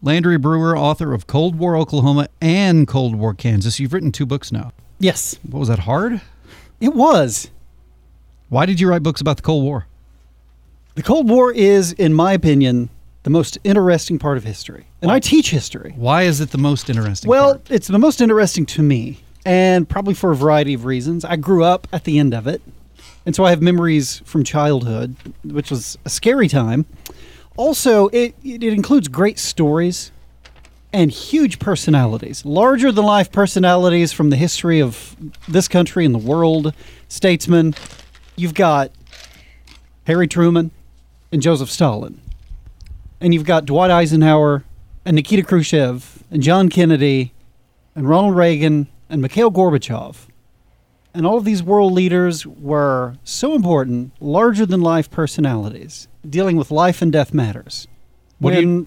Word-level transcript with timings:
Landry 0.00 0.38
Brewer, 0.38 0.76
author 0.78 1.12
of 1.12 1.26
Cold 1.26 1.56
War 1.56 1.76
Oklahoma 1.76 2.28
and 2.40 2.86
Cold 2.86 3.16
War 3.16 3.34
Kansas. 3.34 3.80
You've 3.80 3.92
written 3.92 4.12
two 4.12 4.26
books 4.26 4.52
now. 4.52 4.72
Yes, 5.00 5.38
What 5.48 5.58
was 5.60 5.68
that 5.68 5.80
hard? 5.80 6.20
it 6.80 6.94
was. 6.94 7.50
Why 8.48 8.64
did 8.66 8.78
you 8.80 8.88
write 8.88 9.02
books 9.02 9.20
about 9.20 9.36
the 9.36 9.42
Cold 9.42 9.64
War? 9.64 9.86
The 10.94 11.02
Cold 11.02 11.28
War 11.28 11.52
is, 11.52 11.92
in 11.92 12.14
my 12.14 12.32
opinion, 12.32 12.90
the 13.24 13.30
most 13.30 13.58
interesting 13.64 14.18
part 14.18 14.36
of 14.38 14.44
history. 14.44 14.86
And 15.02 15.10
I 15.10 15.18
teach 15.20 15.50
history. 15.50 15.92
Why 15.96 16.22
is 16.22 16.40
it 16.40 16.50
the 16.50 16.58
most 16.58 16.88
interesting? 16.88 17.28
Well, 17.28 17.54
part? 17.56 17.70
it's 17.70 17.88
the 17.88 17.98
most 17.98 18.20
interesting 18.20 18.66
to 18.66 18.82
me, 18.82 19.20
and 19.44 19.88
probably 19.88 20.14
for 20.14 20.30
a 20.32 20.36
variety 20.36 20.74
of 20.74 20.84
reasons. 20.84 21.24
I 21.24 21.36
grew 21.36 21.62
up 21.64 21.86
at 21.92 22.04
the 22.04 22.18
end 22.18 22.32
of 22.34 22.46
it, 22.46 22.62
and 23.26 23.34
so 23.36 23.44
I 23.44 23.50
have 23.50 23.60
memories 23.60 24.22
from 24.24 24.44
childhood, 24.44 25.14
which 25.44 25.70
was 25.70 25.98
a 26.04 26.10
scary 26.10 26.48
time. 26.48 26.86
Also, 27.58 28.06
it, 28.08 28.36
it 28.44 28.62
includes 28.62 29.08
great 29.08 29.36
stories 29.36 30.12
and 30.92 31.10
huge 31.10 31.58
personalities, 31.58 32.44
larger 32.44 32.92
than 32.92 33.04
life 33.04 33.32
personalities 33.32 34.12
from 34.12 34.30
the 34.30 34.36
history 34.36 34.80
of 34.80 35.16
this 35.48 35.66
country 35.66 36.04
and 36.04 36.14
the 36.14 36.20
world, 36.20 36.72
statesmen. 37.08 37.74
You've 38.36 38.54
got 38.54 38.92
Harry 40.06 40.28
Truman 40.28 40.70
and 41.32 41.42
Joseph 41.42 41.68
Stalin. 41.68 42.20
And 43.20 43.34
you've 43.34 43.44
got 43.44 43.64
Dwight 43.64 43.90
Eisenhower 43.90 44.62
and 45.04 45.16
Nikita 45.16 45.42
Khrushchev 45.42 46.22
and 46.30 46.40
John 46.44 46.68
Kennedy 46.68 47.32
and 47.96 48.08
Ronald 48.08 48.36
Reagan 48.36 48.86
and 49.10 49.20
Mikhail 49.20 49.50
Gorbachev. 49.50 50.28
And 51.12 51.26
all 51.26 51.38
of 51.38 51.44
these 51.44 51.64
world 51.64 51.92
leaders 51.92 52.46
were 52.46 53.16
so 53.24 53.56
important, 53.56 54.12
larger 54.20 54.64
than 54.64 54.80
life 54.80 55.10
personalities, 55.10 56.06
dealing 56.28 56.56
with 56.56 56.70
life 56.70 57.02
and 57.02 57.12
death 57.12 57.32
matters. 57.34 57.86
What 58.38 58.52
do 58.52 58.56
when 58.56 58.86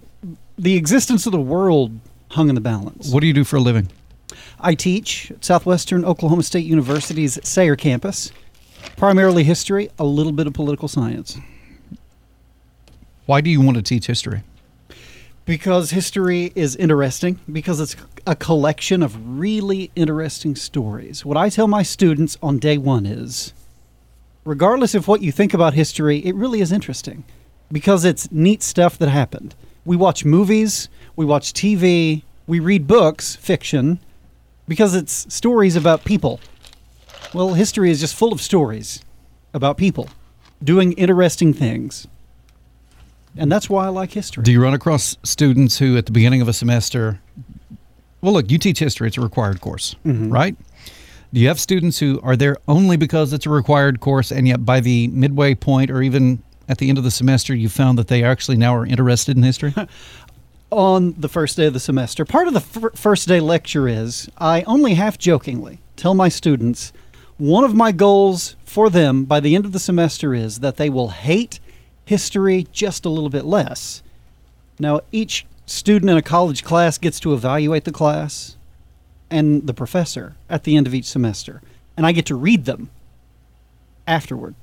the 0.58 0.76
existence 0.76 1.26
of 1.26 1.31
the 1.31 1.41
world 1.41 2.00
hung 2.30 2.50
in 2.50 2.55
the 2.55 2.62
balance. 2.62 3.12
what 3.12 3.22
do 3.22 3.27
you 3.27 3.34
do 3.34 3.44
for 3.44 3.58
a 3.58 3.59
living? 3.59 3.90
I 4.59 4.76
teach 4.76 5.31
at 5.31 5.44
Southwestern 5.44 6.06
Oklahoma 6.06 6.44
State 6.44 6.66
University's 6.66 7.39
Sayre 7.47 7.75
campus, 7.75 8.31
primarily 8.95 9.44
history, 9.44 9.89
a 9.97 10.03
little 10.03 10.31
bit 10.31 10.47
of 10.47 10.53
political 10.53 10.88
science. 10.88 11.38
Why 13.25 13.42
do 13.42 13.50
you 13.50 13.62
want 13.62 13.78
to 13.78 13.84
teach 13.84 14.08
history? 14.08 14.44
Because 15.45 15.89
history 15.89 16.52
is 16.56 16.75
interesting, 16.75 17.39
because 17.52 17.80
it's 17.80 17.95
a 18.28 18.36
collection 18.36 19.02
of 19.02 19.39
really 19.39 19.92
interesting 19.95 20.56
stories. 20.56 21.25
What 21.25 21.38
I 21.38 21.50
tell 21.50 21.67
my 21.67 21.81
students 21.81 22.38
on 22.44 22.59
day 22.59 22.78
one 22.78 23.06
is 23.06 23.53
regardless 24.44 24.95
of 24.95 25.08
what 25.08 25.22
you 25.22 25.31
think 25.31 25.53
about 25.53 25.73
history, 25.73 26.17
it 26.20 26.36
really 26.36 26.61
is 26.61 26.72
interesting 26.72 27.23
because 27.72 28.06
it's 28.06 28.31
neat 28.31 28.64
stuff 28.64 28.97
that 28.97 29.09
happened. 29.09 29.56
We 29.86 29.95
watch 29.95 30.25
movies, 30.25 30.89
we 31.16 31.25
watch 31.25 31.53
TV, 31.53 32.23
we 32.47 32.59
read 32.59 32.88
books, 32.88 33.36
fiction, 33.36 34.00
because 34.67 34.95
it's 34.95 35.34
stories 35.34 35.75
about 35.75 36.06
people. 36.06 36.39
Well, 37.34 37.53
history 37.53 37.89
is 37.92 38.00
just 38.00 38.16
full 38.16 38.34
of 38.34 38.42
stories 38.42 39.03
about 39.53 39.78
people 39.78 40.09
doing 40.64 40.94
interesting 40.94 41.53
things. 41.53 42.08
And 43.38 43.52
that's 43.52 43.69
why 43.69 43.86
I 43.86 43.89
like 43.89 44.12
history. 44.12 44.44
Do 44.44 44.52
you 44.52 44.62
run 44.62 44.73
across 44.73 45.16
students 45.23 45.80
who, 45.80 45.97
at 45.97 46.06
the 46.06 46.12
beginning 46.12 46.42
of 46.42 46.47
a 46.47 46.53
semester, 46.53 47.19
well, 48.19 48.34
look, 48.34 48.52
you 48.52 48.58
teach 48.58 48.80
history; 48.80 49.08
it's 49.08 49.17
a 49.17 49.22
required 49.22 49.62
course, 49.62 49.95
mm-hmm. 50.06 50.30
right? 50.30 50.56
Do 51.34 51.40
you 51.40 51.48
have 51.48 51.60
students 51.60 52.00
who 52.00 52.20
are 52.24 52.36
there 52.36 52.58
only 52.68 52.98
because 52.98 53.32
it's 53.32 53.46
a 53.46 53.50
required 53.50 54.02
course, 54.02 54.32
and 54.32 54.48
yet 54.48 54.66
by 54.66 54.82
the 54.82 55.08
midway 55.08 55.56
point, 55.56 55.90
or 55.90 56.02
even 56.02 56.44
at 56.68 56.78
the 56.78 56.90
end 56.90 56.98
of 56.98 57.06
the 57.06 57.12
semester, 57.12 57.56
you 57.56 57.70
found 57.70 57.98
that 57.98 58.08
they 58.10 58.24
actually 58.24 58.58
now 58.58 58.76
are 58.76 58.86
interested 58.86 59.38
in 59.38 59.44
history? 59.44 59.74
on 60.72 61.14
the 61.18 61.30
first 61.30 61.58
day 61.58 61.68
of 61.68 61.74
the 61.74 61.80
semester. 61.80 62.26
Part 62.26 62.48
of 62.48 62.54
the 62.54 62.62
fir- 62.62 62.92
first 62.92 63.28
day 63.28 63.40
lecture 63.40 63.88
is 63.88 64.30
I 64.38 64.64
only 64.64 64.96
half 64.96 65.18
jokingly 65.18 65.80
tell 65.96 66.14
my 66.14 66.30
students 66.30 66.94
one 67.38 67.64
of 67.64 67.76
my 67.76 67.92
goals 67.92 68.56
for 68.64 68.90
them 68.90 69.25
by 69.25 69.40
the 69.40 69.56
end 69.56 69.66
of 69.66 69.74
the 69.74 69.80
semester 69.80 70.34
is 70.34 70.59
that 70.59 70.78
they 70.78 70.90
will 70.90 71.09
hate 71.09 71.59
history 72.06 72.68
just 72.72 73.06
a 73.06 73.09
little 73.09 73.30
bit 73.30 73.46
less. 73.46 74.02
Now, 74.80 75.02
each 75.12 75.46
student 75.66 76.09
in 76.09 76.18
a 76.18 76.22
college 76.22 76.64
class 76.64 76.97
gets 76.97 77.20
to 77.22 77.34
evaluate 77.34 77.84
the 77.84 77.91
class 77.91 78.56
and 79.31 79.66
the 79.66 79.74
professor 79.74 80.36
at 80.50 80.64
the 80.64 80.75
end 80.75 80.86
of 80.86 80.94
each 80.94 81.06
semester, 81.06 81.62
and 81.97 82.06
I 82.06 82.12
get 82.12 82.28
to 82.28 82.36
read 82.36 82.66
them 82.66 82.92
afterward. 84.06 84.53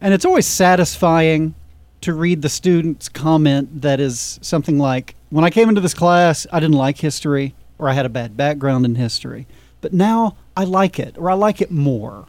And 0.00 0.12
it's 0.12 0.24
always 0.24 0.46
satisfying 0.46 1.54
to 2.02 2.12
read 2.12 2.42
the 2.42 2.48
student's 2.48 3.08
comment 3.08 3.82
that 3.82 4.00
is 4.00 4.38
something 4.42 4.78
like, 4.78 5.14
When 5.30 5.44
I 5.44 5.50
came 5.50 5.68
into 5.68 5.80
this 5.80 5.94
class, 5.94 6.46
I 6.52 6.60
didn't 6.60 6.76
like 6.76 6.98
history, 6.98 7.54
or 7.78 7.88
I 7.88 7.92
had 7.94 8.06
a 8.06 8.10
bad 8.10 8.36
background 8.36 8.84
in 8.84 8.96
history, 8.96 9.46
but 9.80 9.92
now 9.92 10.36
I 10.56 10.64
like 10.64 10.98
it, 10.98 11.16
or 11.16 11.30
I 11.30 11.34
like 11.34 11.60
it 11.60 11.70
more, 11.70 12.26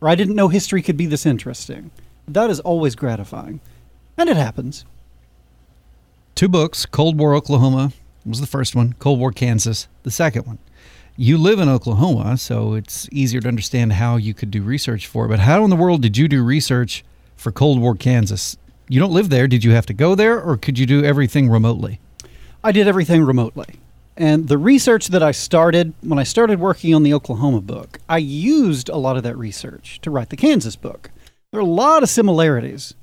or 0.00 0.08
I 0.08 0.14
didn't 0.14 0.36
know 0.36 0.48
history 0.48 0.82
could 0.82 0.96
be 0.96 1.06
this 1.06 1.26
interesting. 1.26 1.90
That 2.28 2.50
is 2.50 2.60
always 2.60 2.94
gratifying. 2.94 3.60
And 4.16 4.28
it 4.28 4.36
happens. 4.36 4.84
Two 6.34 6.48
books 6.48 6.86
Cold 6.86 7.18
War 7.18 7.34
Oklahoma 7.34 7.92
was 8.24 8.40
the 8.40 8.46
first 8.46 8.76
one, 8.76 8.94
Cold 8.98 9.18
War 9.18 9.32
Kansas, 9.32 9.88
the 10.02 10.10
second 10.10 10.46
one. 10.46 10.58
You 11.22 11.36
live 11.36 11.58
in 11.58 11.68
Oklahoma, 11.68 12.38
so 12.38 12.72
it's 12.72 13.06
easier 13.12 13.42
to 13.42 13.48
understand 13.48 13.92
how 13.92 14.16
you 14.16 14.32
could 14.32 14.50
do 14.50 14.62
research 14.62 15.06
for 15.06 15.26
it. 15.26 15.28
But 15.28 15.40
how 15.40 15.62
in 15.64 15.68
the 15.68 15.76
world 15.76 16.00
did 16.00 16.16
you 16.16 16.28
do 16.28 16.42
research 16.42 17.04
for 17.36 17.52
Cold 17.52 17.78
War 17.78 17.94
Kansas? 17.94 18.56
You 18.88 19.00
don't 19.00 19.12
live 19.12 19.28
there. 19.28 19.46
Did 19.46 19.62
you 19.62 19.72
have 19.72 19.84
to 19.84 19.92
go 19.92 20.14
there, 20.14 20.40
or 20.40 20.56
could 20.56 20.78
you 20.78 20.86
do 20.86 21.04
everything 21.04 21.50
remotely? 21.50 22.00
I 22.64 22.72
did 22.72 22.88
everything 22.88 23.22
remotely. 23.22 23.66
And 24.16 24.48
the 24.48 24.56
research 24.56 25.08
that 25.08 25.22
I 25.22 25.30
started 25.32 25.92
when 26.00 26.18
I 26.18 26.22
started 26.22 26.58
working 26.58 26.94
on 26.94 27.02
the 27.02 27.12
Oklahoma 27.12 27.60
book, 27.60 27.98
I 28.08 28.16
used 28.16 28.88
a 28.88 28.96
lot 28.96 29.18
of 29.18 29.22
that 29.24 29.36
research 29.36 30.00
to 30.00 30.10
write 30.10 30.30
the 30.30 30.38
Kansas 30.38 30.74
book. 30.74 31.10
There 31.52 31.60
are 31.60 31.62
a 31.62 31.66
lot 31.66 32.02
of 32.02 32.08
similarities 32.08 32.94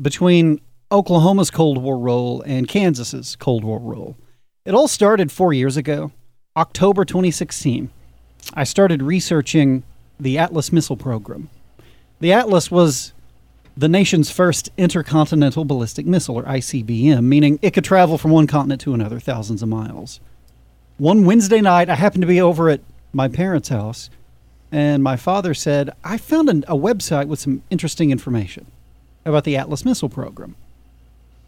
between 0.00 0.62
Oklahoma's 0.90 1.50
Cold 1.50 1.76
War 1.76 1.98
role 1.98 2.40
and 2.40 2.66
Kansas's 2.66 3.36
Cold 3.36 3.64
War 3.64 3.78
role. 3.78 4.16
It 4.64 4.72
all 4.72 4.88
started 4.88 5.30
four 5.30 5.52
years 5.52 5.76
ago, 5.76 6.12
October 6.60 7.06
2016. 7.06 7.88
I 8.52 8.64
started 8.64 9.00
researching 9.00 9.82
the 10.18 10.36
Atlas 10.36 10.70
missile 10.70 10.94
program. 10.94 11.48
The 12.20 12.34
Atlas 12.34 12.70
was 12.70 13.14
the 13.74 13.88
nation's 13.88 14.30
first 14.30 14.68
intercontinental 14.76 15.64
ballistic 15.64 16.04
missile, 16.04 16.36
or 16.36 16.42
ICBM, 16.42 17.24
meaning 17.24 17.58
it 17.62 17.70
could 17.70 17.84
travel 17.84 18.18
from 18.18 18.30
one 18.30 18.46
continent 18.46 18.82
to 18.82 18.92
another 18.92 19.18
thousands 19.18 19.62
of 19.62 19.70
miles. 19.70 20.20
One 20.98 21.24
Wednesday 21.24 21.62
night, 21.62 21.88
I 21.88 21.94
happened 21.94 22.24
to 22.24 22.28
be 22.28 22.42
over 22.42 22.68
at 22.68 22.82
my 23.14 23.26
parents' 23.26 23.70
house, 23.70 24.10
and 24.70 25.02
my 25.02 25.16
father 25.16 25.54
said, 25.54 25.88
I 26.04 26.18
found 26.18 26.50
an, 26.50 26.64
a 26.68 26.76
website 26.76 27.28
with 27.28 27.38
some 27.38 27.62
interesting 27.70 28.10
information 28.10 28.66
about 29.24 29.44
the 29.44 29.56
Atlas 29.56 29.86
missile 29.86 30.10
program. 30.10 30.56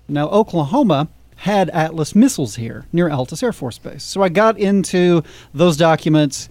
Now, 0.09 0.31
Oklahoma 0.31 1.09
had 1.43 1.69
Atlas 1.71 2.15
missiles 2.15 2.55
here 2.55 2.87
near 2.93 3.09
Altus 3.09 3.43
Air 3.43 3.53
Force 3.53 3.77
Base. 3.77 4.05
So 4.05 4.23
I 4.23 4.29
got 4.29 4.57
into 4.59 5.25
those 5.53 5.77
documents, 5.77 6.49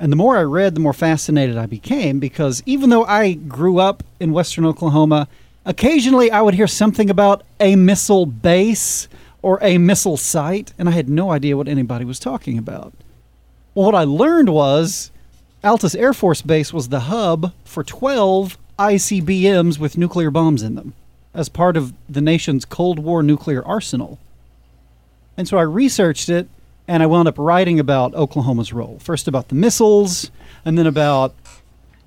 and 0.00 0.10
the 0.10 0.16
more 0.16 0.36
I 0.36 0.42
read, 0.42 0.74
the 0.74 0.80
more 0.80 0.92
fascinated 0.92 1.56
I 1.56 1.66
became 1.66 2.18
because 2.18 2.60
even 2.66 2.90
though 2.90 3.04
I 3.04 3.34
grew 3.34 3.78
up 3.78 4.02
in 4.18 4.32
western 4.32 4.66
Oklahoma, 4.66 5.28
occasionally 5.64 6.32
I 6.32 6.42
would 6.42 6.54
hear 6.54 6.66
something 6.66 7.08
about 7.08 7.44
a 7.60 7.76
missile 7.76 8.26
base 8.26 9.06
or 9.42 9.60
a 9.62 9.78
missile 9.78 10.16
site, 10.16 10.72
and 10.76 10.88
I 10.88 10.92
had 10.92 11.08
no 11.08 11.30
idea 11.30 11.56
what 11.56 11.68
anybody 11.68 12.04
was 12.04 12.18
talking 12.18 12.58
about. 12.58 12.92
Well, 13.76 13.86
what 13.86 13.94
I 13.94 14.02
learned 14.02 14.48
was 14.48 15.12
Altus 15.62 15.96
Air 15.96 16.12
Force 16.12 16.42
Base 16.42 16.72
was 16.72 16.88
the 16.88 17.00
hub 17.00 17.52
for 17.64 17.84
12 17.84 18.58
ICBMs 18.76 19.78
with 19.78 19.96
nuclear 19.96 20.32
bombs 20.32 20.64
in 20.64 20.74
them 20.74 20.94
as 21.32 21.48
part 21.48 21.76
of 21.76 21.92
the 22.08 22.20
nation's 22.20 22.64
Cold 22.64 22.98
War 22.98 23.22
nuclear 23.22 23.64
arsenal. 23.64 24.18
And 25.36 25.48
so 25.48 25.58
I 25.58 25.62
researched 25.62 26.28
it 26.28 26.48
and 26.88 27.02
I 27.02 27.06
wound 27.06 27.28
up 27.28 27.38
writing 27.38 27.78
about 27.78 28.14
Oklahoma's 28.14 28.72
role. 28.72 28.98
First 28.98 29.28
about 29.28 29.48
the 29.48 29.54
missiles, 29.54 30.30
and 30.64 30.78
then 30.78 30.86
about 30.86 31.34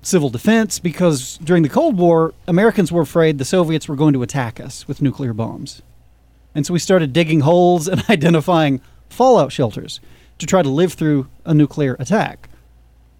civil 0.02 0.30
defense, 0.30 0.78
because 0.78 1.38
during 1.38 1.62
the 1.62 1.68
Cold 1.68 1.98
War, 1.98 2.34
Americans 2.46 2.92
were 2.92 3.02
afraid 3.02 3.38
the 3.38 3.44
Soviets 3.44 3.88
were 3.88 3.96
going 3.96 4.12
to 4.12 4.22
attack 4.22 4.60
us 4.60 4.86
with 4.86 5.02
nuclear 5.02 5.32
bombs. 5.32 5.82
And 6.54 6.64
so 6.64 6.72
we 6.72 6.78
started 6.78 7.12
digging 7.12 7.40
holes 7.40 7.88
and 7.88 8.08
identifying 8.08 8.80
fallout 9.08 9.52
shelters 9.52 10.00
to 10.38 10.46
try 10.46 10.62
to 10.62 10.68
live 10.68 10.92
through 10.92 11.28
a 11.44 11.54
nuclear 11.54 11.96
attack. 11.98 12.48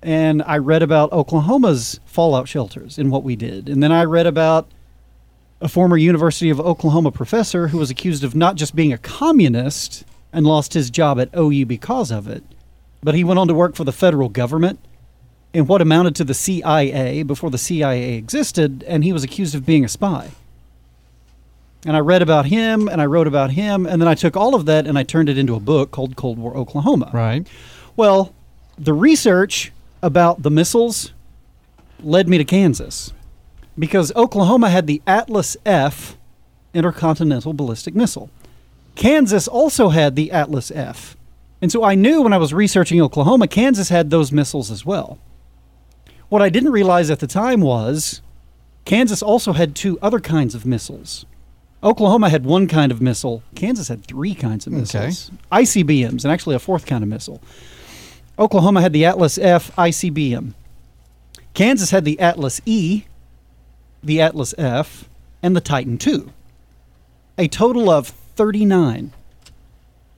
And 0.03 0.43
I 0.43 0.59
read 0.59 0.83
about 0.83 1.13
Oklahoma's 1.13 1.99
fallout 2.05 2.49
shelters 2.49 2.99
and 2.99 3.11
what 3.11 3.25
we 3.25 3.35
did. 3.35 3.69
And 3.69 3.83
then 3.83 3.91
I 3.91 4.05
read 4.05 4.27
about 4.27 4.71
a 5.61 5.69
former 5.69 5.97
University 5.97 6.51
of 6.51 6.61
Oklahoma 6.61 7.11
professor 7.11 7.69
who 7.69 7.79
was 7.79 7.91
accused 7.91 8.23
of 8.23 8.35
not 8.35 8.57
just 8.57 8.77
being 8.77 8.93
a 8.93 8.99
communist 8.99 10.05
and 10.33 10.47
lost 10.47 10.75
his 10.75 10.91
job 10.91 11.19
at 11.21 11.31
OU 11.37 11.67
because 11.67 12.11
of 12.11 12.29
it, 12.29 12.43
but 13.03 13.15
he 13.15 13.25
went 13.25 13.39
on 13.39 13.49
to 13.49 13.55
work 13.55 13.75
for 13.75 13.85
the 13.85 13.93
federal 13.93 14.29
government 14.29 14.79
in 15.53 15.67
what 15.67 15.81
amounted 15.81 16.15
to 16.17 16.25
the 16.25 16.35
CIA 16.35 17.23
before 17.23 17.51
the 17.51 17.59
CIA 17.59 18.15
existed, 18.15 18.85
and 18.87 19.05
he 19.05 19.13
was 19.13 19.25
accused 19.25 19.55
of 19.55 19.65
being 19.65 19.85
a 19.85 19.89
spy. 19.89 20.31
And 21.87 21.97
I 21.97 22.01
read 22.01 22.21
about 22.21 22.47
him 22.47 22.89
and 22.89 23.01
I 23.01 23.07
wrote 23.07 23.29
about 23.29 23.53
him. 23.53 23.87
And 23.87 24.03
then 24.03 24.09
I 24.09 24.17
took 24.17 24.37
all 24.37 24.57
of 24.57 24.67
that 24.67 24.89
and 24.89 24.99
I 24.99 25.05
turned 25.05 25.29
it 25.29 25.39
into 25.39 25.55
a 25.55 25.61
book 25.61 25.93
called 25.93 26.17
Cold 26.17 26.37
War 26.37 26.57
Oklahoma. 26.57 27.11
Right. 27.15 27.47
Well, 27.95 28.35
the 28.77 28.93
research 28.93 29.73
about 30.03 30.43
the 30.43 30.51
missiles 30.51 31.13
led 32.03 32.29
me 32.29 32.39
to 32.39 32.45
Kansas 32.45 33.13
because 33.79 34.13
Oklahoma 34.17 34.69
had 34.69 34.89
the 34.89 35.01
Atlas 35.07 35.57
F 35.65 36.17
intercontinental 36.75 37.53
ballistic 37.53 37.95
missile. 37.95 38.31
Kansas 38.97 39.47
also 39.47 39.91
had 39.91 40.17
the 40.17 40.33
Atlas 40.33 40.71
F. 40.75 41.17
And 41.63 41.71
so 41.71 41.85
I 41.85 41.95
knew 41.95 42.23
when 42.23 42.33
I 42.33 42.39
was 42.39 42.53
researching 42.53 43.01
Oklahoma, 43.01 43.47
Kansas 43.47 43.89
had 43.89 44.11
those 44.11 44.33
missiles 44.33 44.71
as 44.71 44.85
well. 44.85 45.19
What 46.29 46.43
I 46.43 46.49
didn't 46.49 46.73
realize 46.73 47.11
at 47.11 47.21
the 47.21 47.27
time 47.27 47.61
was 47.61 48.21
Kansas 48.85 49.23
also 49.23 49.53
had 49.53 49.75
two 49.77 49.99
other 50.03 50.19
kinds 50.21 50.55
of 50.55 50.67
missiles. 50.67 51.25
Oklahoma 51.83 52.31
had 52.31 52.45
one 52.45 52.67
kind 52.67 52.91
of 52.91 53.01
missile, 53.01 53.43
Kansas 53.55 53.89
had 53.89 54.05
three 54.05 54.35
kinds 54.35 54.67
of 54.67 54.73
Okay. 54.73 54.81
missiles 54.81 55.31
ICBMs, 55.53 56.25
and 56.25 56.33
actually 56.33 56.57
a 56.57 56.59
fourth 56.59 56.85
kind 56.87 57.05
of 57.05 57.09
missile. 57.09 57.41
Oklahoma 58.39 58.81
had 58.81 58.93
the 58.93 59.05
Atlas 59.05 59.39
F 59.39 59.71
ICBM. 59.77 60.55
Kansas 61.55 61.91
had 61.91 62.05
the 62.05 62.19
Atlas 62.19 62.61
E, 62.67 63.05
the 64.03 64.21
Atlas 64.21 64.55
F, 64.59 65.09
and 65.43 65.55
the 65.55 65.61
Titan 65.61 65.99
II. 66.05 66.25
A 67.39 67.49
total 67.49 67.89
of 67.89 68.13
39 68.37 69.13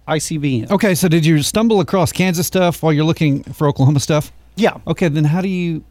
ICBMs. 0.09 0.71
Okay, 0.71 0.95
so 0.95 1.09
did 1.09 1.25
you 1.25 1.43
stumble 1.43 1.81
across 1.81 2.13
Kansas 2.13 2.47
stuff 2.47 2.83
while 2.83 2.93
you're 2.93 3.05
looking 3.05 3.43
for 3.45 3.69
Oklahoma 3.69 4.01
stuff? 4.01 4.33
Yeah. 4.57 4.79
Okay, 4.87 5.09
then 5.09 5.25
how 5.25 5.41
do 5.41 5.49
you 5.49 5.85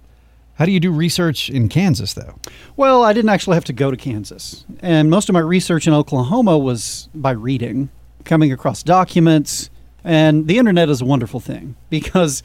how 0.56 0.66
do 0.66 0.72
you 0.72 0.80
do 0.80 0.92
research 0.92 1.50
in 1.50 1.70
Kansas 1.70 2.14
though? 2.14 2.40
Well, 2.76 3.04
I 3.04 3.14
didn't 3.14 3.30
actually 3.30 3.56
have 3.56 3.64
to 3.66 3.74
go 3.74 3.92
to 3.92 3.98
Kansas. 3.98 4.66
And 4.82 5.10
most 5.10 5.30
of 5.30 5.34
my 5.34 5.40
research 5.40 5.88
in 5.88 5.94
Oklahoma 5.94 6.58
was 6.58 7.10
by 7.14 7.32
reading, 7.32 7.90
coming 8.26 8.52
across 8.52 8.82
documents. 8.84 9.70
And 10.04 10.48
the 10.48 10.58
internet 10.58 10.90
is 10.90 11.00
a 11.00 11.06
wonderful 11.06 11.40
thing 11.40 11.76
because 11.90 12.42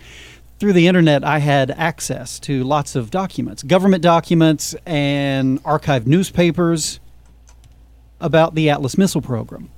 through 0.59 0.75
the 0.75 0.87
internet, 0.87 1.25
I 1.25 1.39
had 1.39 1.71
access 1.73 2.39
to 2.41 2.63
lots 2.65 2.95
of 2.95 3.11
documents, 3.11 3.63
government 3.63 4.03
documents, 4.03 4.77
and 4.85 5.63
archived 5.65 6.07
newspapers 6.07 7.01
about 8.23 8.55
the 8.55 8.71
Atlas 8.71 8.97
missile 8.97 9.21
program. 9.21 9.69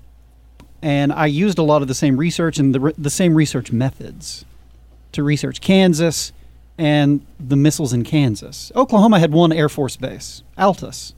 And 0.82 1.12
I 1.12 1.26
used 1.26 1.58
a 1.58 1.62
lot 1.62 1.82
of 1.82 1.88
the 1.88 1.94
same 1.94 2.18
research 2.18 2.58
and 2.58 2.74
the, 2.74 2.94
the 2.96 3.10
same 3.10 3.34
research 3.34 3.72
methods 3.72 4.44
to 5.12 5.22
research 5.22 5.60
Kansas 5.60 6.32
and 6.76 7.24
the 7.40 7.56
missiles 7.56 7.92
in 7.92 8.04
Kansas. 8.04 8.70
Oklahoma 8.76 9.18
had 9.18 9.32
one 9.32 9.52
Air 9.52 9.68
Force 9.68 9.96
base, 9.96 10.42
Altus, 10.58 11.14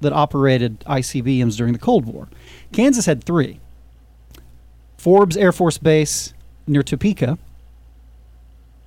that 0.00 0.12
operated 0.12 0.80
ICBMs 0.80 1.56
during 1.56 1.72
the 1.72 1.78
Cold 1.78 2.06
War. 2.06 2.28
Kansas 2.72 3.06
had 3.06 3.22
three 3.22 3.60
Forbes 4.96 5.36
Air 5.36 5.52
Force 5.52 5.76
Base 5.76 6.32
near 6.66 6.82
Topeka, 6.82 7.38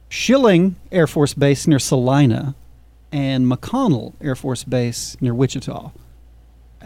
Schilling 0.10 0.78
Air 0.92 1.06
Force 1.06 1.36
Base 1.36 1.68
near 1.68 1.80
Salina, 1.80 2.56
and 3.12 3.46
McConnell 3.46 4.14
Air 4.20 4.36
Force 4.36 4.64
Base 4.64 5.16
near 5.22 5.36
Wichita. 5.36 5.92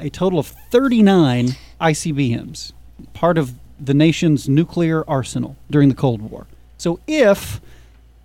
A 0.02 0.10
total 0.10 0.40
of 0.40 0.48
39 0.48 1.56
ICBMs, 1.80 2.74
part 3.14 3.38
of 3.38 3.54
the 3.80 3.94
nation's 3.94 4.50
nuclear 4.50 5.08
arsenal 5.08 5.56
during 5.70 5.90
the 5.90 5.96
Cold 5.96 6.22
War. 6.22 6.48
So 6.80 7.00
if 7.06 7.62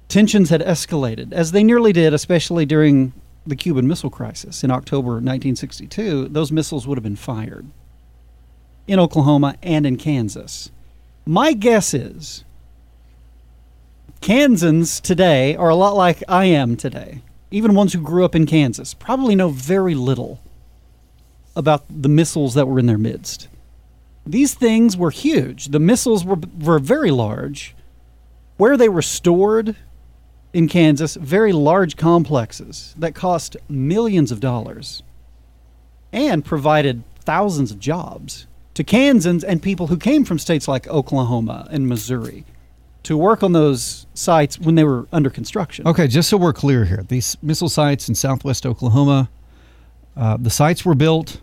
tensions 0.08 0.48
had 0.48 0.62
escalated, 0.62 1.32
as 1.32 1.52
they 1.52 1.62
nearly 1.62 1.92
did, 1.92 2.14
especially 2.14 2.64
during 2.64 3.12
the 3.46 3.56
Cuban 3.56 3.86
Missile 3.86 4.08
Crisis 4.08 4.64
in 4.64 4.70
October 4.70 5.12
1962, 5.12 6.28
those 6.28 6.50
missiles 6.50 6.86
would 6.86 6.96
have 6.96 7.04
been 7.04 7.14
fired 7.14 7.66
in 8.86 8.98
Oklahoma 8.98 9.56
and 9.62 9.84
in 9.84 9.96
Kansas. 9.96 10.70
My 11.26 11.52
guess 11.52 11.92
is 11.92 12.44
Kansans 14.22 14.98
today 14.98 15.54
are 15.56 15.68
a 15.68 15.76
lot 15.76 15.94
like 15.94 16.22
I 16.26 16.46
am 16.46 16.76
today. 16.76 17.20
Even 17.50 17.74
ones 17.74 17.92
who 17.92 18.00
grew 18.00 18.24
up 18.24 18.34
in 18.34 18.46
Kansas 18.46 18.94
probably 18.94 19.34
know 19.34 19.50
very 19.50 19.94
little 19.94 20.40
about 21.56 21.84
the 21.88 22.08
missiles 22.08 22.54
that 22.54 22.68
were 22.68 22.78
in 22.78 22.86
their 22.86 22.98
midst. 22.98 23.48
These 24.26 24.54
things 24.54 24.96
were 24.96 25.10
huge. 25.10 25.66
The 25.66 25.78
missiles 25.78 26.24
were, 26.24 26.38
were 26.60 26.78
very 26.78 27.10
large. 27.10 27.74
Where 28.56 28.76
they 28.76 28.88
were 28.88 29.02
stored 29.02 29.76
in 30.52 30.68
Kansas, 30.68 31.16
very 31.16 31.52
large 31.52 31.96
complexes 31.96 32.94
that 32.98 33.14
cost 33.14 33.56
millions 33.68 34.32
of 34.32 34.40
dollars 34.40 35.02
and 36.12 36.44
provided 36.44 37.02
thousands 37.20 37.70
of 37.70 37.78
jobs 37.78 38.46
to 38.74 38.84
Kansans 38.84 39.44
and 39.44 39.62
people 39.62 39.88
who 39.88 39.96
came 39.96 40.24
from 40.24 40.38
states 40.38 40.68
like 40.68 40.86
Oklahoma 40.88 41.68
and 41.70 41.88
Missouri 41.88 42.44
to 43.02 43.16
work 43.16 43.42
on 43.42 43.52
those 43.52 44.06
sites 44.14 44.58
when 44.58 44.74
they 44.74 44.84
were 44.84 45.06
under 45.12 45.30
construction. 45.30 45.86
Okay, 45.86 46.08
just 46.08 46.28
so 46.28 46.36
we're 46.36 46.52
clear 46.52 46.84
here, 46.84 47.04
these 47.06 47.36
missile 47.42 47.68
sites 47.68 48.08
in 48.08 48.14
southwest 48.14 48.66
Oklahoma, 48.66 49.28
uh, 50.16 50.36
the 50.36 50.50
sites 50.50 50.84
were 50.84 50.94
built 50.94 51.40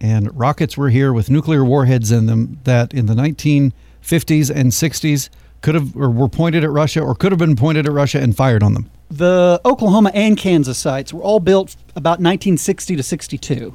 and 0.00 0.36
rockets 0.38 0.76
were 0.76 0.90
here 0.90 1.12
with 1.12 1.30
nuclear 1.30 1.64
warheads 1.64 2.10
in 2.10 2.26
them 2.26 2.60
that 2.64 2.94
in 2.94 3.06
the 3.06 3.14
1950s 3.14 4.50
and 4.54 4.72
60s 4.72 5.28
could 5.60 5.74
have 5.74 5.96
or 5.96 6.10
were 6.10 6.28
pointed 6.28 6.64
at 6.64 6.70
Russia 6.70 7.00
or 7.00 7.14
could 7.14 7.32
have 7.32 7.38
been 7.38 7.56
pointed 7.56 7.86
at 7.86 7.92
Russia 7.92 8.20
and 8.20 8.36
fired 8.36 8.62
on 8.62 8.74
them. 8.74 8.90
The 9.10 9.60
Oklahoma 9.64 10.10
and 10.14 10.36
Kansas 10.36 10.78
sites 10.78 11.12
were 11.12 11.22
all 11.22 11.40
built 11.40 11.76
about 11.96 12.20
1960 12.20 12.96
to 12.96 13.02
62. 13.02 13.72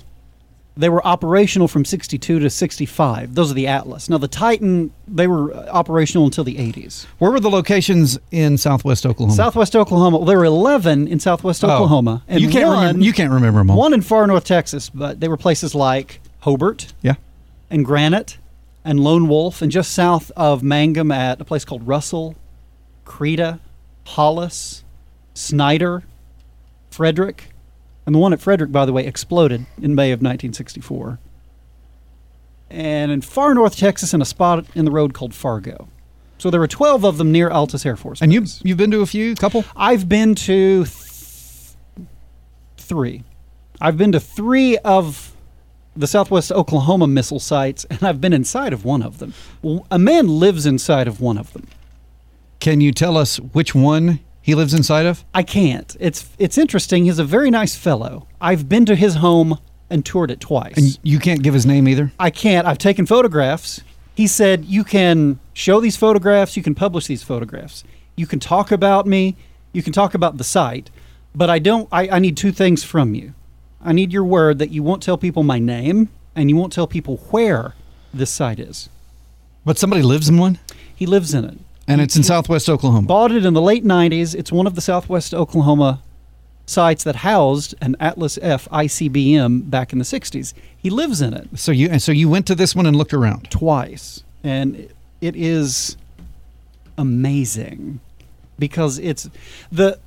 They 0.76 0.90
were 0.90 1.06
operational 1.06 1.68
from 1.68 1.86
62 1.86 2.40
to 2.40 2.50
65. 2.50 3.36
Those 3.36 3.52
are 3.52 3.54
the 3.54 3.68
Atlas. 3.68 4.10
Now, 4.10 4.18
the 4.18 4.28
Titan, 4.28 4.92
they 5.08 5.28
were 5.28 5.54
uh, 5.54 5.68
operational 5.70 6.26
until 6.26 6.44
the 6.44 6.56
80s. 6.56 7.06
Where 7.20 7.30
were 7.30 7.40
the 7.40 7.50
locations 7.52 8.18
in 8.32 8.58
southwest 8.58 9.06
Oklahoma? 9.06 9.36
Southwest 9.36 9.76
Oklahoma, 9.76 10.18
well, 10.18 10.26
there 10.26 10.40
were 10.40 10.46
11 10.46 11.08
in 11.08 11.20
southwest 11.20 11.64
Oh, 11.64 11.70
Oklahoma. 11.70 12.24
And 12.28 12.42
you 12.42 12.50
can't 12.50 12.68
one, 12.70 12.80
remember. 12.80 13.04
You 13.06 13.14
can't 13.14 13.32
remember 13.32 13.60
them 13.60 13.70
all. 13.70 13.78
One 13.78 13.94
in 13.94 14.02
far 14.02 14.26
north 14.26 14.46
Texas, 14.46 14.90
but 14.90 15.20
they 15.20 15.28
were 15.28 15.38
places 15.38 15.76
like 15.76 16.20
Hobart 16.40 16.92
Yeah. 17.04 17.16
and 17.70 17.86
Granite 17.86 18.40
and 18.84 19.00
Lone 19.00 19.28
Wolf, 19.28 19.62
and 19.62 19.72
just 19.72 19.92
south 19.94 20.32
of 20.36 20.64
Mangum 20.64 21.12
at 21.12 21.40
a 21.40 21.46
place 21.46 21.64
called 21.66 21.88
Russell, 21.88 22.36
Creta, 23.06 23.60
Hollis, 24.08 24.84
Snyder, 25.36 26.04
Frederick. 26.90 27.53
And 28.06 28.14
the 28.14 28.20
one 28.20 28.34
at 28.34 28.42
Frederick, 28.42 28.72
by 28.72 28.86
the 28.86 28.94
way, 28.94 29.06
exploded 29.06 29.66
in 29.82 29.96
May 29.96 30.12
of 30.12 30.20
1964. 30.20 31.20
And 32.70 33.12
in 33.12 33.22
far 33.22 33.54
north 33.54 33.78
Texas, 33.78 34.14
in 34.14 34.22
a 34.22 34.26
spot 34.26 34.66
in 34.76 34.86
the 34.86 34.92
road 34.92 35.14
called 35.14 35.34
Fargo. 35.34 35.88
So 36.38 36.50
there 36.50 36.60
were 36.60 36.68
12 36.68 37.06
of 37.06 37.18
them 37.18 37.32
near 37.32 37.50
Altus 37.50 37.86
Air 37.86 37.96
Force 37.96 38.22
And 38.22 38.34
you, 38.34 38.46
you've 38.64 38.78
been 38.78 38.92
to 38.92 39.02
a 39.02 39.06
few, 39.06 39.36
couple. 39.36 39.64
I've 39.76 40.10
been 40.10 40.36
to 40.36 40.84
th- 40.84 41.76
three. 42.78 43.24
I've 43.80 43.98
been 43.98 44.12
to 44.12 44.20
three 44.20 44.78
of 44.80 45.34
the 45.96 46.08
Southwest 46.08 46.52
Oklahoma 46.52 47.08
missile 47.08 47.40
sites, 47.40 47.86
and 47.90 48.04
I've 48.04 48.20
been 48.20 48.34
inside 48.34 48.74
of 48.74 48.84
one 48.84 49.02
of 49.02 49.20
them. 49.20 49.34
A 49.92 50.00
man 50.00 50.28
lives 50.28 50.66
inside 50.66 51.08
of 51.08 51.22
one 51.22 51.38
of 51.38 51.54
them. 51.54 51.68
Can 52.60 52.82
you 52.82 52.92
tell 52.92 53.18
us 53.18 53.38
which 53.38 53.76
one 53.76 54.20
he 54.44 54.56
lives 54.56 54.74
inside 54.74 55.06
of? 55.06 55.24
I 55.34 55.42
can't. 55.42 55.96
It's 56.02 56.30
it's 56.38 56.58
interesting. 56.58 57.06
He's 57.06 57.18
a 57.18 57.24
very 57.24 57.50
nice 57.50 57.78
fellow. 57.78 58.28
I've 58.42 58.68
been 58.68 58.86
to 58.86 58.96
his 58.96 59.16
home 59.16 59.58
and 59.90 60.06
toured 60.06 60.30
it 60.32 60.42
twice. 60.42 60.76
And 60.76 61.00
you 61.02 61.18
can't 61.18 61.42
give 61.42 61.54
his 61.54 61.66
name 61.66 61.88
either. 61.88 62.12
I 62.20 62.30
can't. 62.30 62.68
I've 62.68 62.78
taken 62.78 63.06
photographs. 63.06 63.82
He 64.16 64.28
said, 64.28 64.66
You 64.66 64.84
can 64.84 65.40
show 65.54 65.80
these 65.80 65.96
photographs, 65.96 66.58
you 66.58 66.62
can 66.62 66.76
publish 66.76 67.08
these 67.08 67.24
photographs. 67.24 67.86
You 68.18 68.28
can 68.28 68.42
talk 68.42 68.70
about 68.70 69.08
me, 69.08 69.38
you 69.72 69.82
can 69.82 69.94
talk 69.94 70.14
about 70.14 70.38
the 70.38 70.44
site, 70.44 70.92
but 71.34 71.50
I 71.50 71.60
don't 71.60 71.88
I, 71.90 72.10
I 72.10 72.20
need 72.20 72.36
two 72.36 72.52
things 72.52 72.84
from 72.84 73.16
you. 73.16 73.34
I 73.82 73.94
need 73.94 74.12
your 74.12 74.26
word 74.26 74.60
that 74.60 74.72
you 74.72 74.84
won't 74.84 75.02
tell 75.02 75.18
people 75.18 75.44
my 75.44 75.58
name 75.58 76.10
and 76.36 76.50
you 76.50 76.58
won't 76.58 76.74
tell 76.74 76.86
people 76.86 77.16
where 77.32 77.76
this 78.14 78.30
site 78.30 78.60
is. 78.60 78.90
But 79.64 79.78
somebody 79.78 80.02
lives 80.02 80.28
in 80.28 80.38
one, 80.38 80.60
He 80.94 81.06
lives 81.06 81.34
in 81.34 81.46
it. 81.46 81.58
And 81.88 82.02
it's 82.02 82.16
in 82.16 82.24
southwest 82.24 82.70
Oklahoma. 82.70 83.08
Bought 83.08 83.32
it 83.32 83.46
in 83.46 83.54
the 83.54 83.62
late 83.62 83.84
90s. 83.86 84.34
It's 84.36 84.52
one 84.52 84.68
of 84.68 84.76
the 84.76 84.82
Southwest 84.82 85.34
Oklahoma 85.34 86.02
sites 86.66 87.04
that 87.04 87.18
housed 87.18 87.76
an 87.82 87.96
Atlas 88.00 88.40
F 88.42 88.68
ICBM 88.72 89.70
back 89.70 89.92
in 89.92 90.00
the 90.00 90.06
60s. 90.06 90.54
He 90.78 90.90
lives 90.90 91.22
in 91.22 91.34
it. 91.34 91.50
So 91.56 91.72
you 91.72 91.90
and 91.90 92.02
so 92.02 92.12
you 92.12 92.30
went 92.30 92.48
to 92.48 92.56
this 92.56 92.74
one 92.76 92.86
and 92.86 92.96
looked 92.96 93.14
around. 93.14 93.50
twice, 93.52 94.24
and 94.44 94.88
it 95.22 95.36
is 95.36 95.98
amazing 96.98 98.00
because 98.60 99.00
it's 99.00 99.30
the 99.72 100.00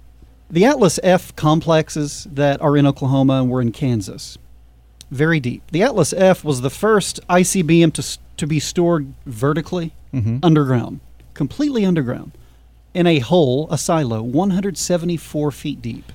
the 0.49 0.65
Atlas 0.65 1.01
F 1.03 1.35
complexes 1.35 2.27
that 2.33 2.61
are 2.63 2.77
in 2.77 2.87
Oklahoma 2.87 3.41
and 3.41 3.51
were 3.51 3.61
in 3.61 3.73
Kansas. 3.73 4.39
Very 5.11 5.41
deep. 5.41 5.63
The 5.73 5.83
Atlas 5.83 6.13
F 6.13 6.45
was 6.45 6.61
the 6.61 6.71
first 6.71 7.21
ICBM 7.29 7.93
to 7.95 8.19
to 8.37 8.47
be 8.47 8.61
stored 8.61 9.13
vertically 9.27 9.93
Mhm. 10.15 10.41
underground, 10.43 11.01
completely 11.37 11.85
underground, 11.85 12.33
in 12.95 13.07
a 13.07 13.19
hole, 13.21 13.69
a 13.71 13.79
silo, 13.79 14.23
174 14.23 15.51
feet 15.53 15.83
deep. 15.83 16.13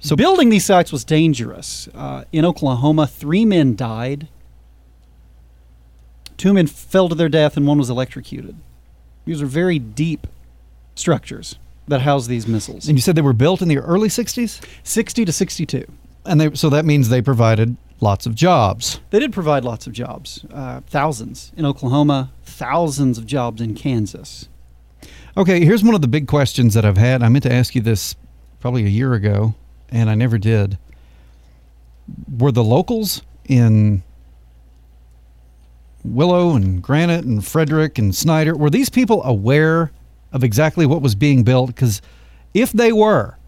So- 0.00 0.16
building 0.16 0.48
these 0.48 0.64
sites 0.64 0.90
was 0.90 1.04
dangerous. 1.04 1.88
Uh, 1.94 2.24
in 2.32 2.44
Oklahoma, 2.44 3.06
three 3.06 3.44
men 3.44 3.76
died. 3.76 4.28
Two 6.36 6.54
men 6.54 6.66
fell 6.66 7.08
to 7.10 7.14
their 7.14 7.28
death, 7.28 7.56
and 7.56 7.66
one 7.66 7.76
was 7.76 7.90
electrocuted. 7.90 8.56
These 9.26 9.42
are 9.42 9.46
very 9.46 9.78
deep 9.78 10.26
structures 10.94 11.56
that 11.86 12.00
house 12.00 12.26
these 12.26 12.46
missiles. 12.46 12.88
And 12.88 12.96
you 12.96 13.02
said 13.02 13.14
they 13.14 13.20
were 13.20 13.32
built 13.32 13.60
in 13.60 13.68
the 13.68 13.78
early 13.78 14.08
60s? 14.08 14.64
60 14.82 15.24
to 15.24 15.32
62. 15.32 15.84
And 16.24 16.40
they 16.40 16.54
so 16.54 16.70
that 16.70 16.84
means 16.84 17.08
they 17.08 17.22
provided 17.22 17.76
lots 18.00 18.26
of 18.26 18.34
jobs. 18.34 19.00
They 19.10 19.18
did 19.18 19.32
provide 19.32 19.64
lots 19.64 19.86
of 19.86 19.92
jobs, 19.92 20.44
uh, 20.52 20.80
thousands 20.86 21.52
in 21.56 21.66
Oklahoma, 21.66 22.30
thousands 22.60 23.16
of 23.16 23.24
jobs 23.24 23.62
in 23.62 23.74
Kansas. 23.74 24.46
Okay, 25.34 25.64
here's 25.64 25.82
one 25.82 25.94
of 25.94 26.02
the 26.02 26.08
big 26.08 26.28
questions 26.28 26.74
that 26.74 26.84
I've 26.84 26.98
had. 26.98 27.22
I 27.22 27.30
meant 27.30 27.44
to 27.44 27.52
ask 27.52 27.74
you 27.74 27.80
this 27.80 28.14
probably 28.60 28.84
a 28.84 28.88
year 28.88 29.14
ago, 29.14 29.54
and 29.88 30.10
I 30.10 30.14
never 30.14 30.36
did. 30.36 30.76
Were 32.36 32.52
the 32.52 32.62
locals 32.62 33.22
in 33.48 34.02
Willow 36.04 36.54
and 36.54 36.82
Granite 36.82 37.24
and 37.24 37.42
Frederick 37.42 37.98
and 37.98 38.14
Snyder, 38.14 38.54
were 38.54 38.68
these 38.68 38.90
people 38.90 39.22
aware 39.24 39.90
of 40.30 40.44
exactly 40.44 40.84
what 40.84 41.00
was 41.00 41.14
being 41.14 41.42
built? 41.42 41.68
Because 41.68 42.02
if 42.52 42.72
they 42.72 42.92
were, 42.92 43.38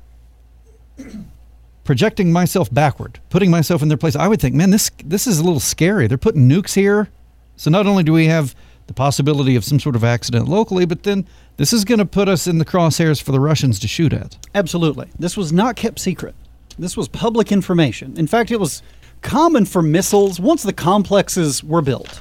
projecting 1.84 2.32
myself 2.32 2.72
backward, 2.72 3.20
putting 3.28 3.50
myself 3.50 3.82
in 3.82 3.88
their 3.88 3.98
place, 3.98 4.16
I 4.16 4.26
would 4.26 4.40
think, 4.40 4.54
man, 4.54 4.70
this 4.70 4.90
this 5.04 5.26
is 5.26 5.38
a 5.38 5.44
little 5.44 5.60
scary. 5.60 6.06
They're 6.06 6.16
putting 6.16 6.48
nukes 6.48 6.74
here. 6.74 7.10
So 7.56 7.70
not 7.70 7.86
only 7.86 8.02
do 8.02 8.14
we 8.14 8.26
have 8.26 8.54
the 8.92 8.96
possibility 8.96 9.56
of 9.56 9.64
some 9.64 9.80
sort 9.80 9.96
of 9.96 10.04
accident 10.04 10.48
locally, 10.48 10.84
but 10.84 11.02
then 11.02 11.26
this 11.56 11.72
is 11.72 11.84
going 11.84 11.98
to 11.98 12.04
put 12.04 12.28
us 12.28 12.46
in 12.46 12.58
the 12.58 12.64
crosshairs 12.64 13.22
for 13.22 13.32
the 13.32 13.40
Russians 13.40 13.78
to 13.80 13.88
shoot 13.88 14.12
at. 14.12 14.36
Absolutely. 14.54 15.08
This 15.18 15.34
was 15.34 15.52
not 15.52 15.76
kept 15.76 15.98
secret. 15.98 16.34
This 16.78 16.96
was 16.96 17.08
public 17.08 17.50
information. 17.50 18.18
In 18.18 18.26
fact, 18.26 18.50
it 18.50 18.60
was 18.60 18.82
common 19.22 19.64
for 19.64 19.80
missiles, 19.80 20.38
once 20.38 20.62
the 20.62 20.72
complexes 20.74 21.64
were 21.64 21.80
built, 21.80 22.20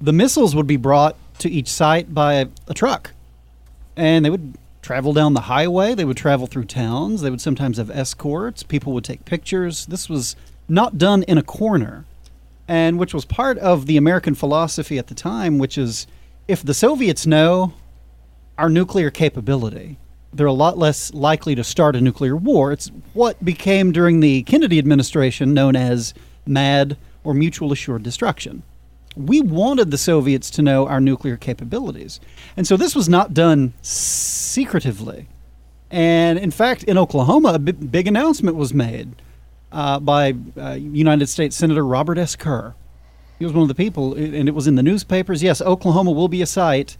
the 0.00 0.12
missiles 0.12 0.54
would 0.54 0.66
be 0.66 0.76
brought 0.76 1.16
to 1.38 1.50
each 1.50 1.68
site 1.68 2.12
by 2.12 2.34
a, 2.34 2.46
a 2.68 2.74
truck. 2.74 3.12
And 3.96 4.24
they 4.24 4.30
would 4.30 4.58
travel 4.82 5.14
down 5.14 5.32
the 5.32 5.42
highway, 5.42 5.94
they 5.94 6.04
would 6.04 6.16
travel 6.16 6.46
through 6.46 6.64
towns, 6.64 7.22
they 7.22 7.30
would 7.30 7.40
sometimes 7.40 7.78
have 7.78 7.90
escorts, 7.90 8.62
people 8.62 8.92
would 8.92 9.04
take 9.04 9.24
pictures. 9.24 9.86
This 9.86 10.10
was 10.10 10.36
not 10.68 10.98
done 10.98 11.22
in 11.22 11.38
a 11.38 11.42
corner, 11.42 12.04
and 12.68 12.98
which 12.98 13.14
was 13.14 13.24
part 13.24 13.58
of 13.58 13.86
the 13.86 13.96
American 13.96 14.34
philosophy 14.34 14.98
at 14.98 15.08
the 15.08 15.14
time, 15.14 15.58
which 15.58 15.76
is 15.76 16.06
if 16.48 16.62
the 16.62 16.74
Soviets 16.74 17.26
know 17.26 17.74
our 18.58 18.68
nuclear 18.68 19.10
capability, 19.10 19.98
they're 20.32 20.46
a 20.46 20.52
lot 20.52 20.78
less 20.78 21.12
likely 21.14 21.54
to 21.54 21.64
start 21.64 21.96
a 21.96 22.00
nuclear 22.00 22.36
war. 22.36 22.72
It's 22.72 22.90
what 23.12 23.42
became 23.44 23.92
during 23.92 24.20
the 24.20 24.42
Kennedy 24.42 24.78
administration 24.78 25.54
known 25.54 25.76
as 25.76 26.14
MAD 26.46 26.96
or 27.22 27.34
mutual 27.34 27.72
assured 27.72 28.02
destruction. 28.02 28.62
We 29.16 29.40
wanted 29.40 29.90
the 29.90 29.98
Soviets 29.98 30.50
to 30.50 30.62
know 30.62 30.88
our 30.88 31.00
nuclear 31.00 31.36
capabilities. 31.36 32.18
And 32.56 32.66
so 32.66 32.76
this 32.76 32.96
was 32.96 33.08
not 33.08 33.32
done 33.32 33.72
secretively. 33.80 35.28
And 35.90 36.38
in 36.38 36.50
fact, 36.50 36.82
in 36.82 36.98
Oklahoma, 36.98 37.52
a 37.54 37.58
big 37.60 38.08
announcement 38.08 38.56
was 38.56 38.74
made 38.74 39.14
uh, 39.74 39.98
by 40.00 40.34
uh, 40.58 40.70
United 40.72 41.26
States 41.28 41.56
Senator 41.56 41.84
Robert 41.84 42.16
S. 42.16 42.34
Kerr. 42.36 42.74
He 43.38 43.44
was 43.44 43.52
one 43.52 43.62
of 43.62 43.68
the 43.68 43.74
people, 43.74 44.14
and 44.14 44.48
it 44.48 44.54
was 44.54 44.66
in 44.66 44.76
the 44.76 44.82
newspapers. 44.82 45.42
Yes, 45.42 45.60
Oklahoma 45.60 46.12
will 46.12 46.28
be 46.28 46.40
a 46.40 46.46
site. 46.46 46.96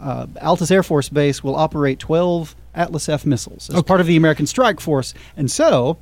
Uh, 0.00 0.26
Altus 0.40 0.70
Air 0.70 0.82
Force 0.82 1.08
Base 1.08 1.42
will 1.44 1.56
operate 1.56 1.98
12 1.98 2.54
Atlas 2.74 3.08
F 3.08 3.26
missiles 3.26 3.68
as 3.68 3.76
Okay. 3.76 3.86
part 3.86 4.00
of 4.00 4.06
the 4.06 4.16
American 4.16 4.46
Strike 4.46 4.80
Force. 4.80 5.12
And 5.36 5.50
so, 5.50 5.98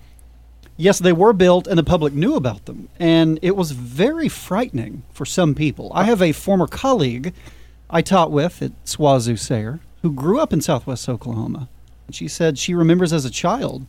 yes, 0.76 0.98
they 0.98 1.12
were 1.12 1.32
built, 1.32 1.66
and 1.66 1.78
the 1.78 1.82
public 1.82 2.12
knew 2.12 2.36
about 2.36 2.66
them. 2.66 2.88
And 2.98 3.38
it 3.42 3.56
was 3.56 3.70
very 3.72 4.28
frightening 4.28 5.02
for 5.12 5.24
some 5.24 5.54
people. 5.54 5.90
I 5.94 6.04
have 6.04 6.20
a 6.22 6.32
former 6.32 6.66
colleague 6.66 7.32
I 7.88 8.02
taught 8.02 8.30
with 8.30 8.60
at 8.62 8.72
SWOSU 8.84 9.38
Sayre 9.38 9.80
who 10.02 10.12
grew 10.12 10.38
up 10.38 10.52
in 10.52 10.60
southwest 10.60 11.08
Oklahoma. 11.08 11.68
And 12.06 12.14
she 12.14 12.28
said 12.28 12.58
she 12.58 12.74
remembers 12.74 13.12
as 13.12 13.24
a 13.24 13.30
child 13.30 13.86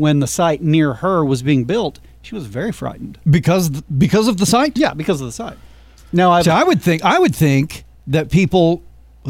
when 0.00 0.20
the 0.20 0.26
site 0.26 0.62
near 0.62 0.94
her 0.94 1.22
was 1.22 1.42
being 1.42 1.64
built, 1.64 2.00
she 2.22 2.34
was 2.34 2.46
very 2.46 2.72
frightened. 2.72 3.18
Because 3.28 3.68
because 3.68 4.28
of 4.28 4.38
the 4.38 4.46
site? 4.46 4.76
Yeah, 4.78 4.94
because 4.94 5.20
of 5.20 5.26
the 5.26 5.32
site. 5.32 5.58
Now, 6.12 6.32
I've, 6.32 6.44
So 6.44 6.52
I 6.52 6.64
would 6.64 6.82
think 6.82 7.04
I 7.04 7.18
would 7.18 7.36
think 7.36 7.84
that 8.06 8.30
people 8.30 8.82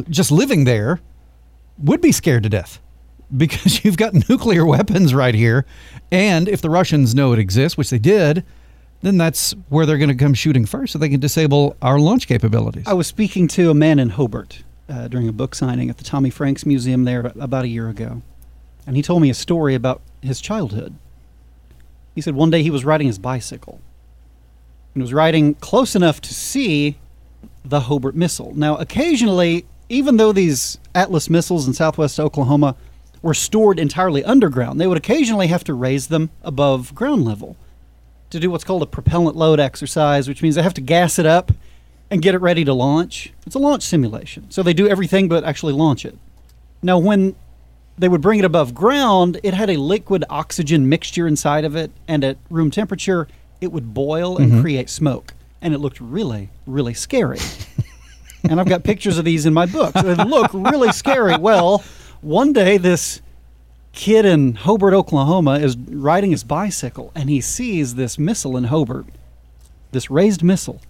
just 0.09 0.31
living 0.31 0.65
there 0.65 1.01
would 1.77 2.01
be 2.01 2.13
scared 2.13 2.45
to 2.45 2.49
death 2.49 2.81
because 3.37 3.85
you've 3.85 3.97
got 3.97 4.29
nuclear 4.29 4.65
weapons 4.65 5.13
right 5.13 5.35
here, 5.35 5.67
and 6.13 6.49
if 6.49 6.63
the 6.63 6.71
Russians 6.71 7.15
know 7.15 7.33
it 7.33 7.39
exists, 7.41 7.77
which 7.77 7.91
they 7.91 7.99
did, 7.99 8.45
then 9.03 9.19
that's 9.19 9.53
where 9.69 9.87
they're 9.87 9.99
going 9.99 10.09
to 10.09 10.15
come 10.15 10.35
shooting 10.35 10.67
first, 10.67 10.93
so 10.93 10.99
they 10.99 11.09
can 11.09 11.21
disable 11.21 11.77
our 11.83 11.99
launch 11.99 12.29
capabilities. 12.29 12.85
I 12.87 12.93
was 12.93 13.09
speaking 13.09 13.49
to 13.49 13.71
a 13.71 13.75
man 13.75 13.99
in 13.99 14.11
Hobart 14.11 14.63
uh, 14.89 15.09
during 15.09 15.29
a 15.29 15.33
book 15.33 15.55
signing 15.57 15.91
at 15.91 15.99
the 15.99 16.05
Tommy 16.05 16.31
Franks 16.31 16.65
Museum 16.65 17.05
there 17.05 17.33
about 17.41 17.65
a 17.65 17.69
year 17.69 17.89
ago. 17.89 18.23
And 18.87 18.97
he 18.97 19.03
told 19.03 19.23
me 19.23 19.31
a 19.31 19.35
story 19.35 19.75
about 19.75 20.01
his 20.23 20.41
childhood. 20.41 20.95
He 22.15 22.21
said 22.21 22.35
one 22.35 22.51
day 22.51 22.63
he 22.63 22.71
was 22.71 22.85
riding 22.85 23.07
his 23.07 23.19
bicycle 23.19 23.81
and 24.95 25.03
was 25.03 25.13
riding 25.13 25.55
close 25.55 25.95
enough 25.95 26.21
to 26.23 26.35
see 26.35 26.99
the 27.65 27.81
Hobart 27.81 28.15
missile. 28.15 28.53
Now, 28.55 28.77
occasionally, 28.77 29.65
even 29.89 30.17
though 30.17 30.33
these 30.33 30.79
Atlas 30.95 31.31
missiles 31.31 31.67
in 31.67 31.75
southwest 31.75 32.19
Oklahoma 32.19 32.77
were 33.23 33.35
stored 33.35 33.79
entirely 33.79 34.25
underground, 34.25 34.81
they 34.81 34.87
would 34.87 34.99
occasionally 34.99 35.49
have 35.49 35.65
to 35.65 35.75
raise 35.75 36.09
them 36.09 36.31
above 36.43 36.95
ground 36.95 37.25
level 37.25 37.57
to 38.31 38.41
do 38.41 38.51
what's 38.51 38.65
called 38.65 38.83
a 38.83 38.87
propellant 38.87 39.37
load 39.37 39.61
exercise, 39.61 40.29
which 40.29 40.43
means 40.43 40.55
they 40.55 40.63
have 40.63 40.75
to 40.75 40.81
gas 40.81 41.19
it 41.19 41.27
up 41.27 41.53
and 42.11 42.23
get 42.23 42.35
it 42.35 42.39
ready 42.39 42.65
to 42.65 42.73
launch. 42.73 43.33
It's 43.47 43.55
a 43.55 43.59
launch 43.59 43.83
simulation. 43.83 44.51
So 44.51 44.63
they 44.63 44.73
do 44.73 44.89
everything 44.89 45.29
but 45.29 45.45
actually 45.45 45.73
launch 45.73 46.05
it. 46.05 46.17
Now, 46.83 46.99
when 46.99 47.35
they 48.01 48.09
would 48.09 48.23
bring 48.23 48.39
it 48.39 48.45
above 48.47 48.75
ground, 48.75 49.39
it 49.43 49.53
had 49.53 49.69
a 49.69 49.77
liquid 49.77 50.25
oxygen 50.31 50.89
mixture 50.89 51.27
inside 51.27 51.65
of 51.65 51.77
it, 51.77 51.91
and 52.09 52.25
at 52.25 52.39
room 52.49 52.71
temperature, 52.71 53.29
it 53.61 53.71
would 53.71 53.93
boil 53.93 54.39
and 54.39 54.53
mm-hmm. 54.53 54.61
create 54.63 54.89
smoke. 54.89 55.35
And 55.61 55.75
it 55.75 55.79
looked 55.79 56.01
really, 56.01 56.49
really 56.67 56.95
scary. 56.95 57.39
and 58.49 58.59
I've 58.59 58.69
got 58.69 58.85
pictures 58.85 59.19
of 59.19 59.27
these 59.27 59.45
in 59.45 59.53
my 59.53 59.67
book. 59.67 59.93
So 59.95 60.15
they 60.15 60.25
look 60.25 60.51
really 60.55 60.93
scary. 60.93 61.37
Well, 61.37 61.85
one 62.23 62.55
day 62.55 62.79
this 62.79 63.21
kid 63.93 64.25
in 64.25 64.55
Hobart, 64.55 64.95
Oklahoma, 64.95 65.59
is 65.59 65.77
riding 65.77 66.31
his 66.31 66.43
bicycle 66.43 67.13
and 67.15 67.29
he 67.29 67.43
sees 67.43 67.97
this 67.97 68.19
missile 68.19 68.57
in 68.57 68.65
Hobart, 68.65 69.05
this 69.93 70.11
raised 70.11 70.43
missile, 70.43 70.81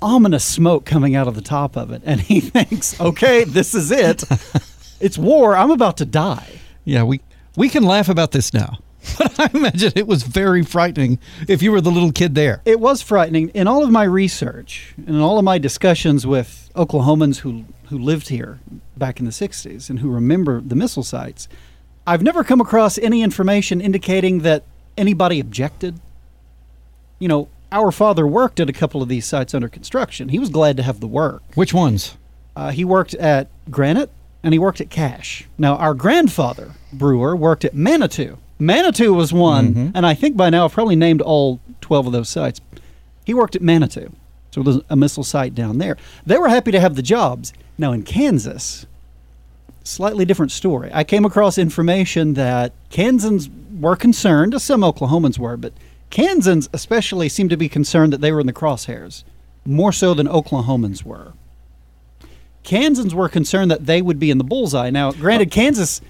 ominous 0.00 0.44
smoke 0.46 0.86
coming 0.86 1.14
out 1.14 1.28
of 1.28 1.34
the 1.34 1.42
top 1.42 1.76
of 1.76 1.90
it. 1.90 2.00
And 2.06 2.22
he 2.22 2.40
thinks, 2.40 2.98
okay, 2.98 3.44
this 3.44 3.74
is 3.74 3.90
it. 3.90 4.24
It's 5.00 5.18
war. 5.18 5.56
I'm 5.56 5.70
about 5.70 5.96
to 5.98 6.04
die. 6.04 6.60
yeah, 6.84 7.02
we 7.02 7.20
we 7.56 7.68
can 7.68 7.84
laugh 7.84 8.08
about 8.08 8.32
this 8.32 8.52
now, 8.52 8.78
but 9.18 9.38
I 9.38 9.50
imagine 9.54 9.92
it 9.96 10.06
was 10.06 10.22
very 10.22 10.62
frightening 10.62 11.18
if 11.48 11.62
you 11.62 11.72
were 11.72 11.80
the 11.80 11.90
little 11.90 12.12
kid 12.12 12.34
there. 12.34 12.60
It 12.64 12.80
was 12.80 13.02
frightening. 13.02 13.48
In 13.50 13.66
all 13.66 13.82
of 13.82 13.90
my 13.90 14.04
research 14.04 14.94
and 14.98 15.08
in 15.08 15.20
all 15.20 15.38
of 15.38 15.44
my 15.44 15.58
discussions 15.58 16.26
with 16.26 16.70
Oklahomans 16.74 17.38
who, 17.38 17.64
who 17.88 17.98
lived 17.98 18.28
here 18.28 18.60
back 18.96 19.18
in 19.18 19.24
the 19.24 19.32
60s 19.32 19.88
and 19.88 20.00
who 20.00 20.10
remember 20.10 20.60
the 20.60 20.74
missile 20.74 21.02
sites, 21.02 21.48
I've 22.06 22.22
never 22.22 22.44
come 22.44 22.60
across 22.60 22.98
any 22.98 23.22
information 23.22 23.80
indicating 23.80 24.40
that 24.40 24.64
anybody 24.98 25.40
objected. 25.40 25.98
You 27.18 27.28
know, 27.28 27.48
our 27.72 27.90
father 27.90 28.26
worked 28.26 28.60
at 28.60 28.68
a 28.68 28.72
couple 28.72 29.02
of 29.02 29.08
these 29.08 29.24
sites 29.26 29.54
under 29.54 29.68
construction. 29.68 30.28
He 30.28 30.38
was 30.38 30.50
glad 30.50 30.76
to 30.76 30.82
have 30.82 31.00
the 31.00 31.06
work. 31.06 31.42
Which 31.54 31.72
ones? 31.74 32.16
Uh, 32.54 32.70
he 32.70 32.84
worked 32.84 33.14
at 33.14 33.48
Granite 33.70 34.10
and 34.46 34.52
he 34.52 34.60
worked 34.60 34.80
at 34.80 34.90
Cash. 34.90 35.48
Now, 35.58 35.74
our 35.74 35.92
grandfather, 35.92 36.70
Brewer, 36.92 37.34
worked 37.34 37.64
at 37.64 37.74
Manitou. 37.74 38.38
Manitou 38.60 39.12
was 39.12 39.32
one, 39.32 39.74
mm-hmm. 39.74 39.90
and 39.92 40.06
I 40.06 40.14
think 40.14 40.36
by 40.36 40.50
now 40.50 40.66
I've 40.66 40.72
probably 40.72 40.94
named 40.94 41.20
all 41.20 41.58
12 41.80 42.06
of 42.06 42.12
those 42.12 42.28
sites. 42.28 42.60
He 43.24 43.34
worked 43.34 43.56
at 43.56 43.62
Manitou, 43.62 44.12
so 44.52 44.62
there's 44.62 44.78
a 44.88 44.94
missile 44.94 45.24
site 45.24 45.52
down 45.52 45.78
there. 45.78 45.96
They 46.24 46.38
were 46.38 46.48
happy 46.48 46.70
to 46.70 46.78
have 46.78 46.94
the 46.94 47.02
jobs. 47.02 47.52
Now, 47.76 47.90
in 47.90 48.04
Kansas, 48.04 48.86
slightly 49.82 50.24
different 50.24 50.52
story. 50.52 50.92
I 50.94 51.02
came 51.02 51.24
across 51.24 51.58
information 51.58 52.34
that 52.34 52.72
Kansans 52.88 53.50
were 53.80 53.96
concerned, 53.96 54.54
as 54.54 54.62
some 54.62 54.82
Oklahomans 54.82 55.40
were, 55.40 55.56
but 55.56 55.72
Kansans 56.10 56.68
especially 56.72 57.28
seemed 57.28 57.50
to 57.50 57.56
be 57.56 57.68
concerned 57.68 58.12
that 58.12 58.20
they 58.20 58.30
were 58.30 58.40
in 58.40 58.46
the 58.46 58.52
crosshairs, 58.52 59.24
more 59.64 59.90
so 59.90 60.14
than 60.14 60.28
Oklahomans 60.28 61.02
were. 61.02 61.32
Kansans 62.66 63.14
were 63.14 63.28
concerned 63.28 63.70
that 63.70 63.86
they 63.86 64.02
would 64.02 64.18
be 64.18 64.30
in 64.30 64.38
the 64.38 64.44
bullseye. 64.44 64.90
Now, 64.90 65.12
granted, 65.12 65.50
Kansas 65.50 66.00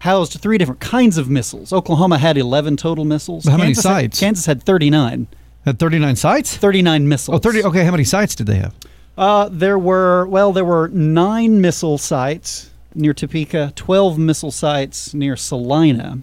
housed 0.00 0.34
three 0.40 0.58
different 0.58 0.80
kinds 0.80 1.16
of 1.16 1.30
missiles. 1.30 1.72
Oklahoma 1.72 2.18
had 2.18 2.36
11 2.36 2.76
total 2.76 3.04
missiles. 3.06 3.46
How 3.46 3.52
many 3.56 3.68
Kansas 3.68 3.84
had- 3.84 3.90
sites? 3.90 4.20
Kansas 4.20 4.46
had 4.46 4.62
39. 4.62 5.26
Had 5.64 5.78
39 5.78 6.16
sites? 6.16 6.56
39 6.58 7.08
missiles. 7.08 7.36
Oh, 7.36 7.38
30. 7.38 7.64
Okay, 7.64 7.84
how 7.84 7.90
many 7.90 8.04
sites 8.04 8.34
did 8.34 8.46
they 8.46 8.56
have? 8.56 8.74
Uh, 9.16 9.48
there 9.50 9.78
were, 9.78 10.26
well, 10.26 10.52
there 10.52 10.64
were 10.64 10.88
nine 10.88 11.60
missile 11.62 11.96
sites 11.96 12.68
near 12.94 13.14
Topeka, 13.14 13.72
12 13.74 14.18
missile 14.18 14.50
sites 14.50 15.14
near 15.14 15.34
Salina, 15.36 16.18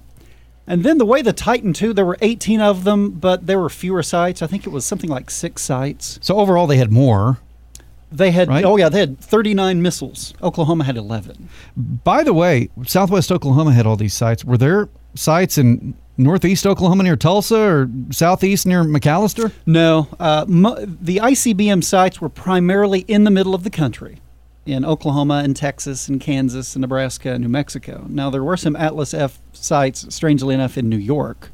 And 0.67 0.83
then 0.83 0.99
the 0.99 1.05
way 1.05 1.23
the 1.23 1.33
Titan 1.33 1.73
II, 1.81 1.93
there 1.93 2.05
were 2.05 2.17
18 2.21 2.61
of 2.61 2.83
them, 2.83 3.09
but 3.09 3.47
there 3.47 3.59
were 3.59 3.69
fewer 3.69 4.03
sites. 4.03 4.43
I 4.43 4.47
think 4.47 4.67
it 4.67 4.69
was 4.69 4.85
something 4.85 5.09
like 5.09 5.31
six 5.31 5.63
sites. 5.63 6.19
So 6.21 6.37
overall, 6.37 6.67
they 6.67 6.77
had 6.77 6.91
more. 6.91 7.39
They 8.11 8.31
had, 8.31 8.49
Right. 8.49 8.65
oh 8.65 8.75
yeah, 8.77 8.89
they 8.89 8.99
had 8.99 9.19
39 9.19 9.81
missiles. 9.81 10.33
Oklahoma 10.43 10.83
had 10.83 10.97
11. 10.97 11.47
By 11.77 12.23
the 12.23 12.33
way, 12.33 12.69
Southwest 12.85 13.31
Oklahoma 13.31 13.71
had 13.73 13.85
all 13.85 13.95
these 13.95 14.13
sites. 14.13 14.43
Were 14.43 14.57
there 14.57 14.89
sites 15.15 15.57
in 15.57 15.93
Northeast 16.17 16.67
Oklahoma 16.67 17.03
near 17.03 17.15
Tulsa 17.15 17.57
or 17.57 17.89
Southeast 18.11 18.67
near 18.67 18.83
McAlester? 18.83 19.51
No, 19.65 20.07
uh, 20.19 20.45
mo- 20.47 20.77
the 20.85 21.17
ICBM 21.21 21.83
sites 21.83 22.19
were 22.19 22.27
primarily 22.29 22.99
in 23.07 23.23
the 23.23 23.31
middle 23.31 23.55
of 23.55 23.63
the 23.63 23.69
country, 23.69 24.17
in 24.65 24.83
Oklahoma 24.83 25.41
and 25.43 25.55
Texas 25.55 26.09
and 26.09 26.19
Kansas 26.19 26.75
and 26.75 26.81
Nebraska 26.81 27.31
and 27.31 27.41
New 27.43 27.49
Mexico. 27.49 28.05
Now 28.09 28.29
there 28.29 28.43
were 28.43 28.57
some 28.57 28.75
Atlas 28.75 29.13
F 29.13 29.39
sites, 29.53 30.13
strangely 30.13 30.53
enough, 30.53 30.77
in 30.77 30.89
New 30.89 30.97
York, 30.97 31.51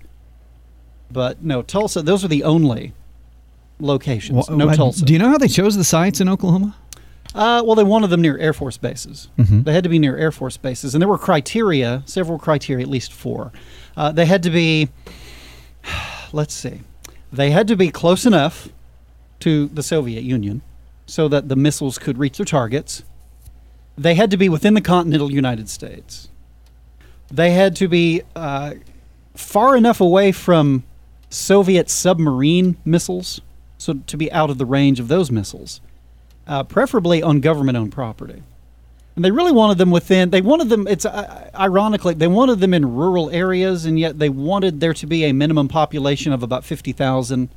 but 1.11 1.43
no 1.43 1.61
Tulsa. 1.61 2.01
Those 2.01 2.25
are 2.25 2.29
the 2.29 2.43
only 2.43 2.93
locations. 3.79 4.47
Well, 4.47 4.57
no 4.57 4.69
uh, 4.69 4.75
Tulsa. 4.75 5.05
Do 5.05 5.13
you 5.13 5.19
know 5.19 5.29
how 5.29 5.37
they 5.37 5.47
chose 5.47 5.75
the 5.75 5.83
sites 5.83 6.19
in 6.21 6.29
Oklahoma? 6.29 6.75
Uh, 7.35 7.61
well, 7.65 7.75
they 7.75 7.83
wanted 7.83 8.07
them 8.09 8.21
near 8.21 8.37
Air 8.37 8.53
Force 8.53 8.77
bases. 8.77 9.27
Mhm. 9.37 9.63
They 9.65 9.73
had 9.73 9.83
to 9.83 9.89
be 9.89 9.99
near 9.99 10.17
Air 10.17 10.31
Force 10.31 10.57
bases, 10.57 10.95
and 10.95 11.01
there 11.01 11.07
were 11.09 11.17
criteria, 11.17 12.01
several 12.05 12.39
criteria, 12.39 12.83
at 12.83 12.89
least 12.89 13.13
four. 13.13 13.51
Uh, 13.95 14.11
they 14.11 14.25
had 14.25 14.41
to 14.43 14.49
be, 14.49 14.89
let's 16.33 16.53
see, 16.53 16.81
they 17.31 17.51
had 17.51 17.67
to 17.67 17.75
be 17.75 17.89
close 17.91 18.25
enough 18.25 18.69
to 19.41 19.67
the 19.67 19.83
Soviet 19.83 20.23
Union 20.23 20.61
so 21.05 21.27
that 21.27 21.47
the 21.49 21.55
missiles 21.55 21.97
could 21.97 22.17
reach 22.17 22.37
their 22.37 22.45
targets. 22.45 23.03
They 23.97 24.15
had 24.15 24.31
to 24.31 24.37
be 24.37 24.49
within 24.49 24.73
the 24.73 24.81
continental 24.81 25.31
United 25.31 25.69
States. 25.69 26.29
They 27.31 27.51
had 27.51 27.75
to 27.77 27.87
be 27.87 28.21
uh, 28.35 28.75
far 29.35 29.75
enough 29.75 29.99
away 30.01 30.31
from 30.31 30.83
Soviet 31.29 31.89
submarine 31.89 32.77
missiles, 32.85 33.41
so 33.77 33.93
to 34.07 34.17
be 34.17 34.31
out 34.31 34.49
of 34.49 34.57
the 34.57 34.65
range 34.65 34.99
of 34.99 35.07
those 35.07 35.31
missiles 35.31 35.81
uh, 36.47 36.63
preferably 36.63 37.21
on 37.21 37.39
government-owned 37.39 37.91
property. 37.91 38.43
And 39.15 39.25
they 39.25 39.31
really 39.31 39.51
wanted 39.51 39.79
them 39.79 39.89
within. 39.89 40.29
They 40.29 40.41
wanted 40.41 40.69
them. 40.69 40.87
It's 40.87 41.03
uh, 41.05 41.49
ironically 41.55 42.13
they 42.13 42.27
wanted 42.27 42.59
them 42.59 42.73
in 42.73 42.95
rural 42.95 43.31
areas, 43.31 43.85
and 43.85 43.99
yet 43.99 44.19
they 44.19 44.29
wanted 44.29 44.79
there 44.79 44.93
to 44.93 45.07
be 45.07 45.25
a 45.25 45.33
minimum 45.33 45.67
population 45.67 46.33
of 46.33 46.43
about 46.43 46.63
fifty 46.63 46.91
thousand 46.91 47.49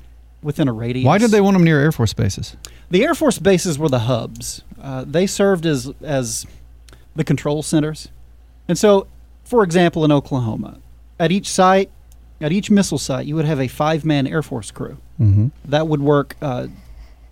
within 0.42 0.68
a 0.68 0.72
radius. 0.72 1.04
Why 1.04 1.18
did 1.18 1.32
they 1.32 1.40
want 1.42 1.54
them 1.54 1.64
near 1.64 1.78
Air 1.78 1.92
Force 1.92 2.14
bases? 2.14 2.56
The 2.90 3.04
Air 3.04 3.14
Force 3.14 3.38
bases 3.38 3.78
were 3.78 3.90
the 3.90 4.00
hubs. 4.00 4.62
Uh, 4.80 5.04
they 5.06 5.26
served 5.26 5.66
as 5.66 5.92
as 6.02 6.46
the 7.14 7.24
control 7.24 7.62
centers. 7.62 8.08
And 8.66 8.78
so, 8.78 9.06
for 9.44 9.62
example, 9.62 10.02
in 10.02 10.12
Oklahoma, 10.12 10.78
at 11.18 11.30
each 11.30 11.48
site, 11.48 11.90
at 12.40 12.52
each 12.52 12.70
missile 12.70 12.96
site, 12.96 13.26
you 13.26 13.34
would 13.34 13.44
have 13.44 13.60
a 13.60 13.68
five-man 13.68 14.26
Air 14.26 14.42
Force 14.42 14.70
crew 14.70 14.96
Mm-hmm. 15.20 15.48
that 15.66 15.86
would 15.86 16.00
work 16.00 16.34
uh, 16.40 16.68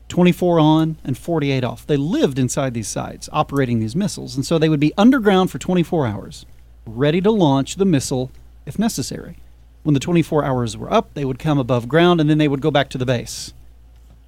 24 0.09 0.61
on 0.61 0.97
and 1.05 1.17
48 1.17 1.65
off. 1.65 1.87
They 1.87 1.97
lived 1.97 2.39
inside 2.39 2.75
these 2.75 2.89
sites 2.89 3.31
operating 3.33 3.81
these 3.81 3.97
missiles, 3.97 4.37
and 4.37 4.45
so 4.45 4.59
they 4.59 4.69
would 4.69 4.81
be 4.81 4.93
underground 4.99 5.51
for 5.51 5.59
24 5.59 6.07
hours, 6.07 6.45
ready 6.87 7.21
to 7.23 7.31
launch 7.31 7.77
the 7.77 7.87
missile 7.87 8.31
if 8.67 8.79
necessary. 8.79 9.37
When 9.85 9.95
the 9.95 10.01
24 10.01 10.45
hours 10.45 10.77
were 10.77 10.93
up, 10.93 11.15
they 11.15 11.25
would 11.25 11.39
come 11.39 11.59
above 11.59 11.89
ground 11.89 12.21
and 12.21 12.29
then 12.29 12.37
they 12.37 12.49
would 12.49 12.61
go 12.61 12.71
back 12.71 12.91
to 12.91 12.99
the 12.99 13.07
base 13.07 13.55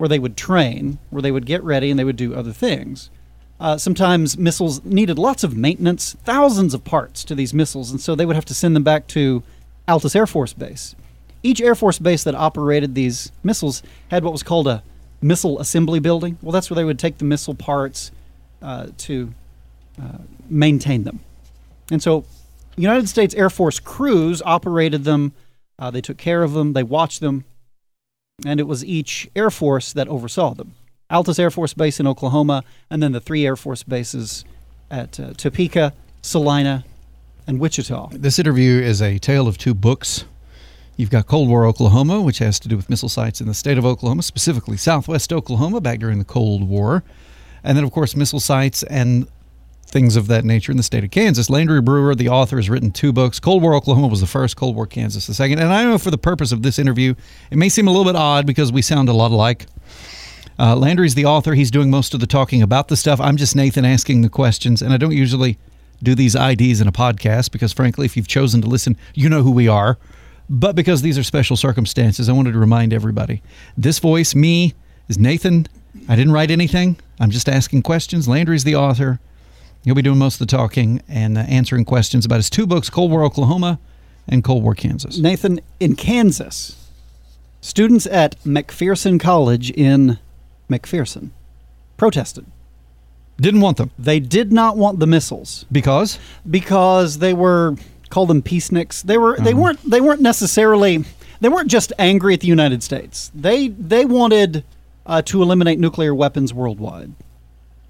where 0.00 0.09
they 0.09 0.19
would 0.19 0.35
train, 0.35 0.99
where 1.11 1.21
they 1.21 1.31
would 1.31 1.45
get 1.45 1.62
ready 1.62 1.90
and 1.90 1.99
they 1.99 2.05
would 2.05 2.17
do 2.17 2.35
other 2.35 2.52
things. 2.52 3.11
Uh, 3.61 3.76
sometimes 3.76 4.38
missiles 4.38 4.83
needed 4.83 5.19
lots 5.19 5.45
of 5.45 5.55
maintenance, 5.55 6.17
thousands 6.25 6.73
of 6.73 6.83
parts 6.83 7.23
to 7.23 7.35
these 7.35 7.52
missiles, 7.52 7.90
and 7.90 8.00
so 8.00 8.14
they 8.14 8.25
would 8.25 8.35
have 8.35 8.47
to 8.47 8.55
send 8.55 8.75
them 8.75 8.83
back 8.83 9.07
to 9.07 9.43
Altus 9.87 10.17
Air 10.17 10.26
Force 10.26 10.55
Base. 10.55 10.95
Each 11.42 11.61
Air 11.61 11.75
Force 11.75 11.99
base 11.99 12.25
that 12.25 12.35
operated 12.35 12.94
these 12.94 13.32
missiles 13.42 13.82
had 14.11 14.25
what 14.25 14.32
was 14.32 14.42
called 14.42 14.68
a 14.68 14.82
missile 15.23 15.59
assembly 15.59 16.00
building. 16.00 16.38
Well, 16.42 16.52
that's 16.52 16.70
where 16.70 16.76
they 16.76 16.85
would 16.85 16.99
take 16.99 17.18
the 17.18 17.25
missile 17.25 17.54
parts 17.54 18.11
uh, 18.62 18.88
to 18.99 19.32
uh, 20.00 20.18
maintain 20.49 21.04
them. 21.04 21.20
And 21.90 22.02
so, 22.02 22.24
United 22.76 23.09
States 23.09 23.35
Air 23.35 23.50
Force 23.50 23.81
crews 23.81 24.42
operated 24.44 25.05
them. 25.05 25.33
Uh, 25.79 25.90
they 25.90 26.00
took 26.00 26.18
care 26.18 26.42
of 26.42 26.53
them. 26.53 26.72
They 26.72 26.83
watched 26.83 27.20
them, 27.20 27.44
and 28.44 28.61
it 28.61 28.64
was 28.64 28.85
each 28.85 29.29
Air 29.35 29.50
Force 29.50 29.92
that 29.92 30.09
oversaw 30.09 30.55
them. 30.55 30.74
Altus 31.11 31.38
Air 31.38 31.50
Force 31.50 31.74
Base 31.74 31.98
in 31.98 32.07
Oklahoma, 32.07 32.62
and 32.88 33.03
then 33.03 33.12
the 33.12 33.20
three 33.20 33.44
Air 33.44 33.57
Force 33.57 33.83
bases 33.83 34.44
at 34.90 35.18
uh, 35.18 35.33
Topeka, 35.37 35.92
Salina, 36.22 36.85
and 37.46 37.59
Wichita. 37.59 38.11
This 38.12 38.38
interview 38.38 38.81
is 38.81 39.03
a 39.03 39.18
tale 39.18 39.48
of 39.48 39.59
two 39.59 39.74
books. 39.74 40.24
You've 40.96 41.11
got 41.11 41.26
Cold 41.26 41.48
War 41.48 41.64
Oklahoma, 41.64 42.20
which 42.20 42.38
has 42.38 42.61
to 42.61 42.68
do 42.68 42.76
with 42.76 42.90
missile 42.90 43.09
sites 43.09 43.40
in 43.40 43.46
the 43.46 43.55
state 43.55 43.79
of 43.79 43.87
Oklahoma, 43.87 44.22
specifically 44.22 44.76
southwest 44.76 45.33
Oklahoma, 45.33 45.81
back 45.81 45.98
during 45.98 46.18
the 46.18 46.24
Cold 46.24 46.68
War. 46.68 47.03
And 47.64 47.76
then, 47.76 47.85
of 47.85 47.92
course, 47.92 48.14
missile 48.16 48.40
sites 48.40 48.83
and 48.85 49.26
things 49.90 50.16
of 50.16 50.29
that 50.29 50.44
nature 50.44 50.70
in 50.70 50.76
the 50.76 50.83
state 50.83 51.05
of 51.05 51.11
Kansas. 51.11 51.50
Landry 51.50 51.81
Brewer, 51.81 52.14
the 52.14 52.29
author, 52.29 52.57
has 52.57 52.70
written 52.70 52.90
two 52.90 53.12
books. 53.12 53.40
Cold 53.40 53.62
War 53.62 53.74
Oklahoma 53.74 54.07
was 54.07 54.20
the 54.20 54.26
first, 54.26 54.57
Cold 54.57 54.76
War 54.76 54.87
Kansas 54.87 55.26
the 55.26 55.35
second. 55.35 55.59
And 55.59 55.72
I 55.72 55.85
know 55.85 55.98
for 55.98 56.11
the 56.11 56.18
purpose 56.18 56.53
of 56.53 56.62
this 56.62 56.79
interview, 56.79 57.14
it 57.50 57.59
may 57.59 57.68
seem 57.68 57.88
a 57.88 57.90
little 57.90 58.05
bit 58.05 58.16
odd 58.16 58.46
because 58.46 58.72
we 58.72 58.83
sound 58.83 59.09
a 59.09 59.12
lot 59.12 59.33
alike. 59.33 59.66
Uh, 60.59 60.76
Landry's 60.76 61.14
the 61.14 61.24
author. 61.24 61.55
He's 61.55 61.70
doing 61.70 61.90
most 61.90 62.14
of 62.14 62.20
the 62.20 62.26
talking 62.26 62.62
about 62.62 62.88
the 62.88 62.96
stuff. 62.96 63.20
I'm 63.20 63.37
just 63.37 63.57
Nathan 63.57 63.85
asking 63.85 64.22
the 64.22 64.29
questions, 64.29 64.83
and 64.83 64.92
I 64.92 64.96
don't 64.96 65.12
usually 65.12 65.59
do 66.03 66.14
these 66.14 66.35
IDs 66.35 66.81
in 66.81 66.88
a 66.88 66.92
podcast 66.92 67.50
because, 67.50 67.72
frankly, 67.72 68.07
if 68.07 68.16
you've 68.16 68.29
chosen 68.29 68.61
to 68.62 68.68
listen, 68.68 68.96
you 69.14 69.29
know 69.29 69.42
who 69.42 69.50
we 69.50 69.68
are. 69.68 69.98
But 70.53 70.75
because 70.75 71.01
these 71.01 71.17
are 71.17 71.23
special 71.23 71.57
circumstances, 71.57 72.29
I 72.29 72.33
wanted 72.33 72.53
to 72.53 72.59
remind 72.59 72.93
everybody 72.93 73.41
this 73.79 74.01
voice, 74.01 74.35
me, 74.35 74.75
is 75.09 75.17
Nathan. 75.17 75.69
I 76.09 76.17
didn't 76.17 76.33
write 76.33 76.51
anything. 76.51 76.97
I'm 77.21 77.31
just 77.31 77.49
asking 77.49 77.83
questions. 77.83 78.27
Landry's 78.27 78.65
the 78.65 78.75
author. 78.75 79.21
He'll 79.85 79.95
be 79.95 80.03
doing 80.03 80.19
most 80.19 80.41
of 80.41 80.49
the 80.49 80.57
talking 80.57 81.03
and 81.09 81.39
uh, 81.39 81.43
answering 81.43 81.85
questions 81.85 82.27
about 82.27 82.37
his 82.37 82.51
two 82.51 82.67
books, 82.67 82.91
Cold 82.91 83.13
War 83.13 83.25
Oklahoma 83.25 83.79
and 84.27 84.43
Cold 84.43 84.65
War 84.65 84.75
Kansas. 84.75 85.19
Nathan, 85.19 85.61
in 85.79 85.95
Kansas, 85.95 86.89
students 87.61 88.07
at 88.07 88.37
McPherson 88.43 89.21
College 89.21 89.71
in 89.71 90.19
McPherson 90.69 91.31
protested. 91.97 92.45
Didn't 93.41 93.61
want 93.63 93.79
them 93.79 93.91
They 93.99 94.21
did 94.21 94.53
not 94.53 94.77
want 94.77 94.99
the 94.99 95.07
missiles 95.07 95.65
because 95.73 96.19
because 96.49 97.19
they 97.19 97.33
were 97.33 97.77
called 98.11 98.29
them 98.29 98.42
peaceniks. 98.42 99.03
They 99.03 99.16
were 99.16 99.37
they 99.38 99.55
weren't 99.55 99.81
they 99.88 100.01
weren't 100.01 100.20
necessarily 100.20 101.05
they 101.40 101.49
weren't 101.49 101.70
just 101.70 101.92
angry 101.99 102.35
at 102.35 102.40
the 102.40 102.49
United 102.49 102.83
States. 102.83 103.31
They 103.35 103.68
they 103.68 104.05
wanted 104.05 104.64
uh, 105.07 105.23
to 105.23 105.42
eliminate 105.42 105.79
nuclear 105.79 106.14
weapons 106.14 106.53
worldwide. 106.53 107.12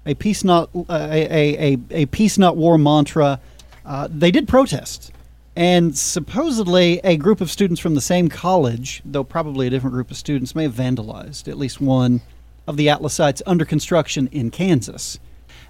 A 0.05 0.13
peace 0.15 0.43
not 0.43 0.69
uh, 0.73 0.83
a, 0.89 1.25
a, 1.25 1.73
a, 1.73 1.77
a 1.91 2.05
peace 2.05 2.37
not 2.37 2.55
war 2.55 2.77
mantra. 2.77 3.39
Uh, 3.85 4.07
they 4.09 4.31
did 4.31 4.47
protest, 4.47 5.11
and 5.55 5.97
supposedly 5.97 6.99
a 7.03 7.17
group 7.17 7.41
of 7.41 7.51
students 7.51 7.81
from 7.81 7.95
the 7.95 8.01
same 8.01 8.29
college, 8.29 9.01
though 9.03 9.23
probably 9.23 9.67
a 9.67 9.69
different 9.69 9.93
group 9.93 10.11
of 10.11 10.17
students, 10.17 10.55
may 10.55 10.63
have 10.63 10.73
vandalized 10.73 11.47
at 11.47 11.57
least 11.57 11.81
one 11.81 12.21
of 12.67 12.77
the 12.77 12.89
Atlas 12.89 13.15
sites 13.15 13.41
under 13.45 13.65
construction 13.65 14.29
in 14.31 14.51
Kansas. 14.51 15.19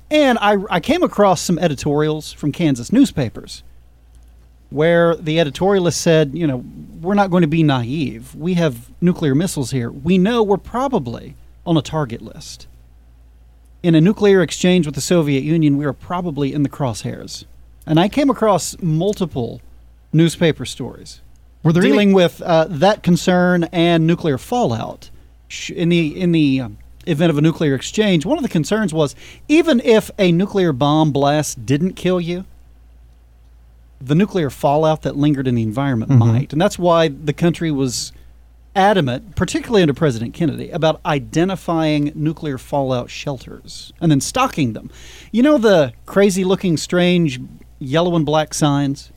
And 0.09 0.37
I, 0.39 0.57
I 0.69 0.79
came 0.81 1.03
across 1.03 1.39
some 1.39 1.57
editorials 1.57 2.33
from 2.33 2.51
Kansas 2.51 2.91
newspapers 2.91 3.63
where 4.71 5.15
the 5.15 5.37
editorialist 5.37 5.95
said, 5.95 6.31
you 6.33 6.47
know, 6.47 6.63
we're 7.01 7.13
not 7.13 7.29
going 7.29 7.41
to 7.41 7.47
be 7.47 7.61
naive. 7.61 8.33
We 8.33 8.55
have 8.55 8.89
nuclear 9.01 9.35
missiles 9.35 9.71
here. 9.71 9.91
We 9.91 10.17
know 10.17 10.41
we're 10.41 10.57
probably 10.57 11.35
on 11.65 11.77
a 11.77 11.81
target 11.81 12.21
list. 12.21 12.67
In 13.83 13.95
a 13.95 14.01
nuclear 14.01 14.41
exchange 14.41 14.85
with 14.85 14.95
the 14.95 15.01
Soviet 15.01 15.43
Union, 15.43 15.77
we 15.77 15.85
are 15.85 15.93
probably 15.93 16.53
in 16.53 16.63
the 16.63 16.69
crosshairs. 16.69 17.45
And 17.85 17.99
I 17.99 18.07
came 18.07 18.29
across 18.29 18.79
multiple 18.81 19.61
newspaper 20.13 20.65
stories 20.65 21.21
were 21.63 21.73
there 21.73 21.83
any- 21.83 21.91
dealing 21.91 22.13
with 22.13 22.41
uh, 22.41 22.65
that 22.69 23.03
concern 23.03 23.65
and 23.71 24.07
nuclear 24.07 24.37
fallout 24.37 25.09
in 25.69 25.89
the 25.89 26.19
in 26.19 26.31
the 26.31 26.61
um, 26.61 26.77
event 27.05 27.29
of 27.29 27.37
a 27.37 27.41
nuclear 27.41 27.75
exchange. 27.75 28.25
One 28.25 28.37
of 28.37 28.43
the 28.43 28.49
concerns 28.49 28.93
was 28.93 29.15
even 29.47 29.79
if 29.81 30.11
a 30.17 30.31
nuclear 30.31 30.71
bomb 30.71 31.11
blast 31.11 31.65
didn't 31.65 31.93
kill 31.93 32.21
you, 32.21 32.45
the 34.01 34.15
nuclear 34.15 34.49
fallout 34.49 35.01
that 35.03 35.15
lingered 35.15 35.47
in 35.47 35.55
the 35.55 35.63
environment 35.63 36.11
Mhm. 36.11 36.17
might, 36.17 36.51
and 36.53 36.61
that's 36.61 36.79
why 36.79 37.07
the 37.07 37.33
country 37.33 37.71
was 37.71 38.11
adamant, 38.75 39.35
particularly 39.35 39.81
under 39.81 39.93
President 39.93 40.33
Kennedy, 40.33 40.69
about 40.69 41.01
identifying 41.05 42.11
nuclear 42.15 42.57
fallout 42.57 43.09
shelters 43.09 43.91
and 43.99 44.09
then 44.11 44.21
stocking 44.21 44.73
them. 44.73 44.89
You 45.31 45.43
know 45.43 45.57
the 45.57 45.91
crazy-looking, 46.05 46.77
strange 46.77 47.39
yellow 47.79 48.15
and 48.15 48.25
black 48.25 48.53
signs 48.53 49.11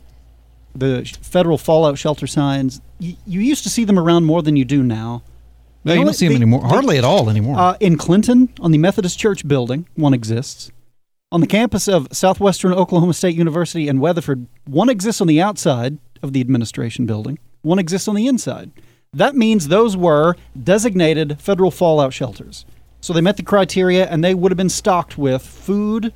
the 0.76 1.04
federal 1.22 1.56
fallout 1.56 1.96
shelter 1.98 2.26
signs. 2.26 2.80
Y- 3.00 3.16
you 3.28 3.40
used 3.40 3.62
to 3.62 3.70
see 3.70 3.84
them 3.84 3.96
around 3.96 4.24
more 4.24 4.42
than 4.42 4.56
you 4.56 4.64
do 4.64 4.82
now. 4.82 5.22
No, 5.84 5.92
The 5.92 5.98
you 6.00 6.04
don't 6.04 6.14
see 6.14 6.26
them 6.26 6.32
the- 6.32 6.36
anymore. 6.42 6.62
the- 6.62 6.66
Hardly 6.68 6.98
at 6.98 7.04
all 7.04 7.30
anymore. 7.30 7.56
Uh, 7.56 7.76
in 7.78 7.96
Clinton, 7.96 8.48
on 8.58 8.72
the 8.72 8.78
Methodist 8.78 9.16
Church 9.16 9.46
building, 9.46 9.86
one 9.94 10.12
exists. 10.12 10.72
On 11.34 11.40
the 11.40 11.48
campus 11.48 11.88
of 11.88 12.06
Southwestern 12.12 12.72
Oklahoma 12.72 13.12
State 13.12 13.34
University 13.34 13.88
in 13.88 13.98
Weatherford, 13.98 14.46
one 14.66 14.88
exists 14.88 15.20
on 15.20 15.26
the 15.26 15.42
outside, 15.42 15.98
of 16.22 16.32
the 16.32 16.40
administration 16.40 17.06
building, 17.06 17.40
one 17.62 17.80
exists 17.80 18.06
on 18.06 18.14
the 18.14 18.28
inside. 18.28 18.70
That 19.12 19.34
means 19.34 19.66
those 19.66 19.96
were 19.96 20.36
designated 20.62 21.40
federal 21.40 21.72
fallout 21.72 22.12
shelters. 22.12 22.64
So 23.00 23.12
they 23.12 23.20
met 23.20 23.36
the 23.36 23.42
criteria 23.42 24.06
and 24.06 24.22
they 24.22 24.32
would 24.32 24.52
have 24.52 24.56
been 24.56 24.68
stocked 24.68 25.18
with 25.18 25.44
food, 25.44 26.12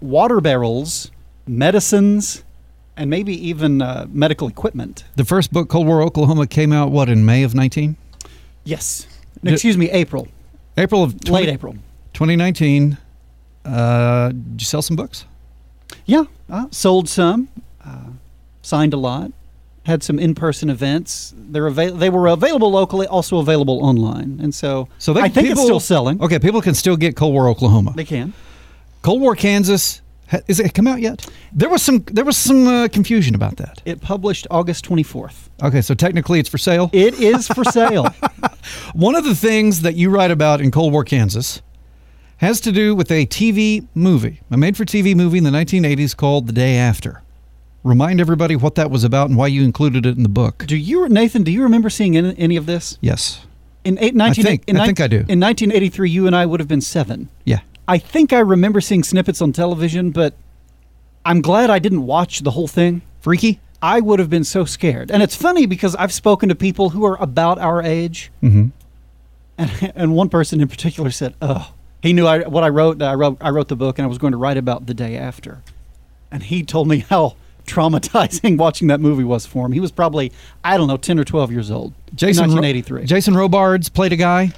water 0.00 0.40
barrels, 0.40 1.12
medicines, 1.46 2.42
and 2.96 3.08
maybe 3.08 3.32
even 3.48 3.80
uh, 3.80 4.06
medical 4.08 4.48
equipment. 4.48 5.04
The 5.14 5.24
first 5.24 5.52
book, 5.52 5.68
Cold 5.68 5.86
War 5.86 6.02
Oklahoma, 6.02 6.48
came 6.48 6.72
out 6.72 6.90
what 6.90 7.08
in 7.08 7.24
May 7.24 7.44
of 7.44 7.54
19? 7.54 7.96
Yes. 8.64 9.06
Excuse 9.44 9.78
me, 9.78 9.88
April. 9.92 10.26
April 10.76 11.04
of 11.04 11.20
20, 11.20 11.46
Late 11.46 11.54
April. 11.54 11.74
2019. 12.14 12.98
Uh, 13.66 14.28
did 14.28 14.60
you 14.60 14.64
sell 14.64 14.82
some 14.82 14.96
books? 14.96 15.24
Yeah, 16.04 16.24
uh, 16.48 16.66
sold 16.70 17.08
some, 17.08 17.48
uh, 17.84 18.10
signed 18.62 18.94
a 18.94 18.96
lot, 18.96 19.32
had 19.84 20.02
some 20.02 20.18
in-person 20.18 20.70
events. 20.70 21.34
They're 21.36 21.66
avail- 21.66 21.96
they 21.96 22.10
were 22.10 22.28
available 22.28 22.70
locally, 22.70 23.06
also 23.06 23.38
available 23.38 23.84
online, 23.84 24.38
and 24.42 24.54
so, 24.54 24.88
So 24.98 25.12
they, 25.12 25.20
I 25.22 25.28
think 25.28 25.48
people, 25.48 25.62
it's 25.62 25.66
still 25.66 25.80
selling. 25.80 26.20
Okay, 26.22 26.38
people 26.38 26.60
can 26.60 26.74
still 26.74 26.96
get 26.96 27.16
Cold 27.16 27.32
War 27.32 27.48
Oklahoma. 27.48 27.92
They 27.96 28.04
can. 28.04 28.32
Cold 29.02 29.20
War 29.20 29.34
Kansas. 29.36 30.00
ha- 30.28 30.40
Is 30.48 30.58
it 30.60 30.74
come 30.74 30.86
out 30.86 31.00
yet? 31.00 31.26
There 31.52 31.68
was 31.68 31.82
some 31.82 32.04
there 32.12 32.24
was 32.24 32.36
some 32.36 32.66
uh, 32.66 32.88
confusion 32.88 33.34
about 33.34 33.56
that. 33.58 33.82
It 33.84 34.00
published 34.00 34.46
August 34.50 34.84
24th. 34.88 35.48
Okay, 35.62 35.80
so 35.80 35.94
technically 35.94 36.38
it's 36.40 36.48
for 36.48 36.58
sale. 36.58 36.90
It 36.92 37.14
is 37.20 37.46
for 37.48 37.64
sale. 37.64 38.06
One 38.94 39.14
of 39.14 39.24
the 39.24 39.34
things 39.34 39.82
that 39.82 39.94
you 39.94 40.10
write 40.10 40.30
about 40.32 40.60
in 40.60 40.70
Cold 40.72 40.92
War 40.92 41.04
Kansas 41.04 41.62
has 42.38 42.60
to 42.60 42.72
do 42.72 42.94
with 42.94 43.10
a 43.10 43.26
TV 43.26 43.86
movie, 43.94 44.40
a 44.50 44.56
made-for-TV 44.56 45.14
movie 45.16 45.38
in 45.38 45.44
the 45.44 45.50
1980s 45.50 46.16
called 46.16 46.46
The 46.46 46.52
Day 46.52 46.76
After. 46.76 47.22
Remind 47.82 48.20
everybody 48.20 48.56
what 48.56 48.74
that 48.74 48.90
was 48.90 49.04
about 49.04 49.28
and 49.28 49.38
why 49.38 49.46
you 49.46 49.62
included 49.64 50.04
it 50.06 50.16
in 50.16 50.22
the 50.22 50.28
book. 50.28 50.64
do 50.66 50.76
you, 50.76 51.08
Nathan? 51.08 51.44
Do 51.44 51.52
you 51.52 51.62
remember 51.62 51.88
seeing 51.88 52.16
any, 52.16 52.56
of 52.56 52.66
this? 52.66 52.98
Yes. 53.00 53.46
In 53.84 53.96
eight, 54.00 54.14
19, 54.14 54.44
think- 54.44 54.64
in 54.66 54.76
I 54.76 54.86
think 54.86 55.00
I 55.00 55.06
do. 55.06 55.16
In 55.28 55.38
1983, 55.40 56.10
you 56.10 56.26
and 56.26 56.34
I 56.34 56.44
would 56.46 56.58
have 56.60 56.68
been 56.68 56.80
seven. 56.80 57.28
Yeah. 57.44 57.60
I 57.88 57.98
think 57.98 58.32
I 58.32 58.40
remember 58.40 58.80
seeing 58.80 59.04
snippets 59.04 59.40
on 59.40 59.52
television, 59.52 60.10
but 60.10 60.34
I'm 61.24 61.40
glad 61.40 61.70
I 61.70 61.78
didn't 61.78 62.04
watch 62.04 62.40
the 62.40 62.50
whole 62.50 62.66
thing. 62.68 63.02
Freaky? 63.20 63.60
I 63.80 64.00
would 64.00 64.18
have 64.18 64.28
been 64.30 64.42
so 64.44 64.64
scared. 64.64 65.10
And 65.12 65.22
it's 65.22 65.36
funny 65.36 65.66
because 65.66 65.94
I've 65.94 66.12
spoken 66.12 66.48
to 66.48 66.54
people 66.56 66.90
who 66.90 67.04
are 67.06 67.16
about 67.22 67.58
our 67.58 67.80
age, 67.82 68.32
Mm-hmm. 68.42 68.66
and, 69.58 69.92
and 69.94 70.14
one 70.16 70.28
person 70.28 70.60
in 70.60 70.66
particular 70.66 71.10
said, 71.12 71.34
"Oh, 71.40 71.72
he 72.06 72.12
knew 72.12 72.26
I, 72.26 72.46
what 72.46 72.64
I 72.64 72.68
wrote. 72.68 73.02
I 73.02 73.14
wrote 73.14 73.38
I 73.40 73.50
wrote 73.50 73.68
the 73.68 73.76
book, 73.76 73.98
and 73.98 74.04
I 74.04 74.08
was 74.08 74.18
going 74.18 74.32
to 74.32 74.36
write 74.36 74.56
about 74.56 74.86
the 74.86 74.94
day 74.94 75.16
after." 75.16 75.62
And 76.30 76.42
he 76.42 76.62
told 76.62 76.88
me 76.88 76.98
how 77.10 77.36
traumatizing 77.66 78.56
watching 78.64 78.88
that 78.88 79.00
movie 79.00 79.24
was 79.24 79.46
for 79.46 79.66
him. 79.66 79.72
He 79.72 79.80
was 79.80 79.90
probably 79.90 80.32
I 80.64 80.76
don't 80.76 80.88
know, 80.88 80.96
ten 80.96 81.18
or 81.18 81.24
twelve 81.24 81.50
years 81.52 81.70
old. 81.70 81.92
Jason 82.14 82.50
in 82.50 82.56
Ro- 82.56 83.02
Jason 83.04 83.34
Robards 83.34 83.88
played 83.88 84.12
a 84.12 84.16
guy. 84.16 84.52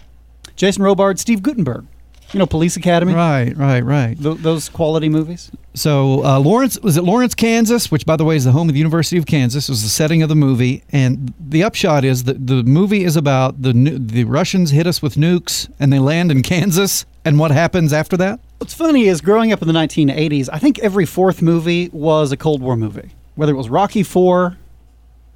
Jason 0.56 0.82
Robards, 0.82 1.20
Steve 1.20 1.40
Guttenberg, 1.40 1.86
you 2.32 2.38
know, 2.38 2.46
Police 2.46 2.76
Academy, 2.76 3.14
Right, 3.14 3.56
right, 3.56 3.80
right. 3.80 4.20
Th- 4.20 4.36
those 4.38 4.68
quality 4.68 5.08
movies. 5.08 5.50
So 5.74 6.24
uh, 6.24 6.40
Lawrence 6.40 6.78
was 6.80 6.96
it 6.96 7.02
Lawrence, 7.02 7.34
Kansas, 7.34 7.90
which 7.90 8.04
by 8.04 8.16
the 8.16 8.24
way 8.24 8.36
is 8.36 8.44
the 8.44 8.52
home 8.52 8.68
of 8.68 8.74
the 8.74 8.78
University 8.78 9.16
of 9.16 9.26
Kansas, 9.26 9.68
was 9.68 9.82
the 9.82 9.88
setting 9.88 10.22
of 10.22 10.28
the 10.28 10.34
movie. 10.34 10.82
And 10.90 11.32
the 11.38 11.62
upshot 11.62 12.04
is 12.04 12.24
that 12.24 12.46
the 12.46 12.64
movie 12.64 13.04
is 13.04 13.16
about 13.16 13.62
the 13.62 13.72
the 13.72 14.24
Russians 14.24 14.72
hit 14.72 14.86
us 14.86 15.00
with 15.00 15.14
nukes 15.14 15.70
and 15.78 15.92
they 15.92 15.98
land 15.98 16.30
in 16.30 16.42
Kansas. 16.42 17.06
And 17.28 17.38
what 17.38 17.50
happens 17.50 17.92
after 17.92 18.16
that? 18.16 18.40
What's 18.56 18.72
funny 18.72 19.04
is 19.04 19.20
growing 19.20 19.52
up 19.52 19.60
in 19.60 19.68
the 19.68 19.74
1980s, 19.74 20.48
I 20.50 20.58
think 20.58 20.78
every 20.78 21.04
fourth 21.04 21.42
movie 21.42 21.90
was 21.92 22.32
a 22.32 22.38
Cold 22.38 22.62
War 22.62 22.74
movie, 22.74 23.10
whether 23.34 23.52
it 23.52 23.56
was 23.56 23.68
Rocky 23.68 24.02
Four 24.02 24.56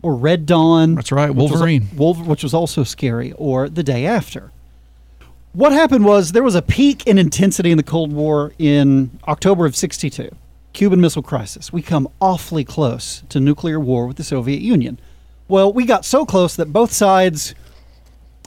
or 0.00 0.14
Red 0.16 0.46
Dawn. 0.46 0.94
That's 0.94 1.12
right, 1.12 1.28
which 1.28 1.36
was- 1.36 1.50
Wolverine. 1.50 1.88
Wolver- 1.94 2.24
which 2.24 2.42
was 2.42 2.54
also 2.54 2.82
scary, 2.82 3.32
or 3.32 3.68
The 3.68 3.82
Day 3.82 4.06
After. 4.06 4.52
What 5.52 5.72
happened 5.72 6.06
was 6.06 6.32
there 6.32 6.42
was 6.42 6.54
a 6.54 6.62
peak 6.62 7.06
in 7.06 7.18
intensity 7.18 7.70
in 7.70 7.76
the 7.76 7.82
Cold 7.82 8.10
War 8.10 8.52
in 8.58 9.10
October 9.28 9.66
of 9.66 9.76
62. 9.76 10.30
Cuban 10.72 10.98
Missile 10.98 11.20
Crisis. 11.22 11.74
We 11.74 11.82
come 11.82 12.08
awfully 12.22 12.64
close 12.64 13.22
to 13.28 13.38
nuclear 13.38 13.78
war 13.78 14.06
with 14.06 14.16
the 14.16 14.24
Soviet 14.24 14.62
Union. 14.62 14.98
Well, 15.46 15.70
we 15.70 15.84
got 15.84 16.06
so 16.06 16.24
close 16.24 16.56
that 16.56 16.72
both 16.72 16.90
sides 16.90 17.54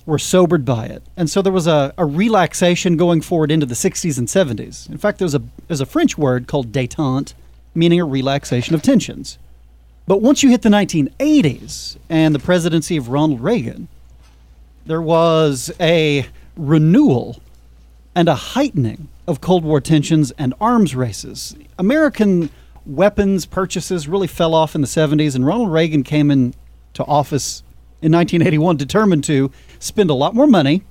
were 0.06 0.20
sobered 0.20 0.66
by 0.66 0.86
it. 0.86 1.04
And 1.18 1.30
so 1.30 1.42
there 1.42 1.54
was 1.54 1.68
a, 1.68 1.94
a 1.98 2.06
relaxation 2.06 2.98
going 2.98 3.22
forward 3.22 3.52
into 3.52 3.66
the 3.66 3.76
60s 3.76 4.18
and 4.18 4.28
70s. 4.28 4.90
In 4.90 4.98
fact, 4.98 5.20
there's 5.20 5.34
a, 5.34 5.42
there's 5.68 5.82
a 5.82 5.86
French 5.86 6.18
word 6.18 6.48
called 6.48 6.72
détente, 6.72 7.34
meaning 7.74 8.00
a 8.00 8.06
relaxation 8.06 8.76
of 8.76 8.82
tensions. 8.82 9.38
But 10.08 10.22
once 10.22 10.44
you 10.44 10.50
hit 10.50 10.62
the 10.62 10.70
1980s 10.70 11.98
and 12.10 12.36
the 12.36 12.40
presidency 12.40 12.98
of 12.98 13.10
Ronald 13.10 13.42
Reagan, 13.42 13.88
there 14.86 15.02
was 15.02 15.72
a 15.80 16.28
renewal 16.56 17.42
and 18.14 18.30
a 18.30 18.36
heightening 18.36 19.08
of 19.28 19.42
Cold 19.42 19.64
War 19.64 19.82
tensions 19.82 20.32
and 20.38 20.54
arms 20.62 20.96
races. 20.96 21.56
American 21.80 22.52
weapons 22.86 23.48
purchases 23.48 24.08
really 24.08 24.28
fell 24.28 24.54
off 24.54 24.76
in 24.76 24.82
the 24.82 24.88
70s, 24.88 25.36
and 25.36 25.46
Ronald 25.46 25.72
Reagan 25.72 26.04
came 26.04 26.30
into 26.30 27.04
office 27.06 27.64
in 28.02 28.12
1981 28.12 28.78
determined 28.78 29.24
to 29.24 29.52
spend 29.80 30.10
a 30.10 30.14
lot 30.14 30.34
more 30.34 30.48
money 30.48 30.84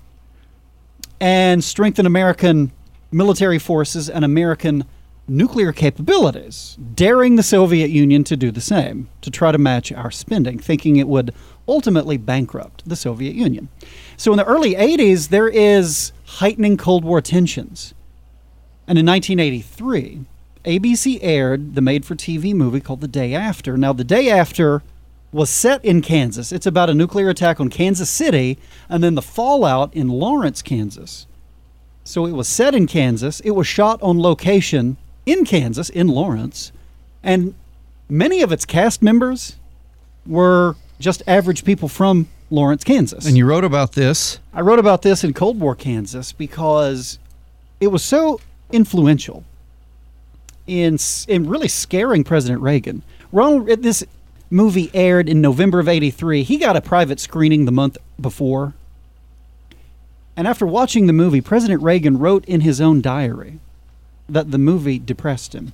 and 1.21 1.63
strengthen 1.63 2.07
American 2.07 2.73
military 3.11 3.59
forces 3.59 4.11
and 4.11 4.25
American 4.25 4.85
nuclear 5.27 5.73
capabilities, 5.73 6.77
daring 6.95 7.37
the 7.37 7.43
Soviet 7.43 7.89
Union 7.89 8.25
to 8.25 8.37
do 8.37 8.51
the 8.51 8.61
same, 8.61 9.09
to 9.23 9.31
try 9.31 9.53
to 9.53 9.59
match 9.59 9.91
our 9.93 10.11
spending, 10.11 10.59
thinking 10.59 10.97
it 10.97 11.09
would 11.09 11.33
ultimately 11.67 12.17
bankrupt 12.17 12.87
the 12.87 12.97
Soviet 12.97 13.35
Union. 13.35 13.69
So 14.17 14.33
in 14.33 14.37
the 14.37 14.45
early 14.45 14.75
80s, 14.75 15.29
there 15.29 15.49
is 15.49 16.13
heightening 16.27 16.77
Cold 16.77 17.05
War 17.05 17.21
tensions. 17.21 17.95
And 18.87 18.99
in 18.99 19.07
1983, 19.07 20.27
ABC 20.65 21.19
aired 21.23 21.75
the 21.75 21.81
made 21.81 22.05
for 22.05 22.15
TV 22.15 22.55
movie 22.55 22.81
called 22.81 23.01
The 23.01 23.09
Day 23.09 23.35
After. 23.35 23.79
Now, 23.79 23.95
The 23.95 24.05
Day 24.05 24.29
After 24.29 24.83
was 25.35 25.51
set 25.51 25.85
in 25.85 26.01
Kansas. 26.01 26.53
It's 26.53 26.65
about 26.65 26.89
a 26.89 26.95
nuclear 26.95 27.29
attack 27.29 27.59
on 27.59 27.69
Kansas 27.69 28.09
City 28.09 28.57
and 28.89 29.03
then 29.03 29.17
the 29.17 29.23
fallout 29.23 29.93
in 29.93 30.09
Lawrence, 30.09 30.63
Kansas. 30.63 31.27
So 32.05 32.25
it 32.25 32.33
was 32.33 32.47
set 32.47 32.73
in 32.73 32.87
Kansas. 32.87 33.41
It 33.41 33.51
was 33.51 33.67
shot 33.67 34.01
on 34.01 34.23
location 34.23 34.97
in 35.27 35.45
Kansas, 35.45 35.89
in 35.89 36.07
Lawrence. 36.07 36.71
And 37.21 37.57
many 38.09 38.43
of 38.43 38.53
its 38.53 38.65
cast 38.65 39.03
members 39.03 39.57
were 40.25 40.77
just 41.01 41.21
average 41.27 41.65
people 41.65 41.89
from 41.89 42.29
Lawrence, 42.49 42.85
Kansas. 42.85 43.27
And 43.27 43.37
you 43.37 43.45
wrote 43.45 43.65
about 43.65 43.95
this. 43.95 44.39
I 44.53 44.61
wrote 44.61 44.79
about 44.79 45.03
this 45.03 45.25
in 45.25 45.33
Cold 45.33 45.59
War 45.59 45.75
Kansas 45.75 46.31
because 46.31 47.19
it 47.81 47.89
was 47.89 48.05
so 48.05 48.41
influential 48.71 49.43
in 50.69 50.97
in 51.27 51.49
really 51.49 51.69
scaring 51.69 52.23
President 52.23 52.63
Reagan. 52.63 53.03
Ronald, 53.33 53.67
this 53.83 54.05
movie 54.55 54.89
aired 54.95 55.29
in 55.29 55.41
November 55.41 55.81
of 55.81 55.89
'83. 55.89 56.45
He 56.45 56.57
got 56.57 56.77
a 56.77 56.81
private 56.81 57.19
screening 57.19 57.65
the 57.65 57.73
month 57.73 57.99
before, 58.21 58.75
and 60.37 60.47
after 60.47 60.65
watching 60.65 61.07
the 61.07 61.13
movie, 61.13 61.41
President 61.41 61.83
Reagan 61.83 62.19
wrote 62.19 62.45
in 62.45 62.61
his 62.61 62.81
own 62.81 63.01
diary 63.01 63.59
that 64.29 64.53
the 64.53 64.59
movie 64.59 64.99
depressed 65.01 65.55
him, 65.55 65.73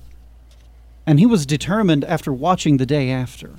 and 1.05 1.19
he 1.19 1.27
was 1.27 1.45
determined 1.45 2.03
after 2.05 2.33
watching 2.33 2.77
the 2.77 2.85
day 2.85 3.11
after 3.11 3.51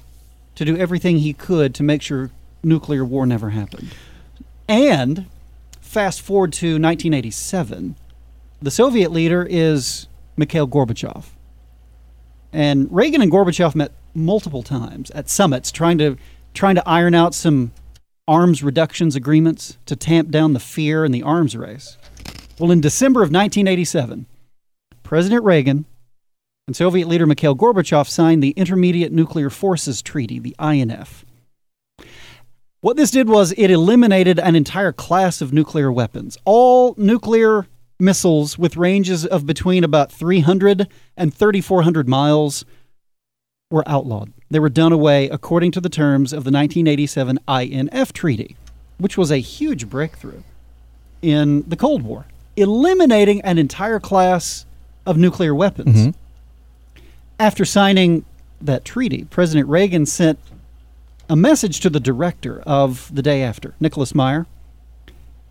to 0.56 0.64
do 0.64 0.76
everything 0.76 1.18
he 1.18 1.32
could 1.32 1.74
to 1.76 1.82
make 1.82 2.02
sure 2.02 2.30
nuclear 2.64 3.04
war 3.04 3.24
never 3.24 3.50
happened. 3.50 3.94
And 4.68 5.26
fast 5.80 6.20
forward 6.20 6.52
to 6.54 6.66
1987, 6.66 7.94
the 8.60 8.70
Soviet 8.70 9.12
leader 9.12 9.46
is 9.48 10.08
Mikhail 10.36 10.66
Gorbachev. 10.66 11.26
And 12.52 12.90
Reagan 12.90 13.22
and 13.22 13.32
Gorbachev 13.32 13.74
met 13.74 13.92
multiple 14.14 14.62
times 14.62 15.10
at 15.12 15.28
summits 15.28 15.70
trying 15.70 15.98
to 15.98 16.16
trying 16.54 16.74
to 16.74 16.88
iron 16.88 17.14
out 17.14 17.34
some 17.34 17.72
arms 18.28 18.62
reductions 18.62 19.16
agreements 19.16 19.78
to 19.86 19.96
tamp 19.96 20.30
down 20.30 20.52
the 20.52 20.60
fear 20.60 21.04
in 21.04 21.12
the 21.12 21.22
arms 21.22 21.56
race. 21.56 21.96
Well, 22.58 22.70
in 22.70 22.80
December 22.80 23.20
of 23.20 23.30
1987, 23.30 24.26
President 25.02 25.44
Reagan 25.44 25.86
and 26.66 26.76
Soviet 26.76 27.08
leader 27.08 27.26
Mikhail 27.26 27.56
Gorbachev 27.56 28.08
signed 28.08 28.42
the 28.42 28.50
Intermediate 28.50 29.12
Nuclear 29.12 29.50
Forces 29.50 30.02
Treaty, 30.02 30.38
the 30.38 30.54
INF. 30.60 31.24
What 32.80 32.96
this 32.96 33.10
did 33.10 33.28
was 33.28 33.52
it 33.56 33.70
eliminated 33.70 34.38
an 34.38 34.56
entire 34.56 34.92
class 34.92 35.40
of 35.40 35.52
nuclear 35.52 35.90
weapons. 35.90 36.36
All 36.44 36.94
nuclear 36.96 37.66
missiles 37.98 38.58
with 38.58 38.76
ranges 38.76 39.24
of 39.24 39.46
between 39.46 39.84
about 39.84 40.10
300 40.10 40.88
and 41.16 41.32
3,400 41.32 42.08
miles 42.08 42.64
were 43.72 43.82
outlawed. 43.88 44.32
They 44.50 44.60
were 44.60 44.68
done 44.68 44.92
away 44.92 45.28
according 45.30 45.72
to 45.72 45.80
the 45.80 45.88
terms 45.88 46.32
of 46.32 46.44
the 46.44 46.52
1987 46.52 47.40
INF 47.48 48.12
Treaty, 48.12 48.56
which 48.98 49.16
was 49.16 49.32
a 49.32 49.38
huge 49.38 49.88
breakthrough 49.88 50.42
in 51.22 51.62
the 51.68 51.76
Cold 51.76 52.02
War, 52.02 52.26
eliminating 52.56 53.40
an 53.40 53.58
entire 53.58 53.98
class 53.98 54.66
of 55.06 55.16
nuclear 55.16 55.54
weapons. 55.54 55.96
Mm-hmm. 55.96 57.02
After 57.40 57.64
signing 57.64 58.24
that 58.60 58.84
treaty, 58.84 59.24
President 59.24 59.68
Reagan 59.68 60.06
sent 60.06 60.38
a 61.28 61.34
message 61.34 61.80
to 61.80 61.90
the 61.90 61.98
director 61.98 62.62
of 62.66 63.12
the 63.12 63.22
day 63.22 63.42
after, 63.42 63.74
Nicholas 63.80 64.14
Meyer, 64.14 64.46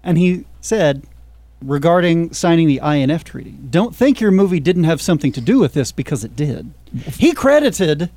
and 0.04 0.18
he 0.18 0.46
said 0.62 1.04
regarding 1.62 2.34
signing 2.34 2.68
the 2.68 2.80
INF 2.84 3.24
treaty, 3.24 3.52
don't 3.70 3.96
think 3.96 4.20
your 4.20 4.32
movie 4.32 4.60
didn't 4.60 4.84
have 4.86 5.02
something 5.02 5.32
to 5.34 5.42
do 5.42 5.60
with 5.60 5.74
this 5.74 5.92
because 5.92 6.24
it 6.24 6.36
did. 6.36 6.72
He 7.18 7.34
credited 7.34 8.10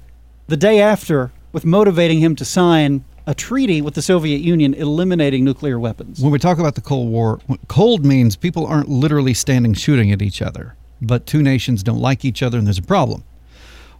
the 0.46 0.56
day 0.56 0.80
after 0.80 1.30
with 1.52 1.64
motivating 1.64 2.18
him 2.20 2.34
to 2.36 2.44
sign 2.44 3.04
a 3.26 3.34
treaty 3.34 3.80
with 3.80 3.94
the 3.94 4.02
Soviet 4.02 4.40
Union 4.40 4.74
eliminating 4.74 5.44
nuclear 5.44 5.78
weapons. 5.78 6.20
When 6.20 6.30
we 6.32 6.38
talk 6.38 6.58
about 6.58 6.74
the 6.74 6.80
Cold 6.82 7.08
War, 7.08 7.40
cold 7.68 8.04
means 8.04 8.36
people 8.36 8.66
aren't 8.66 8.88
literally 8.88 9.32
standing 9.32 9.72
shooting 9.74 10.12
at 10.12 10.20
each 10.20 10.42
other, 10.42 10.74
but 11.00 11.24
two 11.26 11.42
nations 11.42 11.82
don't 11.82 12.00
like 12.00 12.24
each 12.24 12.42
other 12.42 12.58
and 12.58 12.66
there's 12.66 12.78
a 12.78 12.82
problem. 12.82 13.24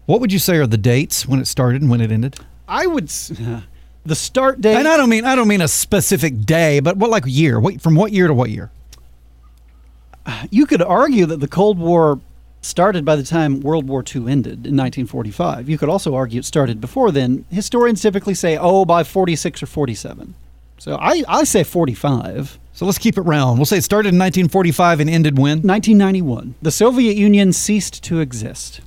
What 0.06 0.20
would 0.20 0.32
you 0.32 0.38
say 0.38 0.56
are 0.58 0.66
the 0.66 0.76
dates 0.76 1.26
when 1.26 1.40
it 1.40 1.46
started 1.46 1.80
and 1.80 1.90
when 1.90 2.02
it 2.02 2.12
ended? 2.12 2.36
I 2.68 2.86
would 2.86 3.04
s- 3.04 3.32
the 4.04 4.14
start 4.14 4.60
date 4.60 4.76
And 4.76 4.86
I 4.86 4.98
don't 4.98 5.08
mean 5.08 5.24
I 5.24 5.34
don't 5.34 5.48
mean 5.48 5.62
a 5.62 5.68
specific 5.68 6.42
day, 6.42 6.80
but 6.80 6.98
what 6.98 7.08
like 7.08 7.24
year? 7.26 7.58
What 7.58 7.80
from 7.80 7.94
what 7.94 8.12
year 8.12 8.26
to 8.26 8.34
what 8.34 8.50
year? 8.50 8.70
you 10.50 10.66
could 10.66 10.82
argue 10.82 11.26
that 11.26 11.40
the 11.40 11.48
Cold 11.48 11.78
War 11.78 12.20
started 12.60 13.04
by 13.04 13.14
the 13.16 13.22
time 13.22 13.60
World 13.60 13.86
War 13.86 14.02
II 14.02 14.30
ended 14.30 14.66
in 14.66 14.76
1945. 14.76 15.68
You 15.68 15.78
could 15.78 15.88
also 15.88 16.14
argue 16.14 16.38
it 16.38 16.44
started 16.44 16.80
before 16.80 17.10
then. 17.12 17.44
Historians 17.50 18.00
typically 18.00 18.34
say, 18.34 18.56
oh, 18.56 18.84
by 18.84 19.04
46 19.04 19.62
or 19.62 19.66
47. 19.66 20.34
So 20.78 20.96
I, 20.96 21.22
I 21.28 21.44
say 21.44 21.62
45. 21.62 22.58
So 22.72 22.86
let's 22.86 22.98
keep 22.98 23.16
it 23.16 23.22
round. 23.22 23.58
We'll 23.58 23.66
say 23.66 23.78
it 23.78 23.84
started 23.84 24.08
in 24.08 24.18
1945 24.18 25.00
and 25.00 25.10
ended 25.10 25.38
when? 25.38 25.62
1991. 25.62 26.56
The 26.60 26.70
Soviet 26.70 27.16
Union 27.16 27.52
ceased 27.52 28.02
to 28.04 28.20
exist. 28.20 28.80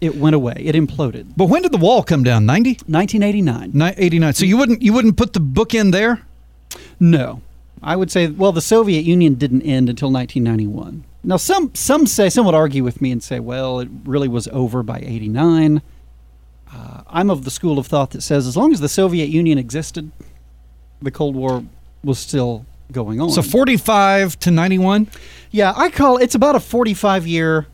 It 0.00 0.16
went 0.16 0.36
away. 0.36 0.56
It 0.58 0.74
imploded. 0.74 1.32
But 1.36 1.46
when 1.46 1.62
did 1.62 1.72
the 1.72 1.78
wall 1.78 2.02
come 2.02 2.22
down? 2.24 2.44
90? 2.44 2.70
1989. 2.86 3.70
Ni- 3.72 3.94
89. 3.96 4.34
So 4.34 4.44
you 4.44 4.58
wouldn't 4.58 4.82
you 4.82 4.92
wouldn't 4.92 5.16
put 5.16 5.32
the 5.32 5.40
book 5.40 5.74
in 5.74 5.92
there? 5.92 6.26
No. 7.00 7.40
I 7.84 7.96
would 7.96 8.10
say, 8.10 8.26
well, 8.28 8.50
the 8.52 8.60
Soviet 8.60 9.04
Union 9.04 9.34
didn't 9.34 9.62
end 9.62 9.88
until 9.88 10.10
1991. 10.10 11.04
Now, 11.22 11.36
some, 11.36 11.74
some 11.74 12.06
say, 12.06 12.28
some 12.30 12.46
would 12.46 12.54
argue 12.54 12.82
with 12.82 13.00
me 13.00 13.12
and 13.12 13.22
say, 13.22 13.40
well, 13.40 13.78
it 13.80 13.88
really 14.04 14.28
was 14.28 14.48
over 14.48 14.82
by 14.82 14.98
89. 14.98 15.80
Uh, 16.72 17.02
I'm 17.06 17.30
of 17.30 17.44
the 17.44 17.50
school 17.50 17.78
of 17.78 17.86
thought 17.86 18.10
that 18.10 18.22
says 18.22 18.46
as 18.46 18.56
long 18.56 18.72
as 18.72 18.80
the 18.80 18.88
Soviet 18.88 19.26
Union 19.28 19.58
existed, 19.58 20.10
the 21.00 21.10
Cold 21.10 21.36
War 21.36 21.62
was 22.02 22.18
still 22.18 22.66
going 22.90 23.20
on. 23.20 23.30
So 23.30 23.42
45 23.42 24.38
to 24.40 24.50
91? 24.50 25.06
yeah, 25.50 25.72
I 25.76 25.88
call 25.90 26.16
it's 26.16 26.34
about 26.34 26.56
a 26.56 26.60
45 26.60 27.26
year 27.26 27.66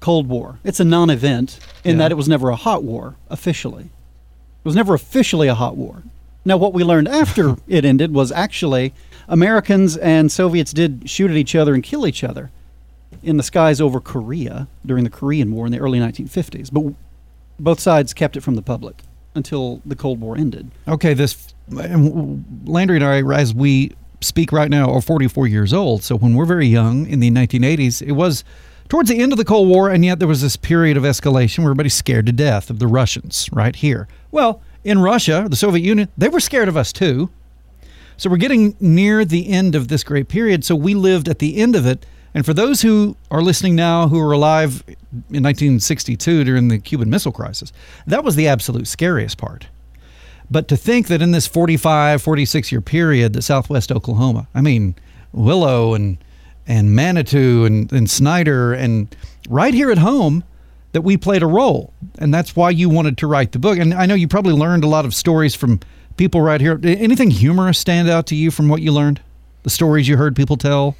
Cold 0.00 0.28
War. 0.28 0.58
It's 0.64 0.80
a 0.80 0.84
non 0.84 1.08
event 1.10 1.58
in 1.84 1.92
Yeah. 1.92 1.98
that 2.04 2.12
it 2.12 2.16
was 2.16 2.28
never 2.28 2.48
a 2.50 2.56
hot 2.56 2.82
war 2.82 3.16
officially. 3.30 3.84
It 3.84 4.64
was 4.64 4.74
never 4.74 4.92
officially 4.94 5.48
a 5.48 5.54
hot 5.54 5.76
war. 5.76 6.02
Now, 6.44 6.56
what 6.56 6.74
we 6.74 6.84
learned 6.84 7.08
after 7.08 7.56
it 7.68 7.84
ended 7.84 8.12
was 8.12 8.30
actually 8.32 8.92
Americans 9.28 9.96
and 9.96 10.30
Soviets 10.30 10.72
did 10.72 11.08
shoot 11.08 11.30
at 11.30 11.36
each 11.36 11.54
other 11.54 11.74
and 11.74 11.82
kill 11.82 12.06
each 12.06 12.22
other 12.22 12.50
in 13.22 13.36
the 13.36 13.42
skies 13.42 13.80
over 13.80 14.00
Korea 14.00 14.68
during 14.84 15.04
the 15.04 15.10
Korean 15.10 15.52
War 15.52 15.66
in 15.66 15.72
the 15.72 15.78
early 15.78 15.98
1950s. 15.98 16.72
But 16.72 16.94
both 17.58 17.80
sides 17.80 18.14
kept 18.14 18.36
it 18.36 18.42
from 18.42 18.54
the 18.54 18.62
public 18.62 19.02
until 19.34 19.82
the 19.84 19.96
Cold 19.96 20.20
War 20.20 20.36
ended. 20.36 20.70
Okay, 20.86 21.14
this 21.14 21.54
Landry 21.68 22.96
and 22.96 23.04
I, 23.04 23.22
as 23.34 23.54
we 23.54 23.92
speak 24.20 24.52
right 24.52 24.70
now, 24.70 24.90
are 24.90 25.00
44 25.00 25.46
years 25.46 25.72
old. 25.72 26.02
So 26.02 26.16
when 26.16 26.34
we're 26.34 26.46
very 26.46 26.66
young 26.66 27.06
in 27.06 27.20
the 27.20 27.30
1980s, 27.30 28.02
it 28.02 28.12
was 28.12 28.44
towards 28.88 29.08
the 29.08 29.20
end 29.20 29.32
of 29.32 29.38
the 29.38 29.44
Cold 29.44 29.68
War, 29.68 29.90
and 29.90 30.04
yet 30.04 30.18
there 30.18 30.28
was 30.28 30.42
this 30.42 30.56
period 30.56 30.96
of 30.96 31.02
escalation 31.02 31.58
where 31.58 31.68
everybody's 31.68 31.94
scared 31.94 32.26
to 32.26 32.32
death 32.32 32.70
of 32.70 32.78
the 32.78 32.86
Russians 32.86 33.48
right 33.52 33.74
here. 33.74 34.08
Well, 34.30 34.62
in 34.84 35.00
Russia, 35.00 35.46
the 35.50 35.56
Soviet 35.56 35.84
Union, 35.84 36.08
they 36.16 36.28
were 36.28 36.40
scared 36.40 36.68
of 36.68 36.76
us 36.76 36.92
too. 36.92 37.30
So 38.16 38.30
we're 38.30 38.36
getting 38.36 38.76
near 38.80 39.24
the 39.24 39.48
end 39.48 39.74
of 39.74 39.88
this 39.88 40.02
great 40.02 40.28
period. 40.28 40.64
So 40.64 40.74
we 40.74 40.94
lived 40.94 41.28
at 41.28 41.38
the 41.38 41.56
end 41.56 41.76
of 41.76 41.86
it. 41.86 42.06
And 42.34 42.44
for 42.44 42.54
those 42.54 42.82
who 42.82 43.16
are 43.30 43.42
listening 43.42 43.74
now 43.74 44.08
who 44.08 44.18
were 44.18 44.32
alive 44.32 44.82
in 44.86 45.42
1962 45.42 46.44
during 46.44 46.68
the 46.68 46.78
Cuban 46.78 47.08
Missile 47.08 47.32
Crisis, 47.32 47.72
that 48.06 48.24
was 48.24 48.36
the 48.36 48.48
absolute 48.48 48.86
scariest 48.86 49.38
part. 49.38 49.68
But 50.50 50.68
to 50.68 50.76
think 50.76 51.08
that 51.08 51.22
in 51.22 51.32
this 51.32 51.46
45, 51.46 52.22
46 52.22 52.70
year 52.72 52.80
period 52.80 53.32
that 53.32 53.42
Southwest 53.42 53.90
Oklahoma, 53.90 54.48
I 54.54 54.60
mean, 54.60 54.94
Willow 55.32 55.94
and 55.94 56.18
and 56.68 56.96
Manitou 56.96 57.64
and, 57.64 57.92
and 57.92 58.10
Snyder 58.10 58.72
and 58.72 59.14
right 59.48 59.72
here 59.72 59.90
at 59.92 59.98
home 59.98 60.42
that 60.92 61.02
we 61.02 61.16
played 61.16 61.42
a 61.42 61.46
role. 61.46 61.92
And 62.18 62.34
that's 62.34 62.56
why 62.56 62.70
you 62.70 62.88
wanted 62.88 63.18
to 63.18 63.26
write 63.26 63.52
the 63.52 63.58
book. 63.58 63.78
And 63.78 63.94
I 63.94 64.06
know 64.06 64.14
you 64.14 64.26
probably 64.26 64.52
learned 64.52 64.82
a 64.82 64.88
lot 64.88 65.04
of 65.04 65.14
stories 65.14 65.54
from 65.54 65.80
people 66.16 66.40
right 66.40 66.60
here. 66.60 66.78
Anything 66.82 67.30
humorous 67.30 67.78
stand 67.78 68.08
out 68.08 68.26
to 68.28 68.34
you 68.34 68.50
from 68.50 68.68
what 68.68 68.82
you 68.82 68.92
learned? 68.92 69.20
The 69.62 69.70
stories 69.70 70.08
you 70.08 70.16
heard 70.16 70.36
people 70.36 70.56
tell? 70.56 70.96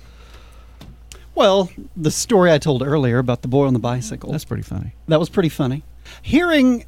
Well, 1.34 1.70
the 1.96 2.10
story 2.10 2.50
I 2.50 2.58
told 2.58 2.82
earlier 2.82 3.18
about 3.18 3.42
the 3.42 3.48
boy 3.48 3.66
on 3.66 3.74
the 3.74 3.78
bicycle. 3.78 4.32
That's 4.32 4.44
pretty 4.44 4.62
funny. 4.62 4.92
That 5.08 5.20
was 5.20 5.28
pretty 5.28 5.50
funny. 5.50 5.82
Hearing 6.22 6.84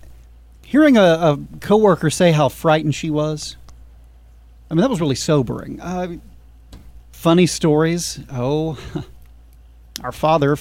hearing 0.62 0.96
a, 0.96 1.02
a 1.02 1.38
coworker 1.60 2.10
say 2.10 2.32
how 2.32 2.48
frightened 2.48 2.94
she 2.94 3.10
was. 3.10 3.56
I 4.70 4.74
mean, 4.74 4.82
that 4.82 4.90
was 4.90 5.00
really 5.00 5.14
sobering. 5.14 5.80
Uh, 5.80 6.16
funny 7.12 7.46
stories. 7.46 8.20
Oh, 8.30 8.78
our 10.02 10.12
father 10.12 10.56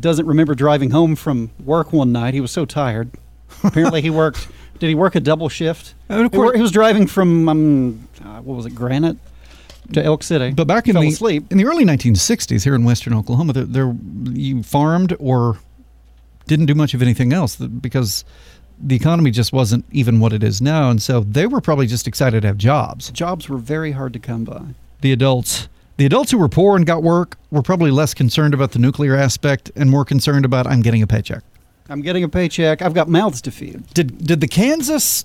doesn't 0.00 0.26
remember 0.26 0.54
driving 0.54 0.90
home 0.90 1.16
from 1.16 1.50
work 1.64 1.92
one 1.92 2.12
night. 2.12 2.34
He 2.34 2.40
was 2.40 2.50
so 2.50 2.64
tired. 2.64 3.10
Apparently, 3.64 4.02
he 4.02 4.10
worked. 4.10 4.48
Did 4.78 4.88
he 4.88 4.94
work 4.94 5.14
a 5.14 5.20
double 5.20 5.48
shift? 5.48 5.94
And 6.08 6.26
of 6.26 6.32
He, 6.32 6.36
course- 6.38 6.56
he 6.56 6.62
was 6.62 6.70
driving 6.72 7.06
from 7.06 7.48
um, 7.48 8.08
uh, 8.24 8.40
what 8.40 8.56
was 8.56 8.66
it, 8.66 8.74
Granite 8.74 9.16
to 9.92 10.02
Elk 10.04 10.22
City. 10.22 10.50
But 10.50 10.66
back 10.66 10.88
in 10.88 10.96
the 10.96 11.08
asleep. 11.08 11.50
in 11.50 11.58
the 11.58 11.64
early 11.64 11.84
1960s 11.84 12.64
here 12.64 12.74
in 12.74 12.84
western 12.84 13.14
Oklahoma, 13.14 13.52
there, 13.52 13.64
there 13.64 13.94
you 14.32 14.62
farmed 14.62 15.14
or 15.20 15.58
didn't 16.46 16.66
do 16.66 16.74
much 16.74 16.92
of 16.94 17.02
anything 17.02 17.32
else 17.32 17.56
because 17.56 18.24
the 18.80 18.94
economy 18.96 19.30
just 19.30 19.52
wasn't 19.52 19.84
even 19.92 20.20
what 20.20 20.32
it 20.32 20.42
is 20.42 20.60
now, 20.60 20.90
and 20.90 21.00
so 21.00 21.20
they 21.20 21.46
were 21.46 21.60
probably 21.60 21.86
just 21.86 22.06
excited 22.06 22.42
to 22.42 22.46
have 22.48 22.58
jobs. 22.58 23.10
Jobs 23.10 23.48
were 23.48 23.56
very 23.56 23.92
hard 23.92 24.12
to 24.12 24.18
come 24.18 24.44
by. 24.44 24.60
The 25.00 25.12
adults, 25.12 25.68
the 25.96 26.04
adults 26.04 26.30
who 26.30 26.38
were 26.38 26.48
poor 26.48 26.76
and 26.76 26.84
got 26.84 27.02
work, 27.02 27.38
were 27.50 27.62
probably 27.62 27.90
less 27.90 28.12
concerned 28.12 28.52
about 28.54 28.72
the 28.72 28.78
nuclear 28.78 29.16
aspect 29.16 29.70
and 29.76 29.88
more 29.90 30.04
concerned 30.04 30.44
about 30.44 30.66
I'm 30.66 30.82
getting 30.82 31.02
a 31.02 31.06
paycheck. 31.06 31.42
I'm 31.88 32.02
getting 32.02 32.24
a 32.24 32.28
paycheck. 32.28 32.82
I've 32.82 32.94
got 32.94 33.08
mouths 33.08 33.40
to 33.42 33.50
feed. 33.50 33.86
Did 33.94 34.26
did 34.26 34.40
the 34.40 34.48
Kansas 34.48 35.24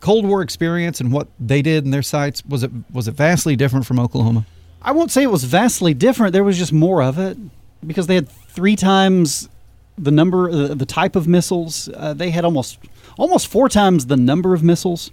Cold 0.00 0.26
War 0.26 0.42
experience 0.42 1.00
and 1.00 1.12
what 1.12 1.28
they 1.40 1.62
did 1.62 1.84
in 1.84 1.90
their 1.90 2.02
sites 2.02 2.44
was 2.44 2.62
it 2.62 2.70
was 2.92 3.08
it 3.08 3.12
vastly 3.12 3.56
different 3.56 3.86
from 3.86 3.98
Oklahoma? 3.98 4.46
I 4.82 4.92
won't 4.92 5.10
say 5.10 5.22
it 5.22 5.30
was 5.30 5.44
vastly 5.44 5.94
different. 5.94 6.34
There 6.34 6.44
was 6.44 6.58
just 6.58 6.72
more 6.72 7.02
of 7.02 7.18
it 7.18 7.38
because 7.86 8.06
they 8.06 8.14
had 8.16 8.28
three 8.28 8.76
times 8.76 9.48
the 9.96 10.10
number, 10.10 10.50
uh, 10.50 10.74
the 10.74 10.86
type 10.86 11.16
of 11.16 11.26
missiles. 11.26 11.88
Uh, 11.94 12.12
they 12.12 12.30
had 12.30 12.44
almost 12.44 12.78
almost 13.16 13.48
four 13.48 13.68
times 13.68 14.06
the 14.06 14.16
number 14.16 14.54
of 14.54 14.62
missiles. 14.62 15.10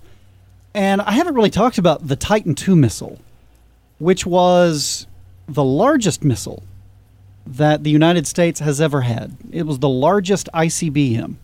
And 0.74 1.02
I 1.02 1.12
haven't 1.12 1.36
really 1.36 1.50
talked 1.50 1.78
about 1.78 2.08
the 2.08 2.16
Titan 2.16 2.56
II 2.58 2.76
missile, 2.76 3.20
which 4.00 4.26
was 4.26 5.08
the 5.48 5.64
largest 5.64 6.24
missile 6.24 6.64
that 7.46 7.84
the 7.84 7.90
United 7.90 8.28
States 8.28 8.60
has 8.60 8.80
ever 8.80 9.02
had. 9.02 9.36
It 9.52 9.64
was 9.64 9.80
the 9.80 9.90
largest 9.90 10.50
ICBM. 10.54 11.36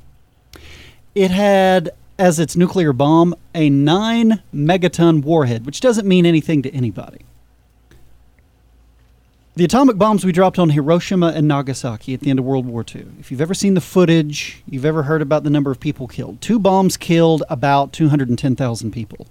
It 1.15 1.31
had 1.31 1.89
as 2.19 2.39
its 2.39 2.55
nuclear 2.55 2.93
bomb 2.93 3.36
a 3.53 3.69
9 3.69 4.41
megaton 4.53 5.23
warhead, 5.23 5.65
which 5.65 5.79
doesn't 5.79 6.07
mean 6.07 6.25
anything 6.25 6.62
to 6.63 6.73
anybody. 6.73 7.19
The 9.55 9.65
atomic 9.65 9.97
bombs 9.97 10.23
we 10.23 10.31
dropped 10.31 10.60
on 10.60 10.69
Hiroshima 10.69 11.29
and 11.36 11.47
Nagasaki 11.47 12.13
at 12.13 12.19
the 12.19 12.29
end 12.29 12.38
of 12.38 12.45
World 12.45 12.67
War 12.67 12.86
II. 12.88 13.07
If 13.19 13.31
you've 13.31 13.41
ever 13.41 13.55
seen 13.55 13.73
the 13.73 13.81
footage, 13.81 14.62
you've 14.69 14.86
ever 14.86 15.03
heard 15.03 15.21
about 15.23 15.43
the 15.43 15.49
number 15.49 15.71
of 15.71 15.79
people 15.79 16.07
killed. 16.07 16.41
Two 16.41 16.60
bombs 16.60 16.95
killed 16.95 17.41
about 17.49 17.91
210,000 17.91 18.91
people, 18.91 19.25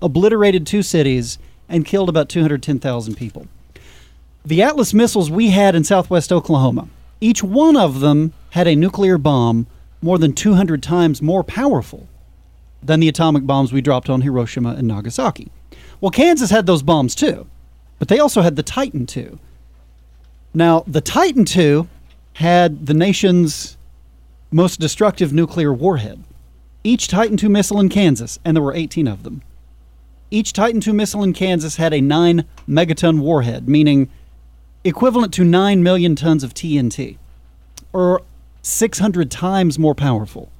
obliterated 0.00 0.66
two 0.66 0.82
cities, 0.82 1.38
and 1.68 1.84
killed 1.84 2.08
about 2.08 2.28
210,000 2.28 3.14
people. 3.14 3.46
The 4.44 4.62
Atlas 4.62 4.92
missiles 4.92 5.30
we 5.30 5.50
had 5.50 5.76
in 5.76 5.84
southwest 5.84 6.32
Oklahoma, 6.32 6.88
each 7.20 7.44
one 7.44 7.76
of 7.76 8.00
them 8.00 8.32
had 8.50 8.66
a 8.66 8.74
nuclear 8.74 9.16
bomb 9.16 9.68
more 10.00 10.18
than 10.18 10.32
200 10.32 10.82
times 10.82 11.22
more 11.22 11.44
powerful 11.44 12.08
than 12.82 12.98
the 12.98 13.08
atomic 13.08 13.46
bombs 13.46 13.72
we 13.72 13.80
dropped 13.80 14.10
on 14.10 14.22
Hiroshima 14.22 14.70
and 14.70 14.88
Nagasaki. 14.88 15.52
Well, 16.00 16.10
Kansas 16.10 16.50
had 16.50 16.66
those 16.66 16.82
bombs 16.82 17.14
too, 17.14 17.46
but 18.00 18.08
they 18.08 18.18
also 18.18 18.42
had 18.42 18.56
the 18.56 18.64
Titan 18.64 19.06
II. 19.16 19.38
Now, 20.52 20.82
the 20.88 21.00
Titan 21.00 21.46
II 21.48 21.86
had 22.34 22.86
the 22.86 22.94
nation's 22.94 23.76
most 24.50 24.80
destructive 24.80 25.32
nuclear 25.32 25.72
warhead. 25.72 26.24
Each 26.82 27.06
Titan 27.06 27.38
II 27.40 27.48
missile 27.48 27.78
in 27.78 27.88
Kansas, 27.88 28.40
and 28.44 28.56
there 28.56 28.62
were 28.62 28.74
18 28.74 29.06
of 29.06 29.22
them, 29.22 29.42
each 30.32 30.52
Titan 30.52 30.82
II 30.84 30.94
missile 30.94 31.22
in 31.22 31.32
Kansas 31.32 31.76
had 31.76 31.94
a 31.94 32.00
9 32.00 32.44
megaton 32.68 33.20
warhead, 33.20 33.68
meaning 33.68 34.10
equivalent 34.84 35.32
to 35.34 35.44
9 35.44 35.82
million 35.82 36.16
tons 36.16 36.42
of 36.42 36.54
TNT, 36.54 37.18
or 37.92 38.22
600 38.62 39.30
times 39.30 39.78
more 39.78 39.94
powerful 39.94 40.50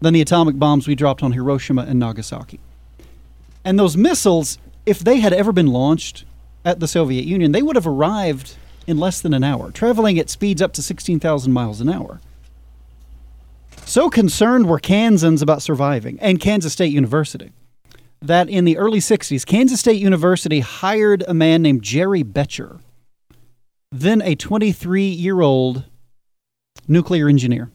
than 0.00 0.14
the 0.14 0.20
atomic 0.20 0.58
bombs 0.58 0.86
we 0.86 0.94
dropped 0.94 1.22
on 1.22 1.32
Hiroshima 1.32 1.82
and 1.82 1.98
Nagasaki. 1.98 2.60
And 3.64 3.78
those 3.78 3.96
missiles, 3.96 4.58
if 4.84 5.00
they 5.00 5.18
had 5.18 5.32
ever 5.32 5.52
been 5.52 5.66
launched 5.66 6.24
at 6.64 6.80
the 6.80 6.88
Soviet 6.88 7.24
Union, 7.24 7.52
they 7.52 7.62
would 7.62 7.76
have 7.76 7.86
arrived 7.86 8.56
in 8.86 8.98
less 8.98 9.20
than 9.20 9.34
an 9.34 9.42
hour, 9.42 9.70
traveling 9.70 10.18
at 10.18 10.30
speeds 10.30 10.62
up 10.62 10.72
to 10.74 10.82
16,000 10.82 11.52
miles 11.52 11.80
an 11.80 11.88
hour. 11.88 12.20
So 13.84 14.10
concerned 14.10 14.66
were 14.66 14.78
Kansans 14.78 15.42
about 15.42 15.62
surviving, 15.62 16.18
and 16.20 16.40
Kansas 16.40 16.72
State 16.72 16.92
University, 16.92 17.52
that 18.20 18.48
in 18.48 18.64
the 18.64 18.76
early 18.76 18.98
60s, 18.98 19.44
Kansas 19.46 19.80
State 19.80 20.00
University 20.00 20.60
hired 20.60 21.24
a 21.26 21.34
man 21.34 21.62
named 21.62 21.82
Jerry 21.82 22.22
Betcher, 22.22 22.80
then 24.00 24.22
a 24.22 24.34
23 24.34 25.02
year 25.04 25.40
old 25.40 25.84
nuclear 26.88 27.28
engineer. 27.28 27.70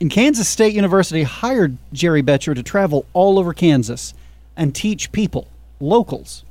And 0.00 0.10
Kansas 0.10 0.48
State 0.48 0.74
University 0.74 1.22
hired 1.22 1.76
Jerry 1.92 2.22
Betcher 2.22 2.54
to 2.54 2.62
travel 2.62 3.06
all 3.12 3.38
over 3.38 3.54
Kansas 3.54 4.14
and 4.56 4.74
teach 4.74 5.12
people, 5.12 5.48
locals, 5.80 6.44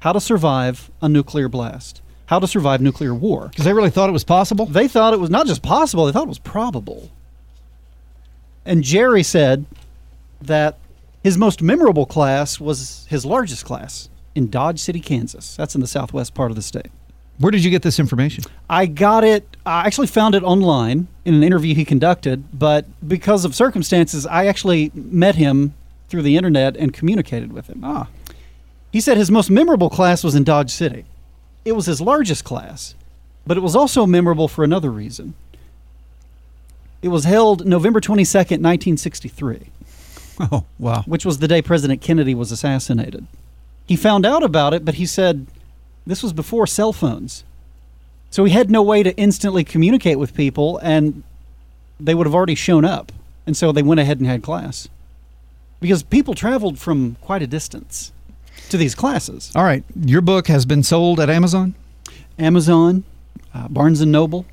how 0.00 0.12
to 0.12 0.20
survive 0.20 0.90
a 1.00 1.08
nuclear 1.08 1.48
blast, 1.48 2.02
how 2.26 2.38
to 2.38 2.46
survive 2.46 2.80
nuclear 2.80 3.14
war. 3.14 3.48
Because 3.48 3.64
they 3.64 3.72
really 3.72 3.90
thought 3.90 4.08
it 4.08 4.12
was 4.12 4.24
possible? 4.24 4.66
They 4.66 4.88
thought 4.88 5.14
it 5.14 5.20
was 5.20 5.30
not 5.30 5.46
just 5.46 5.62
possible, 5.62 6.06
they 6.06 6.12
thought 6.12 6.24
it 6.24 6.28
was 6.28 6.38
probable. 6.38 7.10
And 8.64 8.84
Jerry 8.84 9.22
said 9.22 9.64
that 10.40 10.78
his 11.22 11.38
most 11.38 11.62
memorable 11.62 12.06
class 12.06 12.60
was 12.60 13.06
his 13.08 13.24
largest 13.24 13.64
class 13.64 14.08
in 14.34 14.50
Dodge 14.50 14.80
City, 14.80 15.00
Kansas. 15.00 15.56
That's 15.56 15.74
in 15.74 15.80
the 15.80 15.86
southwest 15.86 16.34
part 16.34 16.50
of 16.50 16.56
the 16.56 16.62
state. 16.62 16.90
Where 17.38 17.50
did 17.50 17.64
you 17.64 17.70
get 17.70 17.82
this 17.82 17.98
information? 17.98 18.44
I 18.70 18.86
got 18.86 19.24
it, 19.24 19.56
I 19.66 19.86
actually 19.86 20.06
found 20.06 20.34
it 20.34 20.42
online 20.42 21.08
in 21.24 21.34
an 21.34 21.42
interview 21.42 21.74
he 21.74 21.84
conducted, 21.84 22.44
but 22.56 22.84
because 23.06 23.44
of 23.44 23.54
circumstances, 23.54 24.26
I 24.26 24.46
actually 24.46 24.92
met 24.94 25.34
him 25.34 25.74
through 26.08 26.22
the 26.22 26.36
internet 26.36 26.76
and 26.76 26.92
communicated 26.92 27.52
with 27.52 27.68
him. 27.68 27.80
Ah. 27.82 28.08
He 28.92 29.00
said 29.00 29.16
his 29.16 29.30
most 29.30 29.50
memorable 29.50 29.88
class 29.90 30.22
was 30.22 30.34
in 30.34 30.44
Dodge 30.44 30.70
City. 30.70 31.04
It 31.64 31.72
was 31.72 31.86
his 31.86 32.00
largest 32.00 32.44
class, 32.44 32.94
but 33.46 33.56
it 33.56 33.60
was 33.60 33.74
also 33.74 34.04
memorable 34.06 34.46
for 34.48 34.62
another 34.62 34.90
reason. 34.90 35.34
It 37.00 37.08
was 37.08 37.24
held 37.24 37.66
November 37.66 38.00
22nd, 38.00 38.60
1963, 38.60 39.60
Oh, 40.40 40.64
wow. 40.78 41.02
which 41.06 41.24
was 41.24 41.38
the 41.38 41.48
day 41.48 41.62
President 41.62 42.00
Kennedy 42.00 42.34
was 42.34 42.52
assassinated. 42.52 43.26
He 43.86 43.96
found 43.96 44.24
out 44.26 44.42
about 44.42 44.74
it, 44.74 44.84
but 44.84 44.94
he 44.94 45.06
said 45.06 45.46
this 46.06 46.22
was 46.22 46.32
before 46.32 46.66
cell 46.66 46.92
phones. 46.92 47.44
So 48.30 48.44
he 48.44 48.52
had 48.52 48.70
no 48.70 48.82
way 48.82 49.02
to 49.02 49.14
instantly 49.16 49.62
communicate 49.62 50.18
with 50.18 50.34
people, 50.34 50.78
and 50.78 51.22
they 52.00 52.14
would 52.14 52.26
have 52.26 52.34
already 52.34 52.54
shown 52.54 52.84
up. 52.84 53.12
And 53.46 53.56
so 53.56 53.72
they 53.72 53.82
went 53.82 54.00
ahead 54.00 54.18
and 54.18 54.26
had 54.26 54.42
class. 54.42 54.88
Because 55.80 56.02
people 56.02 56.34
traveled 56.34 56.78
from 56.78 57.16
quite 57.20 57.42
a 57.42 57.46
distance 57.46 58.12
to 58.70 58.76
these 58.76 58.94
classes. 58.94 59.52
All 59.54 59.64
right. 59.64 59.84
Your 60.00 60.20
book 60.20 60.46
has 60.46 60.64
been 60.64 60.82
sold 60.82 61.20
at 61.20 61.28
Amazon? 61.28 61.74
Amazon, 62.38 63.04
uh, 63.52 63.68
Barnes 63.68 64.00
and 64.00 64.10
Noble, 64.10 64.46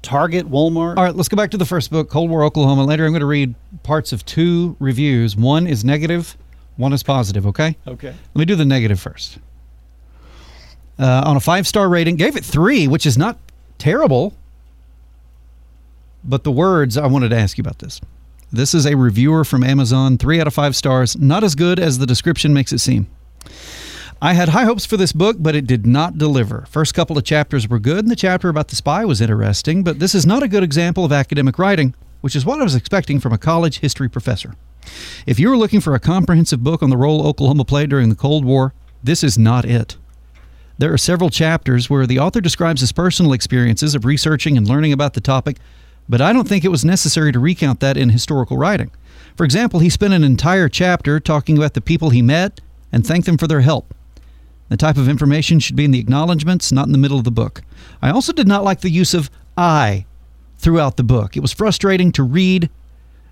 Target, 0.00 0.50
Walmart. 0.50 0.96
All 0.96 1.04
right, 1.04 1.14
let's 1.14 1.28
go 1.28 1.36
back 1.36 1.50
to 1.50 1.56
the 1.56 1.66
first 1.66 1.90
book, 1.90 2.08
Cold 2.08 2.30
War 2.30 2.44
Oklahoma. 2.44 2.84
Later, 2.84 3.04
I'm 3.04 3.12
going 3.12 3.20
to 3.20 3.26
read 3.26 3.54
parts 3.82 4.12
of 4.12 4.24
two 4.24 4.76
reviews. 4.78 5.36
One 5.36 5.66
is 5.66 5.84
negative, 5.84 6.36
one 6.76 6.92
is 6.92 7.02
positive, 7.02 7.46
okay? 7.48 7.76
Okay. 7.86 8.08
Let 8.08 8.36
me 8.36 8.44
do 8.44 8.54
the 8.54 8.64
negative 8.64 9.00
first. 9.00 9.38
Uh, 10.98 11.22
on 11.24 11.36
a 11.36 11.40
five 11.40 11.66
star 11.66 11.88
rating, 11.88 12.16
gave 12.16 12.36
it 12.36 12.44
three, 12.44 12.88
which 12.88 13.06
is 13.06 13.16
not 13.16 13.38
terrible. 13.78 14.34
But 16.24 16.44
the 16.44 16.52
words, 16.52 16.96
I 16.96 17.06
wanted 17.06 17.28
to 17.30 17.36
ask 17.36 17.56
you 17.56 17.62
about 17.62 17.78
this. 17.78 18.00
This 18.50 18.74
is 18.74 18.86
a 18.86 18.96
reviewer 18.96 19.44
from 19.44 19.62
Amazon, 19.62 20.18
three 20.18 20.40
out 20.40 20.46
of 20.46 20.54
five 20.54 20.74
stars, 20.74 21.16
not 21.16 21.44
as 21.44 21.54
good 21.54 21.78
as 21.78 21.98
the 21.98 22.06
description 22.06 22.52
makes 22.52 22.72
it 22.72 22.78
seem. 22.78 23.06
I 24.20 24.32
had 24.32 24.48
high 24.48 24.64
hopes 24.64 24.84
for 24.84 24.96
this 24.96 25.12
book, 25.12 25.36
but 25.38 25.54
it 25.54 25.66
did 25.66 25.86
not 25.86 26.18
deliver. 26.18 26.66
First 26.68 26.92
couple 26.92 27.16
of 27.16 27.24
chapters 27.24 27.68
were 27.68 27.78
good, 27.78 28.00
and 28.00 28.10
the 28.10 28.16
chapter 28.16 28.48
about 28.48 28.68
the 28.68 28.76
spy 28.76 29.04
was 29.04 29.20
interesting, 29.20 29.84
but 29.84 30.00
this 30.00 30.14
is 30.14 30.26
not 30.26 30.42
a 30.42 30.48
good 30.48 30.64
example 30.64 31.04
of 31.04 31.12
academic 31.12 31.58
writing, 31.58 31.94
which 32.20 32.34
is 32.34 32.44
what 32.44 32.58
I 32.58 32.64
was 32.64 32.74
expecting 32.74 33.20
from 33.20 33.32
a 33.32 33.38
college 33.38 33.78
history 33.78 34.08
professor. 34.08 34.56
If 35.26 35.38
you 35.38 35.48
were 35.50 35.56
looking 35.56 35.80
for 35.80 35.94
a 35.94 36.00
comprehensive 36.00 36.64
book 36.64 36.82
on 36.82 36.90
the 36.90 36.96
role 36.96 37.26
Oklahoma 37.26 37.64
played 37.64 37.90
during 37.90 38.08
the 38.08 38.16
Cold 38.16 38.44
War, 38.44 38.72
this 39.04 39.22
is 39.22 39.38
not 39.38 39.64
it. 39.64 39.96
There 40.78 40.92
are 40.92 40.98
several 40.98 41.28
chapters 41.28 41.90
where 41.90 42.06
the 42.06 42.20
author 42.20 42.40
describes 42.40 42.80
his 42.80 42.92
personal 42.92 43.32
experiences 43.32 43.96
of 43.96 44.04
researching 44.04 44.56
and 44.56 44.68
learning 44.68 44.92
about 44.92 45.14
the 45.14 45.20
topic, 45.20 45.58
but 46.08 46.20
I 46.20 46.32
don't 46.32 46.46
think 46.46 46.64
it 46.64 46.70
was 46.70 46.84
necessary 46.84 47.32
to 47.32 47.40
recount 47.40 47.80
that 47.80 47.96
in 47.96 48.10
historical 48.10 48.56
writing. 48.56 48.92
For 49.36 49.44
example, 49.44 49.80
he 49.80 49.90
spent 49.90 50.14
an 50.14 50.22
entire 50.22 50.68
chapter 50.68 51.18
talking 51.18 51.58
about 51.58 51.74
the 51.74 51.80
people 51.80 52.10
he 52.10 52.22
met 52.22 52.60
and 52.92 53.04
thanked 53.04 53.26
them 53.26 53.38
for 53.38 53.48
their 53.48 53.62
help. 53.62 53.92
The 54.68 54.76
type 54.76 54.96
of 54.96 55.08
information 55.08 55.58
should 55.58 55.74
be 55.74 55.84
in 55.84 55.90
the 55.90 55.98
acknowledgments, 55.98 56.70
not 56.70 56.86
in 56.86 56.92
the 56.92 56.98
middle 56.98 57.18
of 57.18 57.24
the 57.24 57.32
book. 57.32 57.62
I 58.00 58.10
also 58.10 58.32
did 58.32 58.46
not 58.46 58.62
like 58.62 58.80
the 58.80 58.90
use 58.90 59.14
of 59.14 59.30
I 59.56 60.06
throughout 60.58 60.96
the 60.96 61.02
book. 61.02 61.36
It 61.36 61.40
was 61.40 61.52
frustrating 61.52 62.12
to 62.12 62.22
read 62.22 62.70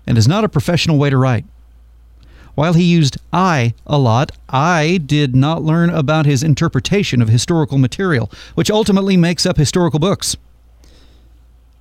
and 0.05 0.17
is 0.17 0.27
not 0.27 0.43
a 0.43 0.49
professional 0.49 0.97
way 0.97 1.09
to 1.09 1.17
write. 1.17 1.45
While 2.57 2.73
he 2.73 2.85
used 2.85 3.17
I 3.31 3.75
a 3.85 3.99
lot, 3.99 4.31
I 4.49 4.97
did 5.05 5.35
not 5.35 5.61
learn 5.61 5.91
about 5.91 6.25
his 6.25 6.41
interpretation 6.41 7.21
of 7.21 7.29
historical 7.29 7.77
material, 7.77 8.31
which 8.55 8.71
ultimately 8.71 9.15
makes 9.15 9.45
up 9.45 9.57
historical 9.57 9.99
books. 9.99 10.35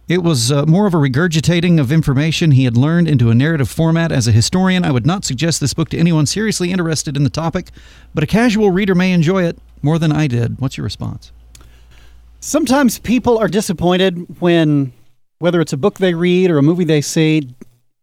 It 0.06 0.22
was 0.22 0.52
uh, 0.52 0.66
more 0.66 0.86
of 0.86 0.92
a 0.92 0.98
regurgitating 0.98 1.80
of 1.80 1.90
information 1.90 2.50
he 2.50 2.64
had 2.64 2.76
learned 2.76 3.08
into 3.08 3.30
a 3.30 3.34
narrative 3.34 3.70
format. 3.70 4.12
As 4.12 4.28
a 4.28 4.32
historian, 4.32 4.84
I 4.84 4.90
would 4.90 5.06
not 5.06 5.24
suggest 5.24 5.62
this 5.62 5.72
book 5.72 5.88
to 5.88 5.98
anyone 5.98 6.26
seriously 6.26 6.70
interested 6.70 7.16
in 7.16 7.24
the 7.24 7.30
topic, 7.30 7.70
but 8.12 8.22
a 8.22 8.26
casual 8.26 8.70
reader 8.70 8.94
may 8.94 9.12
enjoy 9.12 9.44
it 9.44 9.56
more 9.80 9.98
than 9.98 10.12
I 10.12 10.26
did. 10.26 10.60
What's 10.60 10.76
your 10.76 10.84
response? 10.84 11.32
Sometimes 12.38 12.98
people 12.98 13.38
are 13.38 13.48
disappointed 13.48 14.42
when, 14.42 14.92
whether 15.38 15.62
it's 15.62 15.72
a 15.72 15.78
book 15.78 15.96
they 15.96 16.12
read 16.12 16.50
or 16.50 16.58
a 16.58 16.62
movie 16.62 16.84
they 16.84 17.00
see, 17.00 17.54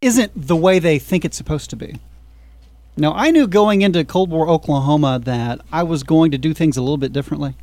isn't 0.02 0.32
the 0.36 0.56
way 0.56 0.80
they 0.80 0.98
think 0.98 1.24
it's 1.24 1.38
supposed 1.38 1.70
to 1.70 1.76
be. 1.76 2.00
Now, 2.96 3.14
I 3.14 3.32
knew 3.32 3.48
going 3.48 3.82
into 3.82 4.04
Cold 4.06 4.30
War 4.30 4.48
Oklahoma 4.48 5.20
that 5.24 5.62
I 5.72 5.82
was 5.82 6.04
going 6.04 6.30
to 6.32 6.38
do 6.38 6.54
things 6.54 6.78
a 6.78 6.82
little 6.82 6.98
bit 6.98 7.12
differently. 7.12 7.56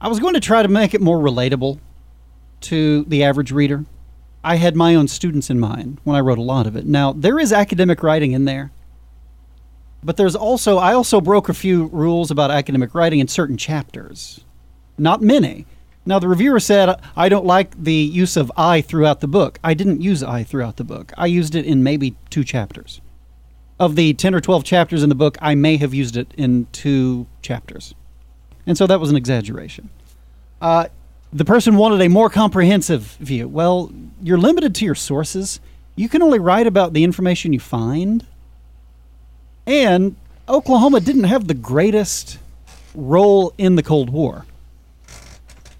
I 0.00 0.08
was 0.08 0.20
going 0.20 0.34
to 0.34 0.40
try 0.40 0.62
to 0.62 0.68
make 0.68 0.92
it 0.92 1.00
more 1.00 1.18
relatable 1.18 1.78
to 2.62 3.04
the 3.04 3.24
average 3.24 3.50
reader. 3.50 3.86
I 4.44 4.56
had 4.56 4.76
my 4.76 4.94
own 4.94 5.08
students 5.08 5.48
in 5.48 5.58
mind 5.58 6.00
when 6.04 6.16
I 6.16 6.20
wrote 6.20 6.38
a 6.38 6.42
lot 6.42 6.66
of 6.66 6.76
it. 6.76 6.86
Now, 6.86 7.12
there 7.12 7.38
is 7.38 7.52
academic 7.52 8.02
writing 8.02 8.32
in 8.32 8.44
there, 8.44 8.72
but 10.04 10.16
there's 10.16 10.36
also, 10.36 10.76
I 10.76 10.92
also 10.92 11.20
broke 11.20 11.48
a 11.48 11.54
few 11.54 11.86
rules 11.86 12.30
about 12.30 12.50
academic 12.50 12.94
writing 12.94 13.20
in 13.20 13.28
certain 13.28 13.56
chapters. 13.56 14.44
Not 14.98 15.22
many. 15.22 15.66
Now, 16.04 16.18
the 16.18 16.28
reviewer 16.28 16.60
said, 16.60 17.00
I 17.16 17.28
don't 17.28 17.46
like 17.46 17.82
the 17.82 17.92
use 17.92 18.36
of 18.36 18.52
I 18.56 18.82
throughout 18.82 19.20
the 19.20 19.28
book. 19.28 19.58
I 19.64 19.74
didn't 19.74 20.02
use 20.02 20.22
I 20.22 20.44
throughout 20.44 20.76
the 20.76 20.84
book. 20.84 21.12
I 21.16 21.26
used 21.26 21.54
it 21.54 21.64
in 21.64 21.82
maybe 21.82 22.16
two 22.30 22.44
chapters. 22.44 23.00
Of 23.80 23.94
the 23.94 24.12
10 24.14 24.34
or 24.34 24.40
12 24.40 24.64
chapters 24.64 25.02
in 25.02 25.08
the 25.08 25.14
book, 25.14 25.38
I 25.40 25.54
may 25.54 25.76
have 25.76 25.94
used 25.94 26.16
it 26.16 26.32
in 26.36 26.66
two 26.72 27.26
chapters. 27.42 27.94
And 28.66 28.76
so 28.76 28.86
that 28.86 29.00
was 29.00 29.10
an 29.10 29.16
exaggeration. 29.16 29.88
Uh, 30.60 30.86
the 31.32 31.44
person 31.44 31.76
wanted 31.76 32.00
a 32.00 32.08
more 32.08 32.28
comprehensive 32.28 33.02
view. 33.20 33.48
Well, 33.48 33.92
you're 34.22 34.38
limited 34.38 34.74
to 34.76 34.84
your 34.84 34.94
sources. 34.94 35.60
You 35.94 36.08
can 36.08 36.22
only 36.22 36.38
write 36.38 36.66
about 36.66 36.92
the 36.92 37.04
information 37.04 37.52
you 37.52 37.60
find. 37.60 38.26
And 39.66 40.16
Oklahoma 40.48 41.00
didn't 41.00 41.24
have 41.24 41.46
the 41.46 41.54
greatest 41.54 42.38
role 42.94 43.52
in 43.58 43.76
the 43.76 43.82
Cold 43.82 44.10
War. 44.10 44.46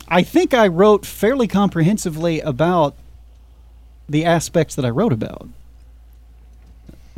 I 0.08 0.22
think 0.22 0.54
I 0.54 0.68
wrote 0.68 1.04
fairly 1.04 1.48
comprehensively 1.48 2.40
about 2.40 2.94
the 4.08 4.24
aspects 4.24 4.74
that 4.74 4.84
I 4.84 4.90
wrote 4.90 5.12
about. 5.12 5.48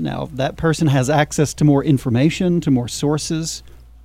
Now, 0.01 0.25
if 0.25 0.33
that 0.33 0.57
person 0.57 0.89
has 0.89 1.09
access 1.11 1.55
to 1.55 1.65
more 1.65 1.85
information, 1.85 2.61
to 2.63 2.71
more 2.71 2.89
sources, 2.89 3.63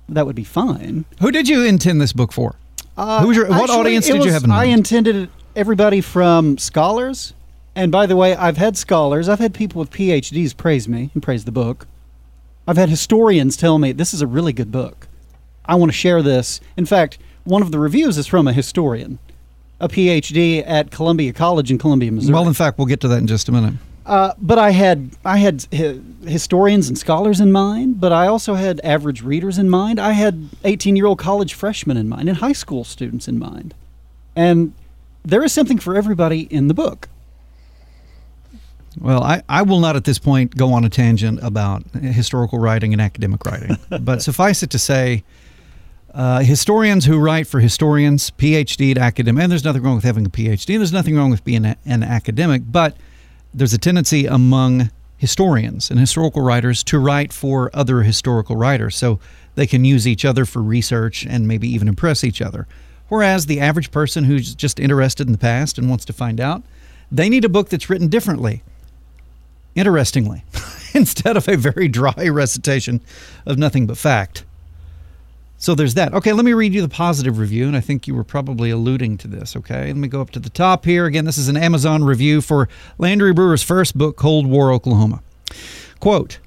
that 0.08 0.26
would 0.26 0.36
be 0.36 0.44
fine. 0.44 1.04
Who 1.20 1.30
did 1.30 1.48
you 1.48 1.64
intend 1.64 2.00
this 2.00 2.12
book 2.12 2.32
for? 2.32 2.54
Uh, 2.96 3.20
Who 3.22 3.28
was 3.28 3.36
your- 3.36 3.48
what 3.48 3.70
audience 3.70 4.08
it 4.08 4.12
did 4.14 4.24
you 4.24 4.32
have 4.32 4.44
in 4.44 4.50
I 4.50 4.64
intended 4.66 5.28
everybody 5.54 6.00
from 6.00 6.58
scholars. 6.58 7.32
And 7.74 7.92
by 7.92 8.06
the 8.06 8.16
way, 8.16 8.34
I've 8.34 8.56
had 8.56 8.76
scholars, 8.76 9.28
I've 9.28 9.38
had 9.38 9.52
people 9.52 9.80
with 9.80 9.90
PhDs 9.90 10.56
praise 10.56 10.88
me 10.88 11.10
and 11.12 11.22
praise 11.22 11.44
the 11.44 11.52
book. 11.52 11.86
I've 12.66 12.76
had 12.78 12.88
historians 12.88 13.56
tell 13.56 13.78
me 13.78 13.92
this 13.92 14.14
is 14.14 14.22
a 14.22 14.26
really 14.26 14.52
good 14.52 14.72
book. 14.72 15.08
I 15.66 15.74
want 15.74 15.90
to 15.92 15.96
share 15.96 16.22
this. 16.22 16.60
In 16.76 16.86
fact, 16.86 17.18
one 17.44 17.62
of 17.62 17.70
the 17.72 17.78
reviews 17.78 18.16
is 18.18 18.26
from 18.26 18.48
a 18.48 18.52
historian, 18.52 19.18
a 19.78 19.88
PhD 19.88 20.62
at 20.66 20.90
Columbia 20.90 21.32
College 21.32 21.70
in 21.70 21.78
Columbia, 21.78 22.10
Missouri. 22.12 22.34
Well, 22.34 22.48
in 22.48 22.54
fact, 22.54 22.78
we'll 22.78 22.86
get 22.86 23.00
to 23.00 23.08
that 23.08 23.18
in 23.18 23.26
just 23.26 23.48
a 23.48 23.52
minute. 23.52 23.74
Uh, 24.06 24.32
but 24.38 24.56
I 24.56 24.70
had 24.70 25.10
I 25.24 25.38
had 25.38 25.66
hi- 25.74 25.98
historians 26.24 26.88
and 26.88 26.96
scholars 26.96 27.40
in 27.40 27.50
mind, 27.50 28.00
but 28.00 28.12
I 28.12 28.28
also 28.28 28.54
had 28.54 28.80
average 28.84 29.20
readers 29.20 29.58
in 29.58 29.68
mind. 29.68 29.98
I 29.98 30.12
had 30.12 30.48
18-year-old 30.62 31.18
college 31.18 31.54
freshmen 31.54 31.96
in 31.96 32.08
mind 32.08 32.28
and 32.28 32.38
high 32.38 32.52
school 32.52 32.84
students 32.84 33.26
in 33.26 33.36
mind. 33.36 33.74
And 34.36 34.74
there 35.24 35.42
is 35.42 35.52
something 35.52 35.78
for 35.78 35.96
everybody 35.96 36.42
in 36.42 36.68
the 36.68 36.74
book. 36.74 37.08
Well, 39.00 39.24
I, 39.24 39.42
I 39.48 39.62
will 39.62 39.80
not 39.80 39.96
at 39.96 40.04
this 40.04 40.20
point 40.20 40.56
go 40.56 40.72
on 40.72 40.84
a 40.84 40.88
tangent 40.88 41.40
about 41.42 41.82
historical 41.90 42.60
writing 42.60 42.92
and 42.92 43.02
academic 43.02 43.44
writing, 43.44 43.76
but 44.00 44.22
suffice 44.22 44.62
it 44.62 44.70
to 44.70 44.78
say, 44.78 45.24
uh, 46.14 46.40
historians 46.40 47.04
who 47.04 47.18
write 47.18 47.46
for 47.46 47.60
historians, 47.60 48.30
PhD 48.30 48.96
academic, 48.96 49.42
and 49.42 49.52
there's 49.52 49.64
nothing 49.64 49.82
wrong 49.82 49.96
with 49.96 50.04
having 50.04 50.24
a 50.24 50.30
PhD, 50.30 50.74
and 50.74 50.80
there's 50.80 50.92
nothing 50.92 51.16
wrong 51.16 51.30
with 51.30 51.44
being 51.44 51.66
a, 51.66 51.76
an 51.84 52.02
academic, 52.02 52.62
but 52.66 52.96
there's 53.54 53.72
a 53.72 53.78
tendency 53.78 54.26
among 54.26 54.90
historians 55.18 55.90
and 55.90 55.98
historical 55.98 56.42
writers 56.42 56.84
to 56.84 56.98
write 56.98 57.32
for 57.32 57.70
other 57.74 58.02
historical 58.02 58.56
writers 58.56 58.96
so 58.96 59.18
they 59.54 59.66
can 59.66 59.84
use 59.84 60.06
each 60.06 60.24
other 60.24 60.44
for 60.44 60.62
research 60.62 61.24
and 61.26 61.48
maybe 61.48 61.68
even 61.68 61.88
impress 61.88 62.22
each 62.22 62.42
other. 62.42 62.66
Whereas 63.08 63.46
the 63.46 63.60
average 63.60 63.90
person 63.90 64.24
who's 64.24 64.54
just 64.54 64.80
interested 64.80 65.26
in 65.26 65.32
the 65.32 65.38
past 65.38 65.78
and 65.78 65.88
wants 65.88 66.04
to 66.06 66.12
find 66.12 66.40
out, 66.40 66.62
they 67.10 67.28
need 67.28 67.44
a 67.44 67.48
book 67.48 67.68
that's 67.68 67.88
written 67.88 68.08
differently, 68.08 68.62
interestingly, 69.74 70.44
instead 70.94 71.36
of 71.36 71.48
a 71.48 71.56
very 71.56 71.88
dry 71.88 72.28
recitation 72.28 73.00
of 73.46 73.58
nothing 73.58 73.86
but 73.86 73.96
fact. 73.96 74.44
So 75.66 75.74
there's 75.74 75.94
that. 75.94 76.14
Okay, 76.14 76.32
let 76.32 76.44
me 76.44 76.52
read 76.52 76.74
you 76.74 76.80
the 76.80 76.88
positive 76.88 77.38
review, 77.38 77.66
and 77.66 77.76
I 77.76 77.80
think 77.80 78.06
you 78.06 78.14
were 78.14 78.22
probably 78.22 78.70
alluding 78.70 79.18
to 79.18 79.26
this. 79.26 79.56
Okay, 79.56 79.88
let 79.88 79.96
me 79.96 80.06
go 80.06 80.20
up 80.20 80.30
to 80.30 80.38
the 80.38 80.48
top 80.48 80.84
here. 80.84 81.06
Again, 81.06 81.24
this 81.24 81.38
is 81.38 81.48
an 81.48 81.56
Amazon 81.56 82.04
review 82.04 82.40
for 82.40 82.68
Landry 82.98 83.32
Brewer's 83.32 83.64
first 83.64 83.98
book, 83.98 84.16
Cold 84.16 84.46
War 84.46 84.70
Oklahoma. 84.70 85.24
Quote 85.98 86.38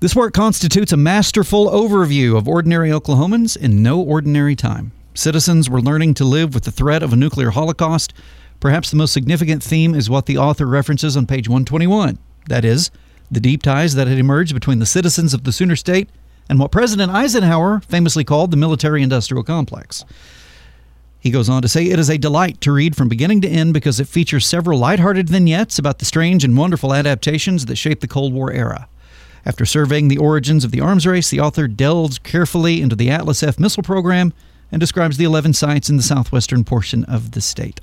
This 0.00 0.16
work 0.16 0.34
constitutes 0.34 0.90
a 0.90 0.96
masterful 0.96 1.70
overview 1.70 2.36
of 2.36 2.48
ordinary 2.48 2.90
Oklahomans 2.90 3.56
in 3.56 3.80
no 3.80 4.00
ordinary 4.00 4.56
time. 4.56 4.90
Citizens 5.14 5.70
were 5.70 5.80
learning 5.80 6.14
to 6.14 6.24
live 6.24 6.52
with 6.52 6.64
the 6.64 6.72
threat 6.72 7.04
of 7.04 7.12
a 7.12 7.16
nuclear 7.16 7.50
holocaust. 7.50 8.12
Perhaps 8.58 8.90
the 8.90 8.96
most 8.96 9.12
significant 9.12 9.62
theme 9.62 9.94
is 9.94 10.10
what 10.10 10.26
the 10.26 10.36
author 10.36 10.66
references 10.66 11.16
on 11.16 11.28
page 11.28 11.48
121 11.48 12.18
that 12.48 12.64
is, 12.64 12.90
the 13.30 13.38
deep 13.38 13.62
ties 13.62 13.94
that 13.94 14.08
had 14.08 14.18
emerged 14.18 14.52
between 14.52 14.80
the 14.80 14.84
citizens 14.84 15.32
of 15.32 15.44
the 15.44 15.52
Sooner 15.52 15.76
State 15.76 16.08
and 16.48 16.58
what 16.58 16.70
President 16.70 17.12
Eisenhower 17.12 17.80
famously 17.80 18.24
called 18.24 18.50
the 18.50 18.56
military 18.56 19.02
industrial 19.02 19.42
complex. 19.42 20.04
He 21.18 21.30
goes 21.30 21.48
on 21.48 21.62
to 21.62 21.68
say, 21.68 21.86
It 21.86 21.98
is 21.98 22.08
a 22.08 22.18
delight 22.18 22.60
to 22.60 22.72
read 22.72 22.94
from 22.94 23.08
beginning 23.08 23.40
to 23.40 23.48
end 23.48 23.74
because 23.74 23.98
it 23.98 24.06
features 24.06 24.46
several 24.46 24.78
lighthearted 24.78 25.28
vignettes 25.28 25.78
about 25.78 25.98
the 25.98 26.04
strange 26.04 26.44
and 26.44 26.56
wonderful 26.56 26.94
adaptations 26.94 27.66
that 27.66 27.76
shaped 27.76 28.00
the 28.00 28.08
Cold 28.08 28.32
War 28.32 28.52
era. 28.52 28.88
After 29.44 29.64
surveying 29.64 30.08
the 30.08 30.18
origins 30.18 30.64
of 30.64 30.70
the 30.70 30.80
arms 30.80 31.06
race, 31.06 31.30
the 31.30 31.40
author 31.40 31.68
delves 31.68 32.18
carefully 32.18 32.80
into 32.80 32.96
the 32.96 33.10
Atlas 33.10 33.42
F 33.42 33.58
missile 33.58 33.82
program 33.82 34.32
and 34.72 34.80
describes 34.80 35.16
the 35.16 35.24
11 35.24 35.52
sites 35.52 35.88
in 35.88 35.96
the 35.96 36.02
southwestern 36.02 36.64
portion 36.64 37.04
of 37.04 37.32
the 37.32 37.40
state. 37.40 37.80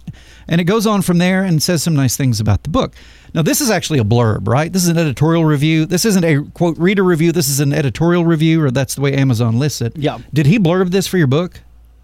And 0.48 0.60
it 0.60 0.66
goes 0.66 0.86
on 0.86 1.02
from 1.02 1.18
there 1.18 1.44
and 1.44 1.64
says 1.64 1.84
some 1.84 1.96
nice 1.96 2.18
things 2.18 2.40
about 2.40 2.64
the 2.64 2.70
book. 2.70 2.94
Now, 3.34 3.42
this 3.42 3.62
is 3.62 3.72
actually 3.72 4.00
a 4.00 4.04
blurb, 4.04 4.48
right? 4.48 4.72
This 4.72 4.84
is 4.84 4.90
an 4.90 4.98
editorial 4.98 5.44
review. 5.44 5.86
This 5.86 6.06
isn't 6.06 6.24
a 6.24 6.44
quote 6.54 6.78
reader 6.78 7.04
review. 7.04 7.32
This 7.32 7.50
is 7.50 7.60
an 7.60 7.74
editorial 7.74 8.26
review, 8.26 8.64
or 8.64 8.70
that's 8.70 8.96
the 8.96 9.02
way 9.02 9.14
Amazon 9.14 9.58
lists 9.58 9.82
it. 9.82 9.98
Yeah. 9.98 10.20
Did 10.34 10.46
he 10.46 10.60
blurb 10.60 10.92
this 10.92 11.08
for 11.08 11.18
your 11.18 11.28
book, 11.28 11.62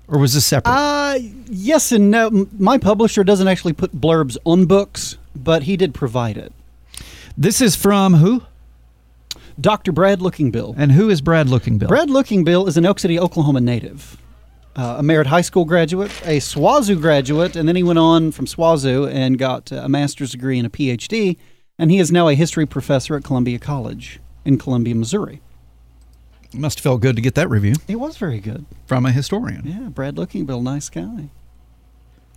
or 0.08 0.18
was 0.18 0.34
this 0.34 0.46
separate? 0.46 0.74
Uh, 0.74 1.20
yes 1.48 1.92
and 1.92 2.10
no. 2.10 2.48
My 2.58 2.78
publisher 2.80 3.24
doesn't 3.24 3.48
actually 3.48 3.74
put 3.74 3.92
blurbs 3.94 4.38
on 4.44 4.66
books, 4.66 5.18
but 5.36 5.64
he 5.64 5.78
did 5.78 5.94
provide 5.94 6.36
it. 6.38 6.52
this 7.38 7.62
is 7.62 7.76
from 7.76 8.16
who? 8.16 8.44
Dr. 9.62 9.92
Brad 9.92 10.20
Lookingbill. 10.20 10.74
And 10.78 10.94
who 10.94 11.10
is 11.10 11.20
Brad 11.22 11.48
Lookingbill? 11.48 11.90
Brad 11.90 12.08
Lookingbill 12.08 12.68
is 12.68 12.78
an 12.78 12.86
Elk 12.86 12.98
City, 12.98 13.20
Oklahoma 13.20 13.60
native. 13.62 14.18
Uh, 14.76 14.96
a 15.00 15.04
Merritt 15.04 15.28
High 15.28 15.42
School 15.42 15.66
graduate, 15.66 16.12
a 16.24 16.38
SWOSU 16.40 17.02
graduate, 17.02 17.56
and 17.56 17.68
then 17.68 17.76
he 17.76 17.84
went 17.84 18.00
on 18.00 18.32
from 18.32 18.46
SWOSU 18.46 19.12
and 19.12 19.38
got 19.38 19.72
a 19.72 19.90
master's 19.90 20.32
degree 20.32 20.58
and 20.58 20.66
a 20.66 20.70
PhD, 20.70 21.38
and 21.78 21.92
he 21.92 22.00
is 22.00 22.12
now 22.12 22.28
a 22.28 22.34
history 22.34 22.66
professor 22.66 23.16
at 23.18 23.24
Columbia 23.24 23.60
College 23.60 24.20
in 24.46 24.58
Columbia, 24.58 24.96
Missouri. 24.96 25.42
Must 26.54 26.80
have 26.80 26.84
felt 26.84 27.02
good 27.02 27.16
to 27.16 27.22
get 27.22 27.36
that 27.36 27.50
review 27.50 27.76
It 27.88 27.98
was 27.98 28.18
very 28.18 28.40
good. 28.40 28.66
from 28.88 29.06
a 29.06 29.12
historian. 29.12 29.64
Yeah, 29.66 29.90
Brad 29.90 30.16
Lookingbill, 30.16 30.64
nice 30.64 30.90
guy. 30.90 31.30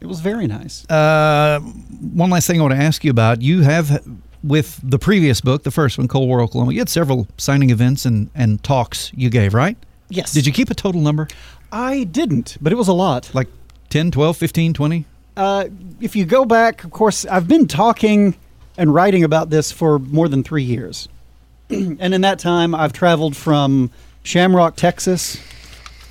It 0.00 0.06
was 0.06 0.20
very 0.20 0.46
nice. 0.48 0.84
Uh, 0.90 1.60
one 1.60 2.28
last 2.30 2.46
thing 2.48 2.58
I 2.60 2.62
want 2.64 2.74
to 2.74 2.80
ask 2.82 3.04
you 3.04 3.10
about. 3.12 3.40
You 3.40 3.60
have, 3.62 4.04
with 4.42 4.80
the 4.82 4.98
previous 4.98 5.40
book, 5.40 5.62
the 5.62 5.70
first 5.70 5.96
one, 5.96 6.08
Cold 6.08 6.26
War 6.28 6.40
Oklahoma, 6.40 6.72
you 6.72 6.80
had 6.80 6.88
several 6.88 7.28
signing 7.38 7.70
events 7.70 8.04
and, 8.04 8.28
and 8.34 8.60
talks 8.64 9.12
you 9.14 9.30
gave, 9.30 9.54
right? 9.54 9.76
Yes. 10.08 10.32
Did 10.32 10.44
you 10.44 10.52
keep 10.52 10.70
a 10.70 10.74
total 10.74 11.00
number? 11.00 11.28
I 11.72 12.04
didn't, 12.04 12.58
but 12.60 12.72
it 12.72 12.76
was 12.76 12.88
a 12.88 12.92
lot. 12.92 13.30
Like 13.34 13.48
10, 13.88 14.10
12, 14.10 14.36
15, 14.36 14.74
20? 14.74 15.04
Uh, 15.36 15.64
if 16.00 16.14
you 16.14 16.26
go 16.26 16.44
back, 16.44 16.84
of 16.84 16.90
course, 16.90 17.24
I've 17.24 17.48
been 17.48 17.66
talking 17.66 18.36
and 18.76 18.92
writing 18.92 19.24
about 19.24 19.50
this 19.50 19.72
for 19.72 19.98
more 19.98 20.28
than 20.28 20.44
three 20.44 20.62
years. 20.62 21.08
and 21.70 22.14
in 22.14 22.20
that 22.20 22.38
time, 22.38 22.74
I've 22.74 22.92
traveled 22.92 23.34
from 23.34 23.90
Shamrock, 24.22 24.76
Texas 24.76 25.38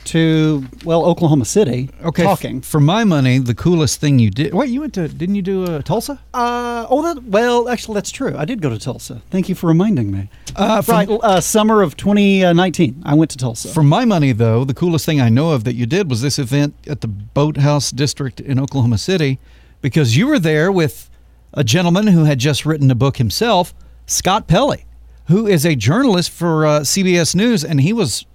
to, 0.06 0.66
well, 0.84 1.06
Oklahoma 1.06 1.46
City 1.46 1.90
Okay. 2.04 2.24
f- 2.24 2.28
talking. 2.30 2.62
For 2.62 2.80
my 2.80 3.04
money, 3.04 3.38
the 3.38 3.54
coolest 3.56 4.00
thing 4.00 4.20
you 4.20 4.30
did. 4.30 4.54
Wait, 4.54 4.70
you 4.70 4.82
went 4.82 4.94
to, 4.96 5.08
didn't 5.08 5.36
you 5.36 5.42
do 5.42 5.64
uh, 5.66 5.82
Tulsa? 5.82 6.20
Uh, 6.34 6.86
oh, 6.90 7.02
that, 7.04 7.24
well, 7.24 7.70
actually, 7.70 7.96
that's 7.96 8.12
true. 8.12 8.36
I 8.38 8.46
did 8.46 8.62
go 8.62 8.70
to 8.70 8.80
Tulsa. 8.80 9.22
Thank 9.30 9.50
you 9.50 9.56
for 9.56 9.68
reminding 9.68 10.12
me. 10.12 10.30
Uh, 10.56 10.82
from, 10.82 10.96
right, 10.96 11.10
uh, 11.10 11.40
summer 11.42 11.82
of 11.82 11.96
2019, 11.98 13.04
I 13.06 13.14
went 13.16 13.32
to 13.32 13.38
Tulsa. 13.38 13.70
For 13.70 13.84
my 13.84 14.06
money, 14.06 14.32
though, 14.32 14.64
the 14.64 14.74
coolest 14.74 15.06
thing 15.06 15.22
I 15.22 15.30
know 15.30 15.52
of 15.52 15.64
that 15.64 15.76
you 15.76 15.86
did 15.86 16.10
was 16.10 16.22
this 16.22 16.40
event 16.40 16.76
at 16.88 17.02
the 17.02 17.08
Boathouse 17.08 17.92
District 17.92 18.40
in 18.40 18.60
Oklahoma 18.60 18.98
City 18.98 19.40
because 19.82 20.18
you 20.18 20.28
were 20.28 20.40
there 20.40 20.72
with 20.72 21.10
a 21.54 21.64
gentleman 21.64 22.08
who 22.08 22.24
had 22.26 22.40
just 22.40 22.66
written 22.66 22.90
a 22.92 22.96
book 22.96 23.18
himself, 23.18 23.74
Scott 24.06 24.48
Pelley, 24.48 24.86
who 25.28 25.48
is 25.48 25.66
a 25.66 25.76
journalist 25.76 26.32
for 26.32 26.66
uh, 26.66 26.80
CBS 26.82 27.36
News, 27.36 27.64
and 27.64 27.82
he 27.82 27.94
was 27.94 28.26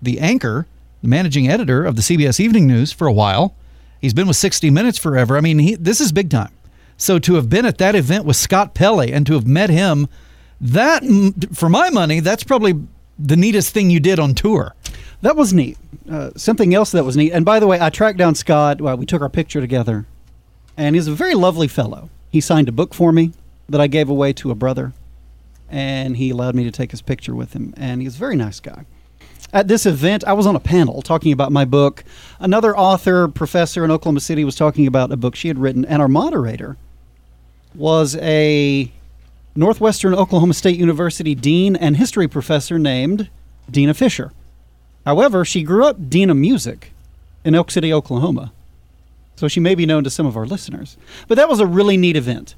the 0.00 0.20
anchor, 0.20 0.66
the 1.02 1.08
managing 1.08 1.48
editor 1.48 1.84
of 1.84 1.96
the 1.96 2.02
CBS 2.02 2.40
Evening 2.40 2.66
News 2.66 2.92
for 2.92 3.06
a 3.06 3.12
while. 3.12 3.54
He's 4.00 4.14
been 4.14 4.28
with 4.28 4.36
60 4.36 4.70
Minutes 4.70 4.98
forever. 4.98 5.36
I 5.36 5.40
mean, 5.40 5.58
he, 5.58 5.74
this 5.74 6.00
is 6.00 6.12
big 6.12 6.30
time. 6.30 6.52
So 6.96 7.18
to 7.18 7.34
have 7.34 7.50
been 7.50 7.66
at 7.66 7.78
that 7.78 7.94
event 7.94 8.24
with 8.24 8.36
Scott 8.36 8.74
Pelley 8.74 9.12
and 9.12 9.26
to 9.26 9.34
have 9.34 9.46
met 9.46 9.70
him, 9.70 10.08
that, 10.60 11.02
for 11.52 11.68
my 11.68 11.90
money, 11.90 12.20
that's 12.20 12.42
probably 12.44 12.74
the 13.18 13.36
neatest 13.36 13.72
thing 13.72 13.90
you 13.90 14.00
did 14.00 14.18
on 14.18 14.34
tour. 14.34 14.74
That 15.22 15.36
was 15.36 15.52
neat. 15.52 15.78
Uh, 16.10 16.30
something 16.36 16.74
else 16.74 16.92
that 16.92 17.04
was 17.04 17.16
neat. 17.16 17.32
And 17.32 17.44
by 17.44 17.60
the 17.60 17.66
way, 17.66 17.80
I 17.80 17.90
tracked 17.90 18.18
down 18.18 18.34
Scott. 18.34 18.80
Well, 18.80 18.96
we 18.96 19.06
took 19.06 19.22
our 19.22 19.28
picture 19.28 19.60
together, 19.60 20.06
and 20.76 20.94
he's 20.94 21.08
a 21.08 21.14
very 21.14 21.34
lovely 21.34 21.68
fellow. 21.68 22.10
He 22.30 22.40
signed 22.40 22.68
a 22.68 22.72
book 22.72 22.94
for 22.94 23.12
me 23.12 23.32
that 23.68 23.80
I 23.80 23.86
gave 23.86 24.08
away 24.08 24.32
to 24.34 24.50
a 24.50 24.54
brother, 24.54 24.92
and 25.68 26.16
he 26.16 26.30
allowed 26.30 26.54
me 26.54 26.64
to 26.64 26.70
take 26.70 26.90
his 26.90 27.02
picture 27.02 27.34
with 27.34 27.54
him. 27.54 27.74
And 27.76 28.02
he's 28.02 28.16
a 28.16 28.18
very 28.18 28.36
nice 28.36 28.60
guy. 28.60 28.84
At 29.52 29.68
this 29.68 29.86
event, 29.86 30.24
I 30.24 30.32
was 30.32 30.46
on 30.46 30.56
a 30.56 30.60
panel 30.60 31.02
talking 31.02 31.32
about 31.32 31.52
my 31.52 31.64
book. 31.64 32.04
Another 32.40 32.76
author, 32.76 33.28
professor 33.28 33.84
in 33.84 33.90
Oklahoma 33.90 34.20
City, 34.20 34.44
was 34.44 34.56
talking 34.56 34.86
about 34.86 35.12
a 35.12 35.16
book 35.16 35.36
she 35.36 35.48
had 35.48 35.58
written, 35.58 35.84
and 35.84 36.02
our 36.02 36.08
moderator 36.08 36.76
was 37.74 38.16
a 38.16 38.90
Northwestern 39.54 40.14
Oklahoma 40.14 40.54
State 40.54 40.78
University 40.78 41.34
dean 41.34 41.76
and 41.76 41.96
history 41.96 42.28
professor 42.28 42.78
named 42.78 43.28
Dina 43.70 43.94
Fisher. 43.94 44.32
However, 45.04 45.44
she 45.44 45.62
grew 45.62 45.84
up 45.84 46.10
Dina 46.10 46.34
Music 46.34 46.92
in 47.44 47.54
Elk 47.54 47.70
City, 47.70 47.92
Oklahoma. 47.92 48.52
So 49.36 49.48
she 49.48 49.60
may 49.60 49.74
be 49.74 49.86
known 49.86 50.02
to 50.04 50.10
some 50.10 50.26
of 50.26 50.36
our 50.36 50.46
listeners. 50.46 50.96
But 51.28 51.36
that 51.36 51.48
was 51.48 51.60
a 51.60 51.66
really 51.66 51.96
neat 51.96 52.16
event. 52.16 52.54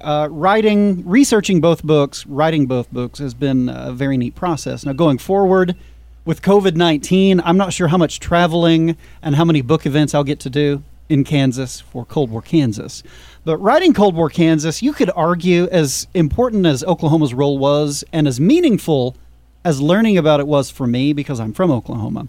Uh, 0.00 0.28
writing, 0.30 1.06
researching 1.06 1.60
both 1.60 1.82
books, 1.82 2.24
writing 2.26 2.66
both 2.66 2.90
books 2.92 3.18
has 3.18 3.34
been 3.34 3.68
a 3.68 3.92
very 3.92 4.16
neat 4.16 4.34
process. 4.34 4.86
Now, 4.86 4.92
going 4.92 5.18
forward 5.18 5.76
with 6.28 6.42
COVID 6.42 6.76
19, 6.76 7.40
I'm 7.42 7.56
not 7.56 7.72
sure 7.72 7.88
how 7.88 7.96
much 7.96 8.20
traveling 8.20 8.98
and 9.22 9.34
how 9.34 9.46
many 9.46 9.62
book 9.62 9.86
events 9.86 10.14
I'll 10.14 10.24
get 10.24 10.38
to 10.40 10.50
do 10.50 10.82
in 11.08 11.24
Kansas 11.24 11.80
for 11.80 12.04
Cold 12.04 12.30
War 12.30 12.42
Kansas. 12.42 13.02
But 13.46 13.56
writing 13.56 13.94
Cold 13.94 14.14
War 14.14 14.28
Kansas, 14.28 14.82
you 14.82 14.92
could 14.92 15.10
argue, 15.16 15.68
as 15.68 16.06
important 16.12 16.66
as 16.66 16.84
Oklahoma's 16.84 17.32
role 17.32 17.56
was 17.56 18.04
and 18.12 18.28
as 18.28 18.38
meaningful 18.38 19.16
as 19.64 19.80
learning 19.80 20.18
about 20.18 20.38
it 20.38 20.46
was 20.46 20.68
for 20.70 20.86
me 20.86 21.14
because 21.14 21.40
I'm 21.40 21.54
from 21.54 21.70
Oklahoma, 21.70 22.28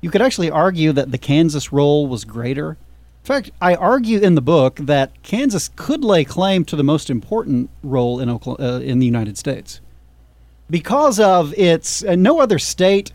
you 0.00 0.10
could 0.10 0.22
actually 0.22 0.50
argue 0.50 0.90
that 0.90 1.12
the 1.12 1.18
Kansas 1.18 1.72
role 1.72 2.08
was 2.08 2.24
greater. 2.24 2.70
In 2.70 3.26
fact, 3.26 3.52
I 3.60 3.76
argue 3.76 4.18
in 4.18 4.34
the 4.34 4.40
book 4.40 4.74
that 4.74 5.22
Kansas 5.22 5.70
could 5.76 6.02
lay 6.02 6.24
claim 6.24 6.64
to 6.64 6.74
the 6.74 6.82
most 6.82 7.08
important 7.08 7.70
role 7.84 8.18
in 8.18 8.28
Oklahoma, 8.28 8.78
uh, 8.78 8.80
in 8.80 8.98
the 8.98 9.06
United 9.06 9.38
States 9.38 9.80
because 10.68 11.20
of 11.20 11.54
its. 11.54 12.02
Uh, 12.02 12.16
no 12.16 12.40
other 12.40 12.58
state 12.58 13.12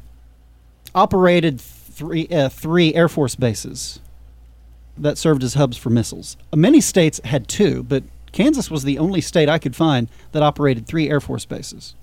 operated 0.93 1.59
three 1.59 2.27
uh, 2.27 2.49
three 2.49 2.93
Air 2.93 3.09
Force 3.09 3.35
bases 3.35 3.99
that 4.97 5.17
served 5.17 5.43
as 5.43 5.55
hubs 5.55 5.77
for 5.77 5.89
missiles. 5.89 6.37
Many 6.53 6.81
states 6.81 7.19
had 7.23 7.47
two, 7.47 7.83
but 7.83 8.03
Kansas 8.31 8.69
was 8.69 8.83
the 8.83 8.97
only 8.97 9.21
state 9.21 9.49
I 9.49 9.59
could 9.59 9.75
find 9.75 10.07
that 10.31 10.43
operated 10.43 10.85
three 10.85 11.09
Air 11.09 11.19
Force 11.19 11.45
bases 11.45 11.95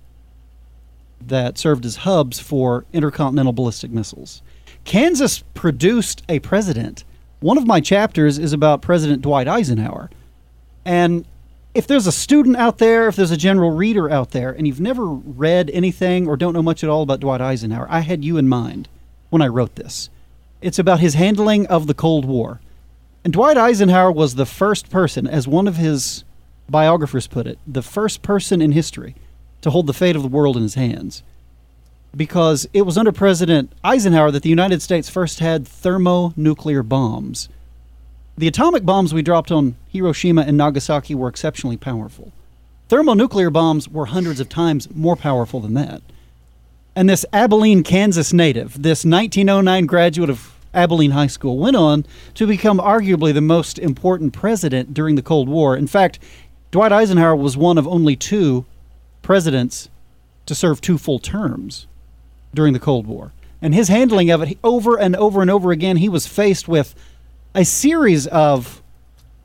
that 1.21 1.59
served 1.59 1.85
as 1.85 1.97
hubs 1.97 2.39
for 2.39 2.85
intercontinental 2.93 3.53
ballistic 3.53 3.91
missiles. 3.91 4.43
Kansas 4.85 5.43
produced 5.55 6.23
a 6.29 6.39
president. 6.41 7.05
One 7.41 7.59
of 7.59 7.67
my 7.67 7.81
chapters 7.81 8.39
is 8.39 8.53
about 8.53 8.83
President 8.83 9.23
Dwight 9.23 9.49
Eisenhower. 9.49 10.11
And 10.85 11.27
if 11.75 11.87
there's 11.87 12.07
a 12.07 12.13
student 12.13 12.57
out 12.57 12.79
there, 12.79 13.09
if 13.09 13.17
there's 13.17 13.31
a 13.31 13.37
general 13.37 13.71
reader 13.71 14.11
out 14.11 14.31
there, 14.31 14.51
and 14.51 14.67
you've 14.67 14.81
never 14.81 15.05
read 15.07 15.71
anything 15.71 16.27
or 16.27 16.37
don't 16.37 16.55
know 16.55 16.63
much 16.63 16.83
at 16.83 16.91
all 16.91 17.03
about 17.03 17.21
Dwight 17.21 17.41
Eisenhower, 17.41 17.87
I 17.91 18.01
had 18.01 18.25
you 18.25 18.37
in 18.37 18.49
mind 18.49 18.89
when 19.31 19.43
I 19.43 19.49
wrote 19.49 19.77
this. 19.77 20.11
It's 20.61 20.79
about 20.79 21.01
his 21.01 21.15
handling 21.15 21.67
of 21.67 21.87
the 21.87 21.95
Cold 21.95 22.25
War. 22.25 22.61
And 23.25 23.33
Dwight 23.33 23.57
Eisenhower 23.57 24.11
was 24.11 24.35
the 24.35 24.47
first 24.47 24.91
person, 24.91 25.27
as 25.27 25.47
one 25.47 25.69
of 25.69 25.77
his 25.77 26.25
biographers 26.69 27.27
put 27.27 27.47
it, 27.47 27.59
the 27.67 27.83
first 27.83 28.23
person 28.23 28.61
in 28.61 28.73
history 28.73 29.15
to 29.61 29.71
hold 29.71 29.87
the 29.87 29.93
fate 29.93 30.17
of 30.17 30.23
the 30.23 30.29
world 30.29 30.57
in 30.57 30.63
his 30.63 30.75
hands. 30.75 31.23
Because 32.17 32.67
it 32.73 32.83
was 32.83 32.97
under 32.97 33.13
President 33.13 33.73
Eisenhower 33.85 34.31
that 34.31 34.43
the 34.43 34.49
United 34.49 34.81
States 34.81 35.09
first 35.09 35.41
had 35.41 35.69
thermonuclear 35.69 36.83
bombs. 36.83 37.49
The 38.39 38.47
atomic 38.47 38.87
bombs 38.87 39.13
we 39.13 39.23
dropped 39.23 39.51
on 39.51 39.75
Hiroshima 39.89 40.43
and 40.43 40.57
Nagasaki 40.57 41.13
were 41.13 41.29
exceptionally 41.29 41.77
powerful. 41.77 42.31
Thermonuclear 42.89 43.51
bombs 43.51 43.89
were 43.89 44.07
hundreds 44.07 44.39
of 44.39 44.49
times 44.49 44.89
more 44.95 45.17
powerful 45.17 45.59
than 45.59 45.75
that. 45.75 46.03
And 46.95 47.11
this 47.11 47.27
Abilene, 47.33 47.83
Kansas 47.83 48.33
native, 48.33 48.81
this 48.81 49.05
1909 49.05 49.87
graduate 49.87 50.31
of 50.31 50.55
Abilene 50.73 51.11
High 51.11 51.27
School, 51.27 51.59
went 51.59 51.75
on 51.75 52.07
to 52.35 52.47
become 52.47 52.79
arguably 52.79 53.35
the 53.35 53.41
most 53.41 53.77
important 53.77 54.33
president 54.33 54.95
during 54.95 55.17
the 55.17 55.23
Cold 55.23 55.49
War. 55.49 55.77
In 55.77 55.89
fact, 55.89 56.21
Dwight 56.71 56.93
Eisenhower 56.93 57.35
was 57.35 57.57
one 57.57 57.77
of 57.77 57.89
only 57.89 58.15
two 58.15 58.65
presidents 59.21 59.89
to 60.47 60.55
serve 60.55 60.81
two 60.81 60.97
full 60.97 61.19
terms 61.19 61.89
during 62.55 62.73
the 62.73 62.79
Cold 62.79 63.09
War. 63.09 63.33
And 63.61 63.75
his 63.75 63.89
handling 63.89 64.31
of 64.31 64.43
it 64.43 64.59
over 64.63 64.97
and 64.97 65.17
over 65.17 65.43
and 65.43 65.51
over 65.51 65.73
again, 65.73 65.97
he 65.97 66.09
was 66.09 66.29
faced 66.29 66.69
with 66.69 66.95
a 67.55 67.65
series 67.65 68.27
of 68.27 68.83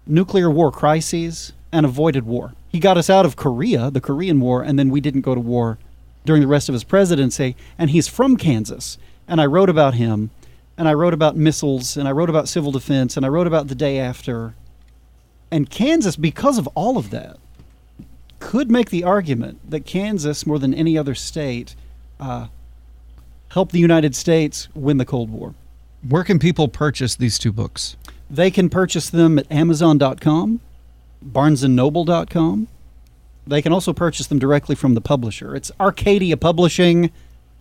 nuclear 0.06 0.50
war 0.50 0.72
crises 0.72 1.54
and 1.72 1.86
avoided 1.86 2.26
war. 2.26 2.54
He 2.70 2.80
got 2.80 2.98
us 2.98 3.10
out 3.10 3.26
of 3.26 3.36
Korea, 3.36 3.90
the 3.92 4.02
Korean 4.02 4.40
War, 4.40 4.62
and 4.62 4.78
then 4.78 4.90
we 4.90 5.02
didn't 5.02 5.22
go 5.22 5.36
to 5.36 5.42
war 5.42 5.78
during 6.26 6.42
the 6.42 6.48
rest 6.48 6.70
of 6.70 6.74
his 6.74 6.84
presidency. 6.84 7.56
And 7.78 7.90
he's 7.90 8.08
from 8.08 8.38
Kansas. 8.38 8.98
And 9.28 9.40
I 9.40 9.46
wrote 9.46 9.70
about 9.70 9.94
him, 9.94 10.32
and 10.78 10.88
I 10.88 10.94
wrote 10.94 11.14
about 11.14 11.36
missiles, 11.36 11.98
and 11.98 12.08
I 12.08 12.12
wrote 12.12 12.30
about 12.30 12.50
civil 12.50 12.72
defense, 12.72 13.16
and 13.16 13.26
I 13.26 13.30
wrote 13.30 13.48
about 13.48 13.68
the 13.68 13.76
day 13.76 14.00
after. 14.00 14.56
And 15.52 15.70
Kansas, 15.70 16.16
because 16.16 16.58
of 16.58 16.68
all 16.76 16.98
of 16.98 17.10
that, 17.12 17.38
could 18.40 18.70
make 18.70 18.90
the 18.90 19.04
argument 19.04 19.60
that 19.70 19.86
Kansas, 19.86 20.46
more 20.46 20.60
than 20.60 20.74
any 20.74 20.98
other 20.98 21.16
state, 21.16 21.76
uh, 22.20 22.48
helped 23.50 23.72
the 23.72 23.80
United 23.80 24.16
States 24.16 24.68
win 24.74 24.98
the 24.98 25.06
Cold 25.06 25.30
War. 25.30 25.54
Where 26.08 26.26
can 26.26 26.38
people 26.38 26.68
purchase 26.68 27.16
these 27.16 27.40
two 27.40 27.54
books? 27.54 27.96
They 28.30 28.52
can 28.52 28.70
purchase 28.70 29.10
them 29.10 29.40
at 29.40 29.50
Amazon.com, 29.50 30.60
BarnesandNoble.com. 31.26 32.68
They 33.48 33.62
can 33.62 33.72
also 33.72 33.94
purchase 33.94 34.28
them 34.28 34.38
directly 34.38 34.76
from 34.76 34.96
the 34.96 35.02
publisher. 35.02 35.56
It's 35.56 35.72
Arcadia 35.80 36.36
Publishing 36.36 37.10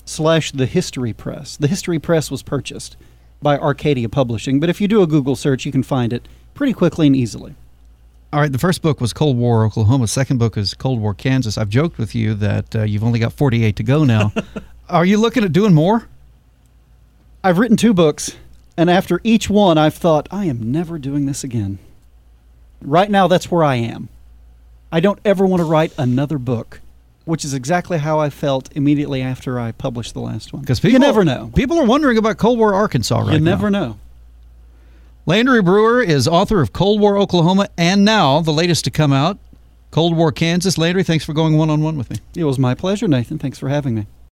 slash 0.04 0.50
The 0.50 0.66
History 0.66 1.12
Press. 1.12 1.56
The 1.56 1.68
History 1.68 2.00
Press 2.00 2.32
was 2.32 2.42
purchased 2.42 2.96
by 3.40 3.58
Arcadia 3.58 4.08
Publishing, 4.08 4.58
but 4.58 4.68
if 4.68 4.80
you 4.80 4.88
do 4.88 5.02
a 5.02 5.06
Google 5.06 5.36
search, 5.36 5.64
you 5.64 5.70
can 5.70 5.84
find 5.84 6.12
it 6.12 6.26
pretty 6.54 6.72
quickly 6.72 7.06
and 7.06 7.14
easily. 7.14 7.54
All 8.32 8.40
right, 8.40 8.50
the 8.50 8.58
first 8.58 8.82
book 8.82 9.00
was 9.00 9.12
Cold 9.12 9.36
War 9.36 9.64
Oklahoma. 9.64 10.08
Second 10.08 10.38
book 10.38 10.56
is 10.56 10.74
Cold 10.74 11.00
War 11.00 11.14
Kansas. 11.14 11.58
I've 11.58 11.68
joked 11.68 11.96
with 11.98 12.12
you 12.14 12.34
that 12.34 12.74
uh, 12.74 12.82
you've 12.82 13.04
only 13.04 13.20
got 13.20 13.32
48 13.32 13.76
to 13.76 13.82
go 13.84 14.02
now. 14.04 14.32
Are 14.88 15.04
you 15.04 15.18
looking 15.18 15.44
at 15.44 15.52
doing 15.52 15.74
more? 15.74 16.08
I've 17.44 17.58
written 17.58 17.76
two 17.76 17.92
books, 17.92 18.36
and 18.76 18.88
after 18.88 19.20
each 19.24 19.50
one, 19.50 19.76
I've 19.76 19.94
thought, 19.94 20.28
I 20.30 20.44
am 20.44 20.70
never 20.70 20.96
doing 20.98 21.26
this 21.26 21.42
again. 21.42 21.78
Right 22.80 23.10
now, 23.10 23.26
that's 23.26 23.50
where 23.50 23.64
I 23.64 23.76
am. 23.76 24.08
I 24.92 25.00
don't 25.00 25.18
ever 25.24 25.44
want 25.44 25.60
to 25.60 25.64
write 25.64 25.92
another 25.98 26.38
book, 26.38 26.80
which 27.24 27.44
is 27.44 27.52
exactly 27.52 27.98
how 27.98 28.20
I 28.20 28.30
felt 28.30 28.70
immediately 28.76 29.22
after 29.22 29.58
I 29.58 29.72
published 29.72 30.14
the 30.14 30.20
last 30.20 30.52
one. 30.52 30.62
Because 30.62 30.78
people 30.78 30.92
you 30.92 30.98
never 31.00 31.24
know. 31.24 31.50
People 31.56 31.78
are 31.78 31.84
wondering 31.84 32.16
about 32.16 32.38
Cold 32.38 32.58
War 32.58 32.74
Arkansas 32.74 33.18
right 33.18 33.26
now. 33.26 33.32
you 33.32 33.40
now. 33.40 33.50
never 33.50 33.70
know. 33.70 33.98
Landry 35.26 35.62
Brewer 35.62 36.02
is 36.02 36.28
author 36.28 36.60
of 36.60 36.72
Cold 36.72 37.00
War 37.00 37.16
Oklahoma 37.16 37.68
and 37.76 38.04
now 38.04 38.40
the 38.40 38.52
latest 38.52 38.84
to 38.84 38.90
come 38.90 39.12
out, 39.12 39.38
Cold 39.90 40.16
War 40.16 40.30
Kansas. 40.30 40.78
Landry, 40.78 41.02
thanks 41.04 41.24
for 41.24 41.32
going 41.32 41.56
one 41.56 41.70
on 41.70 41.80
one 41.82 41.96
with 41.96 42.10
me. 42.10 42.18
It 42.36 42.44
was 42.44 42.58
my 42.58 42.74
pleasure, 42.74 43.08
Nathan. 43.08 43.38
Thanks 43.38 43.58
for 43.58 43.68
having 43.68 43.94
me. 43.94 44.06